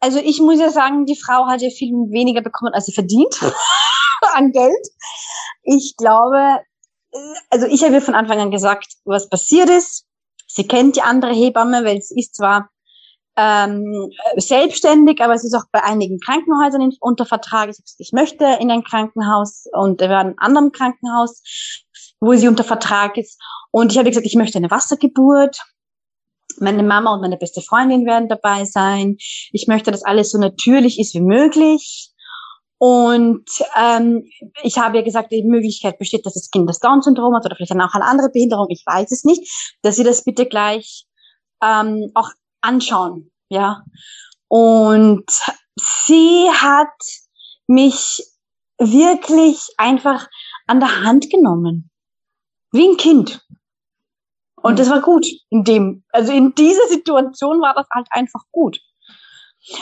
Also 0.00 0.18
ich 0.18 0.40
muss 0.40 0.58
ja 0.58 0.70
sagen, 0.70 1.06
die 1.06 1.16
Frau 1.16 1.46
hat 1.46 1.62
ja 1.62 1.70
viel 1.70 1.92
weniger 2.10 2.42
bekommen, 2.42 2.72
als 2.74 2.86
sie 2.86 2.92
verdient 2.92 3.40
an 4.34 4.52
Geld. 4.52 4.86
Ich 5.62 5.96
glaube, 5.96 6.60
äh, 7.12 7.18
also 7.50 7.66
ich 7.66 7.82
habe 7.84 7.94
ihr 7.94 8.02
von 8.02 8.14
Anfang 8.14 8.40
an 8.40 8.50
gesagt, 8.50 8.88
was 9.04 9.28
passiert 9.28 9.68
ist. 9.68 10.04
Sie 10.46 10.66
kennt 10.66 10.96
die 10.96 11.02
andere 11.02 11.32
Hebamme, 11.32 11.84
weil 11.84 12.00
sie 12.00 12.18
ist 12.18 12.36
zwar 12.36 12.70
ähm, 13.36 14.10
selbstständig, 14.36 15.20
aber 15.20 15.34
es 15.34 15.44
ist 15.44 15.54
auch 15.54 15.64
bei 15.70 15.82
einigen 15.82 16.18
Krankenhäusern 16.20 16.90
unter 17.00 17.26
Vertrag. 17.26 17.68
Ich, 17.68 17.78
ich 17.98 18.12
möchte 18.12 18.44
in 18.60 18.70
ein 18.70 18.82
Krankenhaus 18.82 19.66
und 19.72 20.00
in 20.00 20.10
einem 20.10 20.34
anderen 20.38 20.72
Krankenhaus 20.72 21.42
wo 22.20 22.34
sie 22.34 22.48
unter 22.48 22.64
Vertrag 22.64 23.16
ist. 23.16 23.40
Und 23.70 23.92
ich 23.92 23.98
habe 23.98 24.08
gesagt, 24.08 24.26
ich 24.26 24.36
möchte 24.36 24.58
eine 24.58 24.70
Wassergeburt. 24.70 25.60
Meine 26.60 26.82
Mama 26.82 27.14
und 27.14 27.20
meine 27.20 27.36
beste 27.36 27.60
Freundin 27.60 28.06
werden 28.06 28.28
dabei 28.28 28.64
sein. 28.64 29.16
Ich 29.52 29.66
möchte, 29.68 29.90
dass 29.90 30.04
alles 30.04 30.30
so 30.30 30.38
natürlich 30.38 30.98
ist 30.98 31.14
wie 31.14 31.20
möglich. 31.20 32.10
Und 32.78 33.48
ähm, 33.74 34.28
ich 34.62 34.78
habe 34.78 34.98
ja 34.98 35.02
gesagt, 35.02 35.32
die 35.32 35.42
Möglichkeit 35.42 35.98
besteht, 35.98 36.26
dass 36.26 36.34
das 36.34 36.50
Kind 36.50 36.68
das 36.68 36.78
Down-Syndrom 36.78 37.34
hat 37.34 37.46
oder 37.46 37.56
vielleicht 37.56 37.70
dann 37.70 37.80
auch 37.80 37.94
eine 37.94 38.04
andere 38.04 38.30
Behinderung, 38.30 38.66
ich 38.68 38.82
weiß 38.84 39.10
es 39.12 39.24
nicht, 39.24 39.50
dass 39.82 39.96
sie 39.96 40.04
das 40.04 40.24
bitte 40.24 40.46
gleich 40.46 41.06
ähm, 41.62 42.10
auch 42.14 42.28
anschauen. 42.60 43.30
Ja. 43.48 43.82
Und 44.48 45.30
sie 45.76 46.48
hat 46.50 46.92
mich 47.66 48.22
wirklich 48.78 49.58
einfach 49.78 50.28
an 50.66 50.80
der 50.80 51.02
Hand 51.02 51.30
genommen 51.30 51.90
wie 52.72 52.88
ein 52.88 52.96
Kind. 52.96 53.40
Und 54.62 54.78
das 54.78 54.90
war 54.90 55.00
gut 55.00 55.26
in 55.50 55.64
dem, 55.64 56.04
also 56.10 56.32
in 56.32 56.54
dieser 56.54 56.86
Situation 56.88 57.60
war 57.60 57.74
das 57.74 57.86
halt 57.92 58.06
einfach 58.10 58.42
gut. 58.52 58.80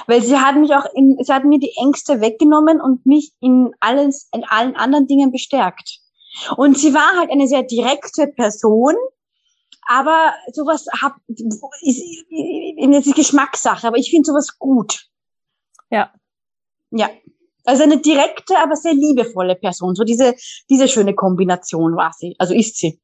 Weil 0.06 0.22
sie 0.22 0.38
hat 0.38 0.56
mich 0.56 0.74
auch 0.74 0.86
in, 0.94 1.18
sie 1.22 1.32
hat 1.32 1.44
mir 1.44 1.58
die 1.58 1.74
Ängste 1.80 2.20
weggenommen 2.20 2.80
und 2.80 3.04
mich 3.06 3.32
in 3.40 3.72
alles, 3.80 4.28
in 4.32 4.44
allen 4.44 4.76
anderen 4.76 5.06
Dingen 5.06 5.30
bestärkt. 5.30 6.00
Und 6.56 6.78
sie 6.78 6.94
war 6.94 7.18
halt 7.18 7.30
eine 7.30 7.46
sehr 7.46 7.62
direkte 7.62 8.26
Person, 8.26 8.94
aber 9.86 10.32
sowas 10.52 10.86
hab, 11.00 11.16
ist, 11.28 11.62
ist, 11.82 13.06
ist 13.06 13.14
Geschmackssache, 13.14 13.86
aber 13.86 13.98
ich 13.98 14.10
finde 14.10 14.26
sowas 14.26 14.58
gut. 14.58 15.06
Ja. 15.90 16.12
Ja. 16.90 17.10
Also 17.64 17.82
eine 17.82 17.98
direkte, 17.98 18.58
aber 18.58 18.76
sehr 18.76 18.94
liebevolle 18.94 19.56
Person. 19.56 19.94
So 19.94 20.04
diese, 20.04 20.34
diese 20.68 20.88
schöne 20.88 21.14
Kombination 21.14 21.96
war 21.96 22.12
sie. 22.16 22.34
Also 22.38 22.54
ist 22.54 22.76
sie. 22.76 23.00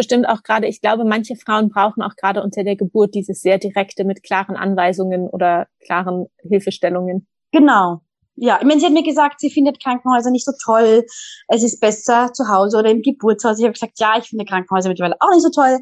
Bestimmt 0.00 0.26
auch 0.26 0.42
gerade, 0.42 0.66
ich 0.66 0.80
glaube, 0.80 1.04
manche 1.04 1.36
Frauen 1.36 1.68
brauchen 1.68 2.02
auch 2.02 2.16
gerade 2.16 2.42
unter 2.42 2.64
der 2.64 2.74
Geburt 2.74 3.14
dieses 3.14 3.42
sehr 3.42 3.58
direkte 3.58 4.04
mit 4.04 4.22
klaren 4.22 4.56
Anweisungen 4.56 5.28
oder 5.28 5.66
klaren 5.84 6.26
Hilfestellungen. 6.40 7.26
Genau. 7.52 8.00
Ja, 8.34 8.56
ich 8.58 8.66
meine, 8.66 8.80
sie 8.80 8.86
hat 8.86 8.94
mir 8.94 9.02
gesagt, 9.02 9.40
sie 9.40 9.50
findet 9.50 9.82
Krankenhäuser 9.82 10.30
nicht 10.30 10.46
so 10.46 10.52
toll. 10.64 11.04
Es 11.48 11.62
ist 11.62 11.80
besser 11.80 12.32
zu 12.32 12.48
Hause 12.48 12.78
oder 12.78 12.90
im 12.90 13.02
Geburtshaus. 13.02 13.58
Ich 13.58 13.64
habe 13.64 13.74
gesagt, 13.74 14.00
ja, 14.00 14.14
ich 14.18 14.28
finde 14.28 14.46
Krankenhäuser 14.46 14.88
mittlerweile 14.88 15.16
auch 15.20 15.30
nicht 15.32 15.42
so 15.42 15.50
toll. 15.50 15.78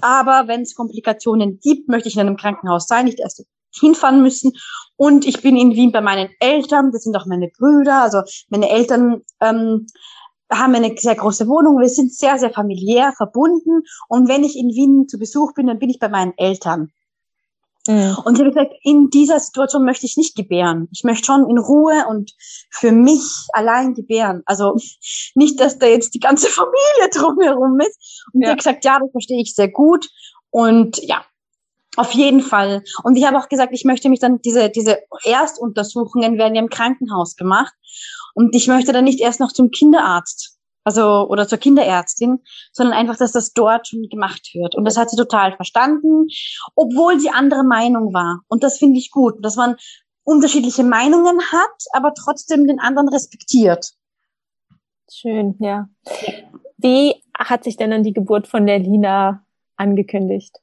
Aber 0.00 0.48
wenn 0.48 0.62
es 0.62 0.74
Komplikationen 0.74 1.60
gibt, 1.62 1.88
möchte 1.88 2.08
ich 2.08 2.16
in 2.16 2.22
einem 2.22 2.36
Krankenhaus 2.36 2.88
sein, 2.88 3.04
nicht 3.04 3.20
erst 3.20 3.44
hinfahren 3.72 4.22
müssen. 4.22 4.50
Und 4.96 5.24
ich 5.24 5.40
bin 5.40 5.56
in 5.56 5.76
Wien 5.76 5.92
bei 5.92 6.00
meinen 6.00 6.30
Eltern, 6.40 6.90
das 6.90 7.04
sind 7.04 7.16
auch 7.16 7.26
meine 7.26 7.48
Brüder. 7.56 8.02
Also 8.02 8.22
meine 8.48 8.68
Eltern 8.68 9.22
ähm, 9.40 9.86
haben 10.50 10.74
eine 10.74 10.94
sehr 10.96 11.14
große 11.14 11.46
Wohnung. 11.48 11.78
Wir 11.78 11.88
sind 11.88 12.12
sehr, 12.12 12.38
sehr 12.38 12.50
familiär 12.50 13.12
verbunden. 13.16 13.82
Und 14.08 14.28
wenn 14.28 14.44
ich 14.44 14.56
in 14.56 14.68
Wien 14.68 15.08
zu 15.08 15.18
Besuch 15.18 15.54
bin, 15.54 15.66
dann 15.66 15.78
bin 15.78 15.90
ich 15.90 15.98
bei 15.98 16.08
meinen 16.08 16.34
Eltern. 16.36 16.92
Mhm. 17.86 18.16
Und 18.24 18.36
sie 18.36 18.44
hat 18.44 18.52
gesagt, 18.52 18.74
in 18.82 19.10
dieser 19.10 19.40
Situation 19.40 19.84
möchte 19.84 20.06
ich 20.06 20.16
nicht 20.16 20.36
gebären. 20.36 20.88
Ich 20.92 21.04
möchte 21.04 21.26
schon 21.26 21.48
in 21.48 21.58
Ruhe 21.58 22.06
und 22.08 22.32
für 22.70 22.92
mich 22.92 23.22
allein 23.52 23.94
gebären. 23.94 24.42
Also 24.44 24.76
nicht, 25.34 25.58
dass 25.60 25.78
da 25.78 25.86
jetzt 25.86 26.14
die 26.14 26.20
ganze 26.20 26.48
Familie 26.50 27.10
drumherum 27.12 27.78
ist. 27.80 28.24
Und 28.32 28.42
ja. 28.42 28.48
sie 28.48 28.50
hat 28.50 28.58
gesagt, 28.58 28.84
ja, 28.84 28.98
das 28.98 29.10
verstehe 29.12 29.40
ich 29.40 29.54
sehr 29.54 29.68
gut. 29.68 30.08
Und 30.50 30.98
ja, 31.02 31.24
auf 31.96 32.12
jeden 32.12 32.40
Fall. 32.40 32.82
Und 33.02 33.16
ich 33.16 33.26
habe 33.26 33.38
auch 33.38 33.48
gesagt, 33.48 33.72
ich 33.72 33.84
möchte 33.84 34.08
mich 34.08 34.20
dann, 34.20 34.40
diese, 34.42 34.70
diese 34.70 34.98
Erstuntersuchungen 35.24 36.38
werden 36.38 36.54
ja 36.54 36.62
im 36.62 36.68
Krankenhaus 36.68 37.36
gemacht. 37.36 37.72
Und 38.34 38.54
ich 38.54 38.68
möchte 38.68 38.92
dann 38.92 39.04
nicht 39.04 39.20
erst 39.20 39.40
noch 39.40 39.52
zum 39.52 39.70
Kinderarzt, 39.70 40.58
also, 40.84 41.28
oder 41.28 41.46
zur 41.46 41.58
Kinderärztin, 41.58 42.40
sondern 42.72 42.96
einfach, 42.96 43.16
dass 43.16 43.32
das 43.32 43.52
dort 43.52 43.88
schon 43.88 44.08
gemacht 44.08 44.50
wird. 44.54 44.74
Und 44.74 44.84
das 44.84 44.96
hat 44.96 45.10
sie 45.10 45.16
total 45.16 45.54
verstanden, 45.56 46.28
obwohl 46.74 47.20
sie 47.20 47.30
andere 47.30 47.64
Meinung 47.64 48.14
war. 48.14 48.40
Und 48.48 48.62
das 48.62 48.78
finde 48.78 48.98
ich 48.98 49.10
gut, 49.10 49.44
dass 49.44 49.56
man 49.56 49.76
unterschiedliche 50.24 50.84
Meinungen 50.84 51.40
hat, 51.52 51.84
aber 51.92 52.14
trotzdem 52.14 52.66
den 52.66 52.80
anderen 52.80 53.08
respektiert. 53.08 53.92
Schön, 55.12 55.56
ja. 55.58 55.88
Wie 56.76 57.14
hat 57.36 57.64
sich 57.64 57.76
denn 57.76 57.90
dann 57.90 58.04
die 58.04 58.12
Geburt 58.12 58.46
von 58.46 58.66
der 58.66 58.78
Lina 58.78 59.44
angekündigt? 59.76 60.56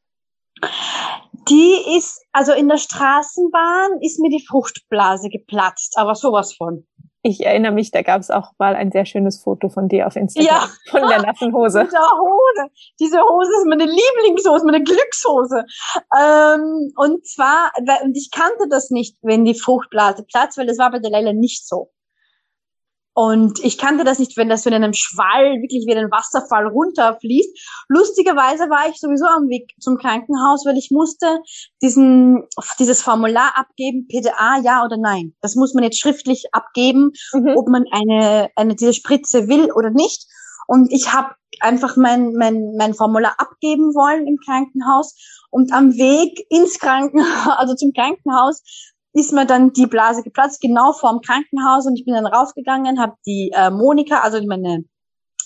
Die 1.49 1.97
ist, 1.97 2.25
also 2.31 2.53
in 2.53 2.67
der 2.67 2.77
Straßenbahn 2.77 4.01
ist 4.01 4.19
mir 4.19 4.29
die 4.29 4.45
Fruchtblase 4.45 5.29
geplatzt, 5.29 5.97
aber 5.97 6.15
sowas 6.15 6.53
von. 6.53 6.85
Ich 7.27 7.45
erinnere 7.45 7.73
mich, 7.73 7.91
da 7.91 8.03
gab 8.03 8.21
es 8.21 8.31
auch 8.31 8.53
mal 8.57 8.73
ein 8.73 8.89
sehr 8.89 9.05
schönes 9.05 9.43
Foto 9.43 9.67
von 9.67 9.89
dir 9.89 10.07
auf 10.07 10.15
Instagram 10.15 10.47
ja. 10.47 10.69
von 10.89 11.01
der 11.09 11.21
nassen 11.23 11.53
Hose. 11.53 11.83
Diese 11.83 11.99
Hose, 11.99 12.71
diese 13.01 13.19
Hose 13.19 13.51
ist 13.59 13.65
meine 13.67 13.83
Lieblingshose, 13.83 14.65
meine 14.65 14.81
Glückshose. 14.81 15.65
Ähm, 16.17 16.93
und 16.95 17.27
zwar, 17.27 17.73
und 18.03 18.15
ich 18.15 18.31
kannte 18.31 18.69
das 18.69 18.91
nicht, 18.91 19.17
wenn 19.23 19.43
die 19.43 19.59
Fruchtblase 19.59 20.23
platzt, 20.23 20.57
weil 20.57 20.67
das 20.67 20.77
war 20.77 20.89
bei 20.89 20.99
der 20.99 21.11
Leila 21.11 21.33
nicht 21.33 21.67
so. 21.67 21.91
Und 23.17 23.63
ich 23.63 23.79
kannte 23.79 24.03
das 24.03 24.19
nicht, 24.19 24.37
wenn 24.37 24.47
das 24.47 24.61
so 24.61 24.69
in 24.69 24.75
einem 24.75 24.93
Schwall 24.93 25.59
wirklich 25.63 25.87
wie 25.87 25.95
ein 25.95 26.11
Wasserfall 26.11 26.67
runterfließt. 26.67 27.49
Lustigerweise 27.87 28.69
war 28.69 28.87
ich 28.91 28.99
sowieso 28.99 29.25
am 29.25 29.49
Weg 29.49 29.73
zum 29.79 29.97
Krankenhaus, 29.97 30.67
weil 30.67 30.77
ich 30.77 30.91
musste 30.91 31.39
diesen, 31.81 32.43
dieses 32.77 33.01
Formular 33.01 33.57
abgeben, 33.57 34.07
PDA, 34.07 34.59
ja 34.61 34.85
oder 34.85 34.97
nein. 34.97 35.33
Das 35.41 35.55
muss 35.55 35.73
man 35.73 35.83
jetzt 35.83 35.99
schriftlich 35.99 36.45
abgeben, 36.51 37.09
mhm. 37.33 37.57
ob 37.57 37.69
man 37.69 37.85
eine, 37.89 38.49
eine 38.55 38.75
diese 38.75 38.93
Spritze 38.93 39.47
will 39.47 39.71
oder 39.71 39.89
nicht. 39.89 40.27
Und 40.67 40.93
ich 40.93 41.11
habe 41.11 41.33
einfach 41.59 41.97
mein, 41.97 42.33
mein, 42.33 42.75
mein 42.77 42.93
Formular 42.93 43.33
abgeben 43.39 43.95
wollen 43.95 44.27
im 44.27 44.37
Krankenhaus. 44.45 45.15
Und 45.49 45.73
am 45.73 45.93
Weg 45.93 46.45
ins 46.51 46.77
Krankenhaus, 46.77 47.25
also 47.57 47.73
zum 47.73 47.93
Krankenhaus, 47.93 48.61
ist 49.13 49.33
mir 49.33 49.45
dann 49.45 49.73
die 49.73 49.87
Blase 49.87 50.23
geplatzt, 50.23 50.61
genau 50.61 50.93
vorm 50.93 51.21
Krankenhaus 51.21 51.85
und 51.85 51.95
ich 51.95 52.05
bin 52.05 52.13
dann 52.13 52.27
raufgegangen, 52.27 52.99
habe 52.99 53.15
die 53.25 53.51
äh, 53.53 53.69
Monika, 53.69 54.19
also 54.19 54.39
meine 54.45 54.85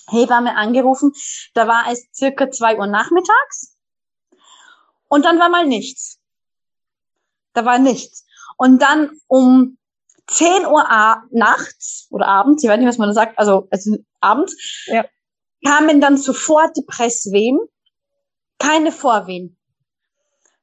Hebamme 0.10 0.56
angerufen. 0.56 1.14
Da 1.54 1.68
war 1.68 1.86
es 1.90 2.08
circa 2.14 2.50
zwei 2.52 2.78
Uhr 2.78 2.88
nachmittags 2.88 3.78
und 5.08 5.26
dann 5.26 5.40
war 5.40 5.50
mal 5.50 5.66
nichts. 5.66 6.20
Da 7.54 7.66
war 7.66 7.80
nichts. 7.80 8.26
Und 8.58 8.82
dann 8.82 9.12
um 9.28 9.78
10 10.28 10.66
Uhr 10.66 10.86
nachts 11.32 12.08
oder 12.10 12.28
abends, 12.28 12.64
ich 12.64 12.70
weiß 12.70 12.80
nicht, 12.80 12.88
was 12.88 12.98
man 12.98 13.10
da 13.10 13.14
sagt, 13.14 13.38
also, 13.38 13.68
also 13.70 13.98
abends, 14.22 14.56
ja. 14.86 15.06
kamen 15.66 16.00
dann 16.00 16.18
sofort 16.18 16.78
die 16.78 16.86
Presswehen, 16.88 17.60
keine 18.60 18.92
Vorwehen 18.92 19.58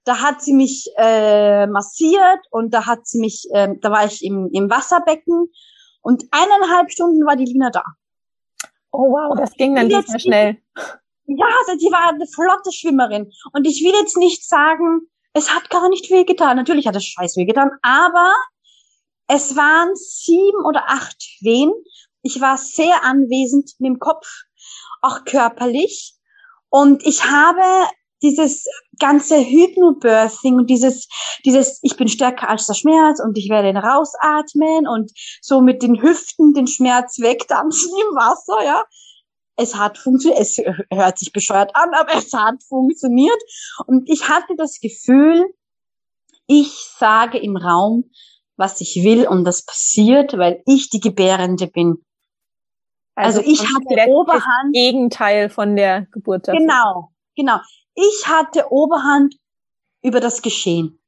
da 0.08 0.22
hat 0.22 0.40
sie 0.40 0.54
mich 0.54 0.90
äh, 0.96 1.66
massiert 1.66 2.40
und 2.50 2.72
da 2.72 2.86
hat 2.86 3.06
sie 3.06 3.20
mich, 3.20 3.46
äh, 3.52 3.74
da 3.78 3.90
war 3.90 4.06
ich 4.06 4.24
im, 4.24 4.48
im 4.52 4.70
Wasserbecken 4.70 5.52
und 6.00 6.24
eineinhalb 6.30 6.90
Stunden 6.90 7.26
war 7.26 7.36
die 7.36 7.44
Lina 7.44 7.68
da. 7.68 7.84
Oh 8.90 9.10
wow, 9.10 9.36
das 9.36 9.52
ging 9.52 9.74
dann 9.74 9.88
nicht 9.88 10.08
mehr 10.08 10.18
schnell. 10.18 10.56
Ja, 11.26 11.44
also 11.60 11.78
die 11.78 11.92
war 11.92 12.08
eine 12.08 12.26
flotte 12.26 12.72
Schwimmerin. 12.72 13.30
Und 13.52 13.66
ich 13.66 13.84
will 13.84 13.92
jetzt 14.00 14.16
nicht 14.16 14.48
sagen, 14.48 15.02
es 15.34 15.54
hat 15.54 15.68
gar 15.68 15.90
nicht 15.90 16.10
wehgetan. 16.10 16.56
Natürlich 16.56 16.86
hat 16.86 16.96
es 16.96 17.04
scheiß 17.04 17.36
wehgetan, 17.36 17.70
aber 17.82 18.34
es 19.26 19.56
waren 19.56 19.94
sieben 19.94 20.64
oder 20.64 20.84
acht 20.88 21.22
Wehen. 21.42 21.72
Ich 22.22 22.40
war 22.40 22.56
sehr 22.56 23.04
anwesend 23.04 23.72
mit 23.78 23.90
dem 23.90 23.98
Kopf, 23.98 24.26
auch 25.02 25.26
körperlich. 25.26 26.14
Und 26.70 27.04
ich 27.04 27.24
habe 27.24 27.90
dieses 28.22 28.66
ganze 28.98 29.38
Hypnobirthing 29.38 30.56
und 30.56 30.68
dieses, 30.68 31.08
dieses, 31.44 31.78
ich 31.82 31.96
bin 31.96 32.08
stärker 32.08 32.48
als 32.48 32.66
der 32.66 32.74
Schmerz 32.74 33.20
und 33.20 33.38
ich 33.38 33.48
werde 33.48 33.68
ihn 33.68 33.76
rausatmen 33.76 34.86
und 34.88 35.12
so 35.40 35.60
mit 35.60 35.82
den 35.82 36.02
Hüften 36.02 36.54
den 36.54 36.66
Schmerz 36.66 37.18
wegdampfen 37.20 37.90
im 37.90 38.16
Wasser, 38.16 38.64
ja. 38.64 38.84
Es 39.60 39.74
hat 39.74 39.98
funktioniert, 39.98 40.40
es 40.40 40.58
hört 40.92 41.18
sich 41.18 41.32
bescheuert 41.32 41.74
an, 41.74 41.92
aber 41.94 42.14
es 42.14 42.32
hat 42.32 42.62
funktioniert. 42.68 43.38
Und 43.86 44.08
ich 44.08 44.28
hatte 44.28 44.54
das 44.56 44.78
Gefühl, 44.78 45.52
ich 46.46 46.72
sage 46.96 47.38
im 47.38 47.56
Raum, 47.56 48.10
was 48.56 48.80
ich 48.80 49.02
will 49.02 49.26
und 49.26 49.44
das 49.44 49.64
passiert, 49.64 50.38
weil 50.38 50.62
ich 50.66 50.90
die 50.90 51.00
Gebärende 51.00 51.66
bin. 51.66 52.04
Also, 53.16 53.40
also 53.40 53.50
ich 53.50 53.62
hatte 53.62 54.10
Oberhand. 54.10 54.72
Gegenteil 54.72 55.50
von 55.50 55.74
der 55.74 56.06
Geburt. 56.12 56.46
Dafür. 56.46 56.60
Genau, 56.60 57.10
genau. 57.34 57.58
Ich 58.00 58.28
hatte 58.28 58.70
Oberhand 58.70 59.34
über 60.02 60.20
das 60.20 60.40
Geschehen. 60.40 61.00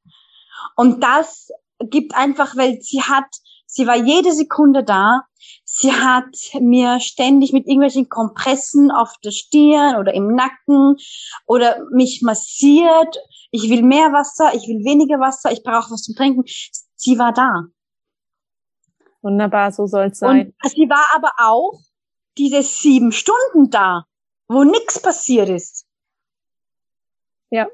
Und 0.74 1.04
das 1.04 1.50
gibt 1.78 2.16
einfach, 2.16 2.56
weil 2.56 2.80
sie 2.82 3.00
hat, 3.00 3.28
sie 3.66 3.86
war 3.86 3.94
jede 3.94 4.32
Sekunde 4.32 4.82
da. 4.82 5.22
Sie 5.64 5.92
hat 5.92 6.34
mir 6.60 6.98
ständig 6.98 7.52
mit 7.52 7.66
irgendwelchen 7.66 8.08
Kompressen 8.08 8.90
auf 8.90 9.12
der 9.22 9.30
Stirn 9.30 9.96
oder 10.00 10.12
im 10.14 10.34
Nacken 10.34 10.96
oder 11.46 11.78
mich 11.92 12.22
massiert. 12.22 13.18
Ich 13.52 13.70
will 13.70 13.82
mehr 13.82 14.12
Wasser, 14.12 14.52
ich 14.54 14.66
will 14.66 14.84
weniger 14.84 15.20
Wasser, 15.20 15.52
ich 15.52 15.62
brauche 15.62 15.92
was 15.92 16.02
zum 16.02 16.16
Trinken. 16.16 16.42
Sie 16.96 17.18
war 17.20 17.32
da. 17.32 17.66
Wunderbar, 19.22 19.70
so 19.70 19.86
soll's 19.86 20.18
sein. 20.18 20.52
Und 20.60 20.70
sie 20.72 20.88
war 20.90 21.06
aber 21.14 21.30
auch 21.38 21.80
diese 22.36 22.64
sieben 22.64 23.12
Stunden 23.12 23.70
da, 23.70 24.06
wo 24.48 24.64
nichts 24.64 25.00
passiert 25.00 25.48
ist. 25.48 25.86
Ja. 27.50 27.68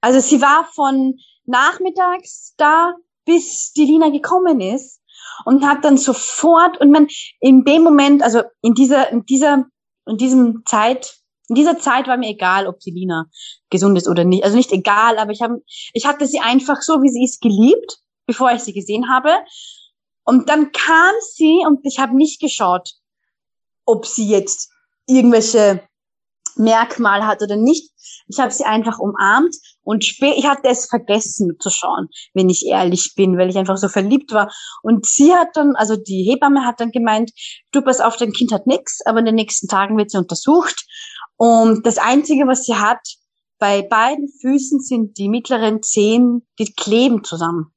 Also 0.00 0.20
sie 0.20 0.40
war 0.40 0.66
von 0.74 1.18
nachmittags 1.44 2.54
da, 2.56 2.94
bis 3.24 3.72
die 3.72 3.84
Lina 3.84 4.10
gekommen 4.10 4.60
ist 4.60 5.00
und 5.44 5.66
hat 5.66 5.84
dann 5.84 5.98
sofort 5.98 6.80
und 6.80 6.90
man 6.90 7.08
in 7.40 7.64
dem 7.64 7.82
Moment, 7.82 8.22
also 8.22 8.42
in 8.62 8.74
dieser, 8.74 9.10
in 9.10 9.24
dieser, 9.26 9.66
in 10.06 10.16
diesem 10.16 10.62
Zeit, 10.64 11.16
in 11.48 11.54
dieser 11.54 11.78
Zeit 11.78 12.06
war 12.06 12.16
mir 12.16 12.30
egal, 12.30 12.66
ob 12.66 12.78
die 12.80 12.92
Lina 12.92 13.26
gesund 13.70 13.98
ist 13.98 14.08
oder 14.08 14.24
nicht. 14.24 14.44
Also 14.44 14.56
nicht 14.56 14.72
egal, 14.72 15.18
aber 15.18 15.32
ich 15.32 15.42
habe, 15.42 15.62
ich 15.92 16.06
hatte 16.06 16.26
sie 16.26 16.40
einfach 16.40 16.80
so, 16.80 17.02
wie 17.02 17.08
sie 17.08 17.24
ist, 17.24 17.40
geliebt, 17.40 17.98
bevor 18.26 18.52
ich 18.52 18.60
sie 18.60 18.72
gesehen 18.72 19.10
habe. 19.10 19.34
Und 20.24 20.48
dann 20.48 20.70
kam 20.72 21.12
sie 21.34 21.64
und 21.66 21.80
ich 21.84 21.98
habe 21.98 22.16
nicht 22.16 22.40
geschaut, 22.40 22.94
ob 23.84 24.06
sie 24.06 24.28
jetzt 24.28 24.70
irgendwelche 25.06 25.82
Merkmal 26.60 27.26
hat 27.26 27.42
oder 27.42 27.56
nicht. 27.56 27.90
Ich 28.28 28.38
habe 28.38 28.52
sie 28.52 28.64
einfach 28.64 28.98
umarmt 28.98 29.54
und 29.82 30.04
spät, 30.04 30.34
ich 30.36 30.46
hatte 30.46 30.68
es 30.68 30.86
vergessen 30.86 31.56
zu 31.58 31.70
schauen, 31.70 32.08
wenn 32.34 32.48
ich 32.48 32.66
ehrlich 32.66 33.14
bin, 33.16 33.36
weil 33.36 33.50
ich 33.50 33.58
einfach 33.58 33.76
so 33.76 33.88
verliebt 33.88 34.32
war. 34.32 34.52
Und 34.82 35.06
sie 35.06 35.34
hat 35.34 35.48
dann, 35.54 35.74
also 35.74 35.96
die 35.96 36.22
Hebamme 36.22 36.64
hat 36.64 36.80
dann 36.80 36.92
gemeint, 36.92 37.32
du 37.72 37.82
pass 37.82 38.00
auf, 38.00 38.16
dein 38.16 38.32
Kind 38.32 38.52
hat 38.52 38.66
nichts, 38.66 39.00
aber 39.04 39.18
in 39.18 39.26
den 39.26 39.34
nächsten 39.34 39.66
Tagen 39.66 39.96
wird 39.96 40.10
sie 40.10 40.18
untersucht. 40.18 40.86
Und 41.36 41.86
das 41.86 41.98
Einzige, 41.98 42.46
was 42.46 42.64
sie 42.64 42.76
hat, 42.76 43.00
bei 43.58 43.82
beiden 43.82 44.28
Füßen 44.40 44.80
sind 44.80 45.18
die 45.18 45.28
mittleren 45.28 45.82
Zehen, 45.82 46.46
die 46.58 46.72
kleben 46.72 47.24
zusammen. 47.24 47.72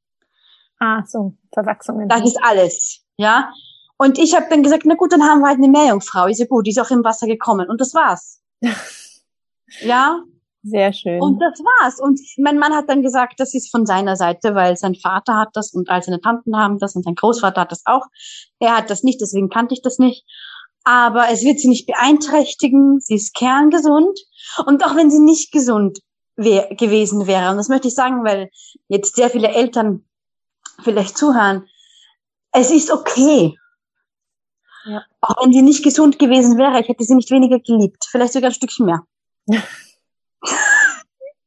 Ah, 0.79 1.03
so, 1.07 1.33
Verwachsungen. 1.53 2.09
Das 2.09 2.21
ist 2.21 2.37
alles, 2.41 3.01
ja. 3.17 3.51
Und 3.97 4.17
ich 4.17 4.35
habe 4.35 4.47
dann 4.49 4.63
gesagt, 4.63 4.83
na 4.85 4.95
gut, 4.95 5.13
dann 5.13 5.23
haben 5.23 5.41
wir 5.41 5.47
halt 5.47 5.59
eine 5.59 5.69
Meerjungfrau. 5.69 6.27
Ist 6.27 6.39
ja 6.39 6.45
gut, 6.45 6.65
die 6.65 6.71
ist 6.71 6.79
auch 6.79 6.89
im 6.89 7.03
Wasser 7.03 7.27
gekommen. 7.27 7.69
Und 7.69 7.79
das 7.79 7.93
war's. 7.93 8.42
Ja. 9.81 10.23
Sehr 10.65 10.93
schön. 10.93 11.21
Und 11.21 11.39
das 11.39 11.59
war's. 11.59 11.99
Und 11.99 12.21
mein 12.37 12.57
Mann 12.57 12.73
hat 12.73 12.87
dann 12.87 13.03
gesagt, 13.03 13.39
das 13.39 13.53
ist 13.53 13.69
von 13.69 13.85
seiner 13.85 14.15
Seite, 14.15 14.55
weil 14.55 14.77
sein 14.77 14.95
Vater 14.95 15.37
hat 15.37 15.49
das 15.53 15.73
und 15.73 15.89
all 15.89 16.01
seine 16.01 16.21
Tanten 16.21 16.55
haben 16.55 16.79
das 16.79 16.95
und 16.95 17.03
sein 17.03 17.15
Großvater 17.15 17.61
hat 17.61 17.71
das 17.71 17.81
auch. 17.85 18.05
Er 18.59 18.77
hat 18.77 18.89
das 18.89 19.03
nicht, 19.03 19.19
deswegen 19.19 19.49
kannte 19.49 19.73
ich 19.73 19.81
das 19.81 19.99
nicht. 19.99 20.25
Aber 20.85 21.27
es 21.29 21.43
wird 21.43 21.59
sie 21.59 21.67
nicht 21.67 21.85
beeinträchtigen. 21.85 23.01
Sie 23.01 23.15
ist 23.15 23.33
kerngesund. 23.33 24.17
Und 24.65 24.85
auch 24.85 24.95
wenn 24.95 25.11
sie 25.11 25.19
nicht 25.19 25.51
gesund 25.51 25.99
wär, 26.37 26.73
gewesen 26.75 27.27
wäre, 27.27 27.51
und 27.51 27.57
das 27.57 27.67
möchte 27.67 27.89
ich 27.89 27.95
sagen, 27.95 28.23
weil 28.23 28.49
jetzt 28.87 29.15
sehr 29.15 29.29
viele 29.29 29.49
Eltern 29.49 30.05
vielleicht 30.81 31.17
zuhören, 31.17 31.67
es 32.53 32.71
ist 32.71 32.91
okay. 32.91 33.57
Ja. 34.85 35.03
Auch 35.21 35.43
wenn 35.43 35.53
sie 35.53 35.61
nicht 35.61 35.83
gesund 35.83 36.19
gewesen 36.19 36.57
wäre, 36.57 36.79
ich 36.81 36.89
hätte 36.89 37.03
sie 37.03 37.15
nicht 37.15 37.31
weniger 37.31 37.59
geliebt. 37.59 38.05
Vielleicht 38.09 38.33
sogar 38.33 38.49
ein 38.49 38.53
Stückchen 38.53 38.85
mehr. 38.85 39.03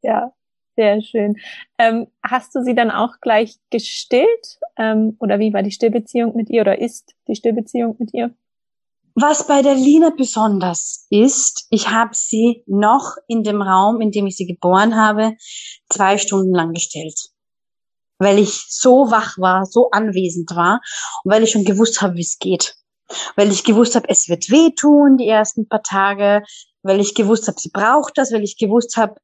ja, 0.02 0.32
sehr 0.76 1.02
schön. 1.02 1.36
Ähm, 1.78 2.06
hast 2.22 2.54
du 2.54 2.62
sie 2.62 2.74
dann 2.74 2.90
auch 2.90 3.20
gleich 3.20 3.56
gestillt? 3.70 4.58
Ähm, 4.76 5.16
oder 5.20 5.38
wie 5.38 5.52
war 5.52 5.62
die 5.62 5.70
Stillbeziehung 5.70 6.36
mit 6.36 6.50
ihr 6.50 6.62
oder 6.62 6.78
ist 6.78 7.14
die 7.28 7.34
Stillbeziehung 7.34 7.96
mit 7.98 8.12
ihr? 8.14 8.34
Was 9.18 9.46
bei 9.46 9.62
der 9.62 9.74
Lina 9.74 10.10
besonders 10.10 11.06
ist, 11.08 11.66
ich 11.70 11.88
habe 11.88 12.10
sie 12.12 12.62
noch 12.66 13.16
in 13.28 13.42
dem 13.42 13.62
Raum, 13.62 14.02
in 14.02 14.10
dem 14.10 14.26
ich 14.26 14.36
sie 14.36 14.46
geboren 14.46 14.94
habe, 14.94 15.36
zwei 15.88 16.18
Stunden 16.18 16.54
lang 16.54 16.74
gestellt. 16.74 17.30
Weil 18.18 18.38
ich 18.38 18.66
so 18.68 19.10
wach 19.10 19.38
war, 19.38 19.64
so 19.64 19.90
anwesend 19.90 20.54
war 20.54 20.80
und 21.24 21.32
weil 21.32 21.42
ich 21.42 21.50
schon 21.50 21.64
gewusst 21.64 22.02
habe, 22.02 22.16
wie 22.16 22.22
es 22.22 22.38
geht. 22.38 22.76
Weil 23.36 23.52
ich 23.52 23.64
gewusst 23.64 23.94
habe, 23.94 24.08
es 24.08 24.28
wird 24.28 24.50
wehtun 24.50 25.16
die 25.16 25.28
ersten 25.28 25.68
paar 25.68 25.82
Tage, 25.82 26.42
weil 26.82 27.00
ich 27.00 27.14
gewusst 27.14 27.48
habe, 27.48 27.58
sie 27.58 27.70
braucht 27.70 28.18
das, 28.18 28.32
weil 28.32 28.42
ich 28.42 28.56
gewusst 28.58 28.96
habe, 28.96 29.14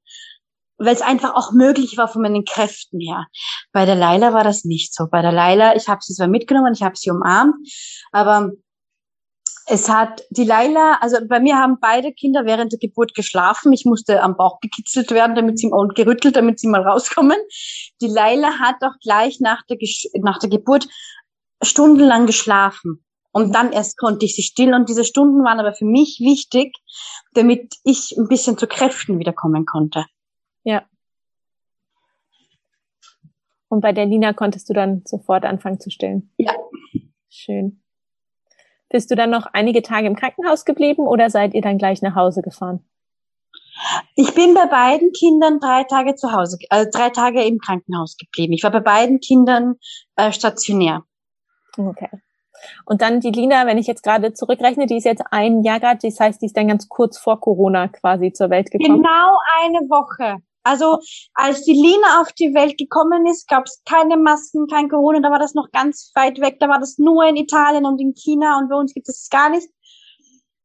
weil 0.78 0.94
es 0.94 1.02
einfach 1.02 1.34
auch 1.34 1.52
möglich 1.52 1.96
war 1.96 2.08
von 2.08 2.22
meinen 2.22 2.44
Kräften 2.44 3.00
her. 3.00 3.26
Bei 3.72 3.84
der 3.84 3.94
Leila 3.94 4.32
war 4.32 4.44
das 4.44 4.64
nicht 4.64 4.94
so. 4.94 5.06
Bei 5.10 5.22
der 5.22 5.32
Leila, 5.32 5.76
ich 5.76 5.88
habe 5.88 6.00
sie 6.02 6.14
zwar 6.14 6.28
mitgenommen, 6.28 6.74
ich 6.74 6.82
habe 6.82 6.96
sie 6.96 7.10
umarmt, 7.10 7.54
aber 8.10 8.52
es 9.66 9.88
hat 9.88 10.24
die 10.30 10.44
Leila, 10.44 10.98
also 11.00 11.18
bei 11.26 11.38
mir 11.38 11.56
haben 11.56 11.78
beide 11.80 12.12
Kinder 12.12 12.44
während 12.44 12.72
der 12.72 12.80
Geburt 12.80 13.14
geschlafen. 13.14 13.72
Ich 13.72 13.84
musste 13.84 14.22
am 14.22 14.36
Bauch 14.36 14.60
gekitzelt 14.60 15.10
werden, 15.12 15.36
damit 15.36 15.58
sie 15.58 15.70
und 15.70 15.94
gerüttelt, 15.94 16.36
damit 16.36 16.58
sie 16.58 16.66
mal 16.66 16.82
rauskommen. 16.82 17.38
Die 18.00 18.08
Leila 18.08 18.58
hat 18.58 18.76
auch 18.82 18.98
gleich 19.00 19.38
nach 19.40 19.62
der, 19.68 19.78
nach 20.20 20.38
der 20.38 20.50
Geburt 20.50 20.88
stundenlang 21.62 22.26
geschlafen. 22.26 23.04
Und 23.32 23.54
dann 23.54 23.72
erst 23.72 23.98
konnte 23.98 24.26
ich 24.26 24.36
sie 24.36 24.42
stillen. 24.42 24.74
Und 24.74 24.88
diese 24.88 25.04
Stunden 25.04 25.42
waren 25.42 25.58
aber 25.58 25.72
für 25.72 25.86
mich 25.86 26.20
wichtig, 26.20 26.76
damit 27.32 27.74
ich 27.82 28.14
ein 28.16 28.28
bisschen 28.28 28.58
zu 28.58 28.66
Kräften 28.66 29.18
wiederkommen 29.18 29.64
konnte. 29.64 30.04
Ja. 30.64 30.84
Und 33.68 33.80
bei 33.80 33.92
der 33.92 34.04
Lina 34.04 34.34
konntest 34.34 34.68
du 34.68 34.74
dann 34.74 35.02
sofort 35.06 35.44
anfangen 35.44 35.80
zu 35.80 35.90
stillen? 35.90 36.30
Ja. 36.36 36.52
Schön. 37.30 37.82
Bist 38.90 39.10
du 39.10 39.14
dann 39.14 39.30
noch 39.30 39.46
einige 39.46 39.80
Tage 39.80 40.06
im 40.06 40.14
Krankenhaus 40.14 40.66
geblieben 40.66 41.06
oder 41.06 41.30
seid 41.30 41.54
ihr 41.54 41.62
dann 41.62 41.78
gleich 41.78 42.02
nach 42.02 42.14
Hause 42.14 42.42
gefahren? 42.42 42.84
Ich 44.14 44.34
bin 44.34 44.52
bei 44.52 44.66
beiden 44.66 45.12
Kindern 45.12 45.58
drei 45.58 45.84
Tage 45.84 46.14
zu 46.14 46.32
Hause, 46.32 46.58
äh, 46.68 46.86
drei 46.92 47.08
Tage 47.08 47.42
im 47.42 47.58
Krankenhaus 47.58 48.18
geblieben. 48.18 48.52
Ich 48.52 48.62
war 48.62 48.70
bei 48.70 48.80
beiden 48.80 49.20
Kindern 49.20 49.76
äh, 50.16 50.30
stationär. 50.30 51.04
Okay. 51.78 52.10
Und 52.84 53.02
dann 53.02 53.20
die 53.20 53.30
Lina, 53.30 53.66
wenn 53.66 53.78
ich 53.78 53.86
jetzt 53.86 54.02
gerade 54.02 54.32
zurückrechne, 54.32 54.86
die 54.86 54.96
ist 54.96 55.04
jetzt 55.04 55.24
ein 55.30 55.62
Jahr 55.62 55.80
gerade, 55.80 55.98
das 56.02 56.18
heißt, 56.18 56.40
die 56.42 56.46
ist 56.46 56.56
dann 56.56 56.68
ganz 56.68 56.88
kurz 56.88 57.18
vor 57.18 57.40
Corona 57.40 57.88
quasi 57.88 58.32
zur 58.32 58.50
Welt 58.50 58.70
gekommen. 58.70 59.02
Genau 59.02 59.38
eine 59.62 59.80
Woche. 59.88 60.42
Also 60.64 61.00
als 61.34 61.64
die 61.64 61.72
Lina 61.72 62.20
auf 62.20 62.32
die 62.32 62.54
Welt 62.54 62.78
gekommen 62.78 63.26
ist, 63.26 63.48
gab 63.48 63.66
es 63.66 63.82
keine 63.84 64.16
Masken, 64.16 64.68
kein 64.68 64.88
Corona, 64.88 65.20
da 65.20 65.30
war 65.30 65.40
das 65.40 65.54
noch 65.54 65.70
ganz 65.72 66.12
weit 66.14 66.40
weg, 66.40 66.58
da 66.60 66.68
war 66.68 66.78
das 66.78 66.98
nur 66.98 67.24
in 67.24 67.36
Italien 67.36 67.84
und 67.84 68.00
in 68.00 68.14
China 68.14 68.58
und 68.58 68.68
bei 68.68 68.76
uns 68.76 68.94
gibt 68.94 69.08
es 69.08 69.28
gar 69.28 69.50
nicht. 69.50 69.68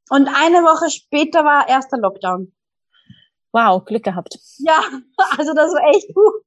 Und 0.09 0.27
eine 0.27 0.63
Woche 0.63 0.89
später 0.89 1.43
war 1.43 1.67
erster 1.67 1.97
Lockdown. 1.97 2.53
Wow, 3.51 3.83
Glück 3.85 4.03
gehabt. 4.03 4.37
Ja, 4.59 4.83
also 5.37 5.53
das 5.53 5.73
war 5.73 5.89
echt 5.89 6.13
gut. 6.13 6.43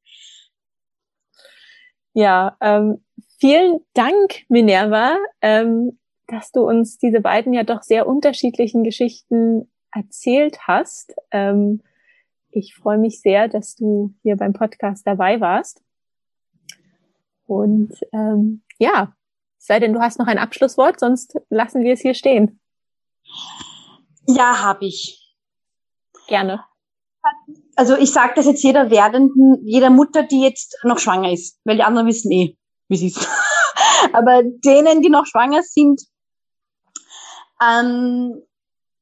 Ja, 2.13 2.57
ähm, 2.61 3.05
vielen 3.41 3.81
Dank, 3.95 4.45
Minerva, 4.49 5.17
ähm, 5.41 5.99
dass 6.29 6.53
du 6.53 6.69
uns 6.69 6.99
diese 6.99 7.21
beiden 7.21 7.53
ja 7.53 7.65
doch 7.65 7.83
sehr 7.83 8.07
unterschiedlichen 8.07 8.85
Geschichten 8.85 9.71
erzählt 9.93 10.69
hast. 10.69 11.15
Ähm, 11.33 11.83
ich 12.51 12.75
freue 12.75 12.99
mich 12.99 13.21
sehr, 13.21 13.49
dass 13.49 13.75
du 13.75 14.15
hier 14.23 14.37
beim 14.37 14.53
Podcast 14.53 15.07
dabei 15.07 15.41
warst. 15.41 15.83
Und 17.47 17.93
ähm, 18.13 18.63
ja, 18.79 19.13
sei 19.59 19.81
denn, 19.81 19.93
du 19.93 20.01
hast 20.01 20.19
noch 20.19 20.27
ein 20.27 20.39
Abschlusswort, 20.39 21.01
sonst 21.01 21.37
lassen 21.49 21.83
wir 21.83 21.95
es 21.95 22.01
hier 22.01 22.15
stehen. 22.15 22.61
Ja, 24.29 24.63
habe 24.63 24.87
ich. 24.87 25.35
Gerne. 26.29 26.65
Also 27.75 27.97
ich 27.97 28.13
sage 28.13 28.35
das 28.37 28.47
jetzt 28.47 28.63
jeder 28.63 28.91
werdenden, 28.91 29.67
jeder 29.67 29.91
Mutter, 29.91 30.23
die 30.23 30.43
jetzt 30.43 30.79
noch 30.85 30.99
schwanger 30.99 31.33
ist, 31.33 31.59
weil 31.65 31.77
die 31.77 31.83
anderen 31.83 32.07
wissen 32.07 32.31
eh, 32.31 32.57
wie 32.91 32.97
sie 32.97 33.07
ist. 33.07 33.27
Aber 34.13 34.43
denen, 34.43 35.01
die 35.01 35.09
noch 35.09 35.27
schwanger 35.27 35.63
sind, 35.63 36.03
ähm, 37.63 38.43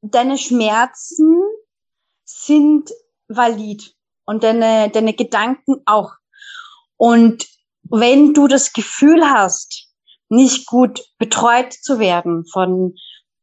deine 0.01 0.37
Schmerzen 0.37 1.41
sind 2.23 2.91
valid 3.27 3.93
und 4.25 4.43
deine, 4.43 4.89
deine 4.89 5.13
Gedanken 5.13 5.81
auch. 5.85 6.13
Und 6.97 7.47
wenn 7.83 8.33
du 8.33 8.47
das 8.47 8.73
Gefühl 8.73 9.29
hast, 9.29 9.87
nicht 10.29 10.67
gut 10.67 11.01
betreut 11.17 11.73
zu 11.73 11.99
werden 11.99 12.45
von 12.45 12.95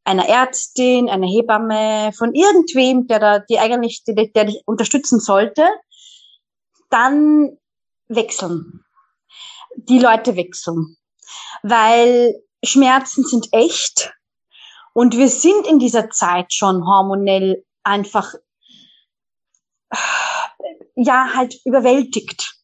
einer 0.05 0.29
Ärztin, 0.29 1.09
einer 1.09 1.27
Hebamme, 1.27 2.13
von 2.17 2.33
irgendwem, 2.35 3.09
der 3.09 3.19
da, 3.19 3.39
die 3.41 3.59
eigentlich, 3.59 4.05
der, 4.05 4.27
der 4.29 4.45
dich 4.45 4.63
unterstützen 4.67 5.19
sollte, 5.19 5.67
dann 6.91 7.59
wechseln. 8.07 8.86
Die 9.77 9.99
Leute 9.99 10.37
wechseln. 10.37 10.97
Weil 11.63 12.35
Schmerzen 12.65 13.25
sind 13.25 13.49
echt. 13.53 14.13
Und 14.93 15.17
wir 15.17 15.29
sind 15.29 15.67
in 15.67 15.79
dieser 15.79 16.11
Zeit 16.11 16.53
schon 16.53 16.87
hormonell 16.87 17.65
einfach 17.83 18.35
ja 20.97 21.31
halt 21.35 21.61
überwältigt. 21.65 22.55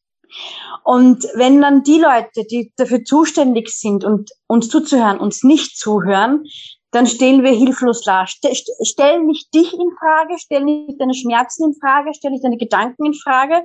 Und 0.85 1.25
wenn 1.35 1.61
dann 1.61 1.83
die 1.85 1.99
Leute, 1.99 2.45
die 2.51 2.73
dafür 2.77 3.05
zuständig 3.05 3.69
sind 3.69 4.05
und 4.05 4.31
uns 4.47 4.69
zuzuhören, 4.69 5.21
uns 5.21 5.45
nicht 5.45 5.79
zuhören, 5.79 6.45
dann 6.91 7.07
stehen 7.07 7.43
wir 7.43 7.53
hilflos 7.53 8.03
da. 8.03 8.27
Stell 8.27 9.23
nicht 9.23 9.55
dich 9.55 9.73
in 9.73 9.91
Frage, 9.99 10.37
stell 10.39 10.65
nicht 10.65 11.01
deine 11.01 11.15
Schmerzen 11.15 11.71
in 11.71 11.81
Frage, 11.81 12.13
stell 12.15 12.33
nicht 12.33 12.45
deine 12.45 12.59
Gedanken 12.59 13.07
in 13.07 13.15
Frage, 13.15 13.63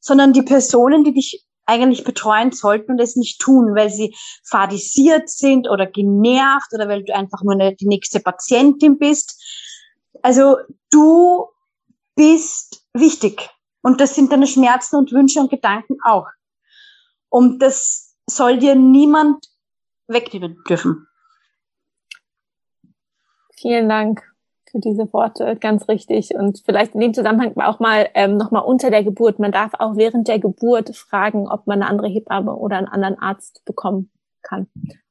sondern 0.00 0.32
die 0.32 0.42
Personen, 0.42 1.02
die 1.02 1.14
dich 1.14 1.44
eigentlich 1.66 2.04
betreuen 2.04 2.52
sollten 2.52 2.92
und 2.92 3.00
es 3.00 3.16
nicht 3.16 3.40
tun, 3.40 3.74
weil 3.74 3.90
sie 3.90 4.14
fadisiert 4.44 5.28
sind 5.28 5.68
oder 5.68 5.86
genervt 5.86 6.72
oder 6.72 6.88
weil 6.88 7.04
du 7.04 7.14
einfach 7.14 7.42
nur 7.42 7.56
die 7.72 7.86
nächste 7.86 8.20
Patientin 8.20 8.98
bist. 8.98 9.42
Also 10.22 10.58
du 10.90 11.48
bist 12.14 12.84
wichtig. 12.94 13.50
Und 13.82 14.00
das 14.00 14.14
sind 14.14 14.32
deine 14.32 14.46
Schmerzen 14.46 14.96
und 14.96 15.12
Wünsche 15.12 15.40
und 15.40 15.50
Gedanken 15.50 15.98
auch. 16.02 16.26
Und 17.28 17.60
das 17.60 18.16
soll 18.26 18.58
dir 18.58 18.74
niemand 18.74 19.46
wegnehmen 20.08 20.62
dürfen. 20.68 21.06
Vielen 23.54 23.88
Dank 23.88 24.35
für 24.76 24.80
diese 24.80 25.10
Worte, 25.12 25.56
ganz 25.56 25.88
richtig. 25.88 26.34
Und 26.34 26.62
vielleicht 26.64 26.94
in 26.94 27.00
dem 27.00 27.14
Zusammenhang 27.14 27.56
auch 27.56 27.80
mal 27.80 28.08
ähm, 28.14 28.36
nochmal 28.36 28.62
unter 28.62 28.90
der 28.90 29.02
Geburt. 29.02 29.38
Man 29.38 29.52
darf 29.52 29.72
auch 29.78 29.96
während 29.96 30.28
der 30.28 30.38
Geburt 30.38 30.94
fragen, 30.94 31.48
ob 31.48 31.66
man 31.66 31.80
eine 31.80 31.90
andere 31.90 32.08
Hebamme 32.08 32.54
oder 32.54 32.76
einen 32.76 32.88
anderen 32.88 33.18
Arzt 33.18 33.64
bekommen 33.64 34.10
kann. 34.42 34.66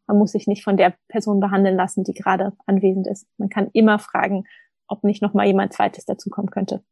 Man 0.08 0.20
muss 0.20 0.34
sich 0.34 0.46
nicht 0.46 0.64
von 0.64 0.78
der 0.78 0.94
Person 1.08 1.40
behandeln 1.40 1.76
lassen, 1.76 2.04
die 2.04 2.14
gerade 2.14 2.54
anwesend 2.68 3.08
ist. 3.08 3.28
Man 3.38 3.50
kann 3.50 3.70
immer 3.74 3.98
fragen, 3.98 4.44
ob 4.88 5.04
nicht 5.04 5.24
nochmal 5.24 5.48
jemand 5.48 5.74
zweites 5.74 6.06
dazukommen 6.06 6.52
könnte. 6.52 6.84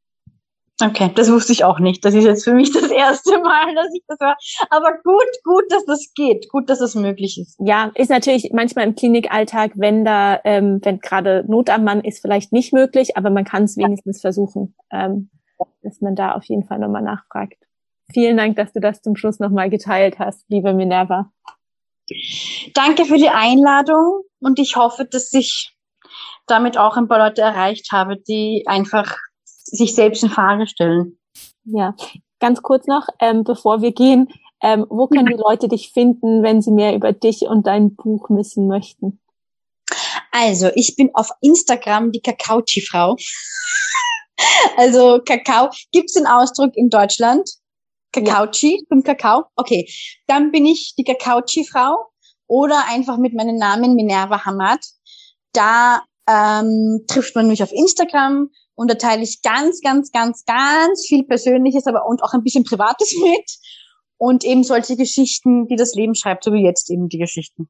Okay, 0.86 1.12
das 1.16 1.32
wusste 1.32 1.54
ich 1.54 1.64
auch 1.64 1.80
nicht. 1.80 2.04
Das 2.04 2.14
ist 2.14 2.26
jetzt 2.26 2.44
für 2.44 2.54
mich 2.54 2.72
das 2.72 2.92
erste 2.92 3.40
Mal, 3.40 3.74
dass 3.74 3.94
ich 3.94 4.04
das 4.08 4.20
war. 4.20 4.36
Aber 4.70 4.92
gut, 5.04 5.30
gut, 5.44 5.64
dass 5.70 5.86
das 5.86 6.12
geht. 6.14 6.50
Gut, 6.50 6.70
dass 6.70 6.82
es 6.82 6.94
das 6.94 7.02
möglich 7.02 7.40
ist. 7.40 7.58
Ja, 7.60 7.92
ist 7.96 8.10
natürlich 8.10 8.52
manchmal 8.54 8.86
im 8.86 8.96
Klinikalltag, 8.96 9.72
wenn 9.76 10.04
da, 10.04 10.40
ähm, 10.44 10.80
wenn 10.84 11.00
gerade 11.00 11.46
Not 11.48 11.70
am 11.70 11.84
Mann 11.84 12.02
ist, 12.02 12.22
vielleicht 12.22 12.52
nicht 12.52 12.74
möglich, 12.74 13.16
aber 13.16 13.30
man 13.30 13.46
kann 13.46 13.64
es 13.64 13.78
wenigstens 13.78 14.20
versuchen, 14.20 14.76
ähm, 14.92 15.30
dass 15.82 16.02
man 16.02 16.16
da 16.16 16.34
auf 16.34 16.44
jeden 16.46 16.66
Fall 16.66 16.80
nochmal 16.80 17.04
nachfragt. 17.04 17.56
Vielen 18.12 18.38
Dank, 18.38 18.58
dass 18.58 18.74
du 18.74 18.82
das 18.82 19.02
zum 19.02 19.16
Schluss 19.16 19.40
nochmal 19.40 19.70
geteilt 19.70 20.20
hast, 20.20 20.44
liebe 20.50 20.74
Minerva. 20.74 21.32
Danke 22.74 23.06
für 23.06 23.18
die 23.18 23.30
Einladung 23.30 24.24
und 24.40 24.60
ich 24.60 24.76
hoffe, 24.76 25.06
dass 25.06 25.32
ich 25.34 25.74
damit 26.46 26.78
auch 26.78 26.98
ein 26.98 27.08
paar 27.08 27.20
Leute 27.20 27.42
erreicht 27.42 27.92
habe, 27.94 28.18
die 28.18 28.66
einfach 28.68 29.16
sich 29.74 29.96
selbst 29.96 30.24
in 30.24 30.30
Frage 30.30 30.68
stellen. 30.68 31.18
Ja, 31.66 31.96
ganz 32.40 32.62
kurz 32.62 32.88
noch, 32.88 33.08
ähm, 33.20 33.44
bevor 33.44 33.82
wir 33.82 33.92
gehen, 33.92 34.30
ähm, 34.62 34.86
wo 34.90 35.08
können 35.08 35.26
die 35.26 35.34
Leute 35.34 35.68
dich 35.68 35.92
finden, 35.92 36.42
wenn 36.44 36.62
sie 36.62 36.72
mehr 36.72 36.96
über 36.96 37.12
dich 37.12 37.42
und 37.42 37.68
dein 37.68 37.96
Buch 37.96 38.30
wissen 38.30 38.68
möchten? 38.68 39.20
Also, 40.32 40.70
ich 40.76 40.96
bin 40.96 41.10
auf 41.14 41.30
Instagram 41.42 42.12
die 42.12 42.22
Kakao-Frau. 42.22 43.18
also 44.78 45.20
Kakao, 45.26 45.70
gibt's 45.92 46.14
den 46.14 46.26
Ausdruck 46.26 46.76
in 46.76 46.90
Deutschland? 46.90 47.50
Kakao-Chi 48.14 48.80
ja. 48.80 48.88
zum 48.90 49.04
Kakao? 49.04 49.46
Okay, 49.56 49.88
dann 50.28 50.52
bin 50.52 50.66
ich 50.66 50.94
die 50.98 51.04
Kakao-Frau 51.04 52.10
oder 52.48 52.86
einfach 52.88 53.18
mit 53.18 53.34
meinem 53.34 53.58
Namen 53.58 53.96
Minerva 53.96 54.46
Hamad. 54.46 54.80
Da 55.52 56.04
ähm, 56.28 57.04
trifft 57.08 57.36
man 57.36 57.48
mich 57.48 57.62
auf 57.64 57.72
Instagram 57.72 58.50
und 58.76 58.90
da 58.90 58.96
teile 58.96 59.24
ich 59.24 59.42
ganz, 59.42 59.82
ganz, 59.82 60.12
ganz, 60.12 60.46
ganz 60.46 61.06
viel 61.08 61.24
Persönliches, 61.24 61.88
aber 61.88 62.06
und 62.08 62.24
auch 62.24 62.34
ein 62.34 62.44
bisschen 62.44 62.64
Privates 62.64 63.16
mit 63.22 63.58
und 64.18 64.44
eben 64.44 64.64
solche 64.64 64.96
Geschichten, 64.96 65.68
die 65.68 65.76
das 65.76 65.96
Leben 65.96 66.16
schreibt, 66.16 66.44
so 66.44 66.54
wie 66.54 66.64
jetzt 66.64 66.90
eben 66.90 67.10
die 67.10 67.20
Geschichten. 67.20 67.70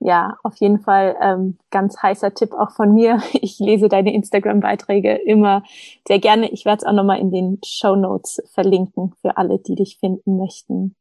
Ja, 0.00 0.38
auf 0.44 0.54
jeden 0.56 0.78
Fall 0.80 1.16
ähm, 1.20 1.58
ganz 1.70 2.00
heißer 2.00 2.32
Tipp 2.32 2.52
auch 2.52 2.70
von 2.70 2.94
mir. 2.94 3.20
Ich 3.32 3.58
lese 3.58 3.88
deine 3.88 4.14
Instagram-Beiträge 4.14 5.14
immer 5.14 5.64
sehr 6.06 6.20
gerne. 6.20 6.50
Ich 6.50 6.64
werde 6.64 6.78
es 6.78 6.86
auch 6.86 6.92
nochmal 6.92 7.18
in 7.18 7.30
den 7.30 7.58
Show 7.64 7.96
Notes 7.96 8.40
verlinken 8.52 9.14
für 9.20 9.36
alle, 9.36 9.58
die 9.58 9.74
dich 9.74 9.98
finden 9.98 10.38
möchten. 10.38 10.94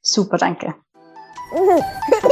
Super, 0.00 0.38
danke. 0.38 0.74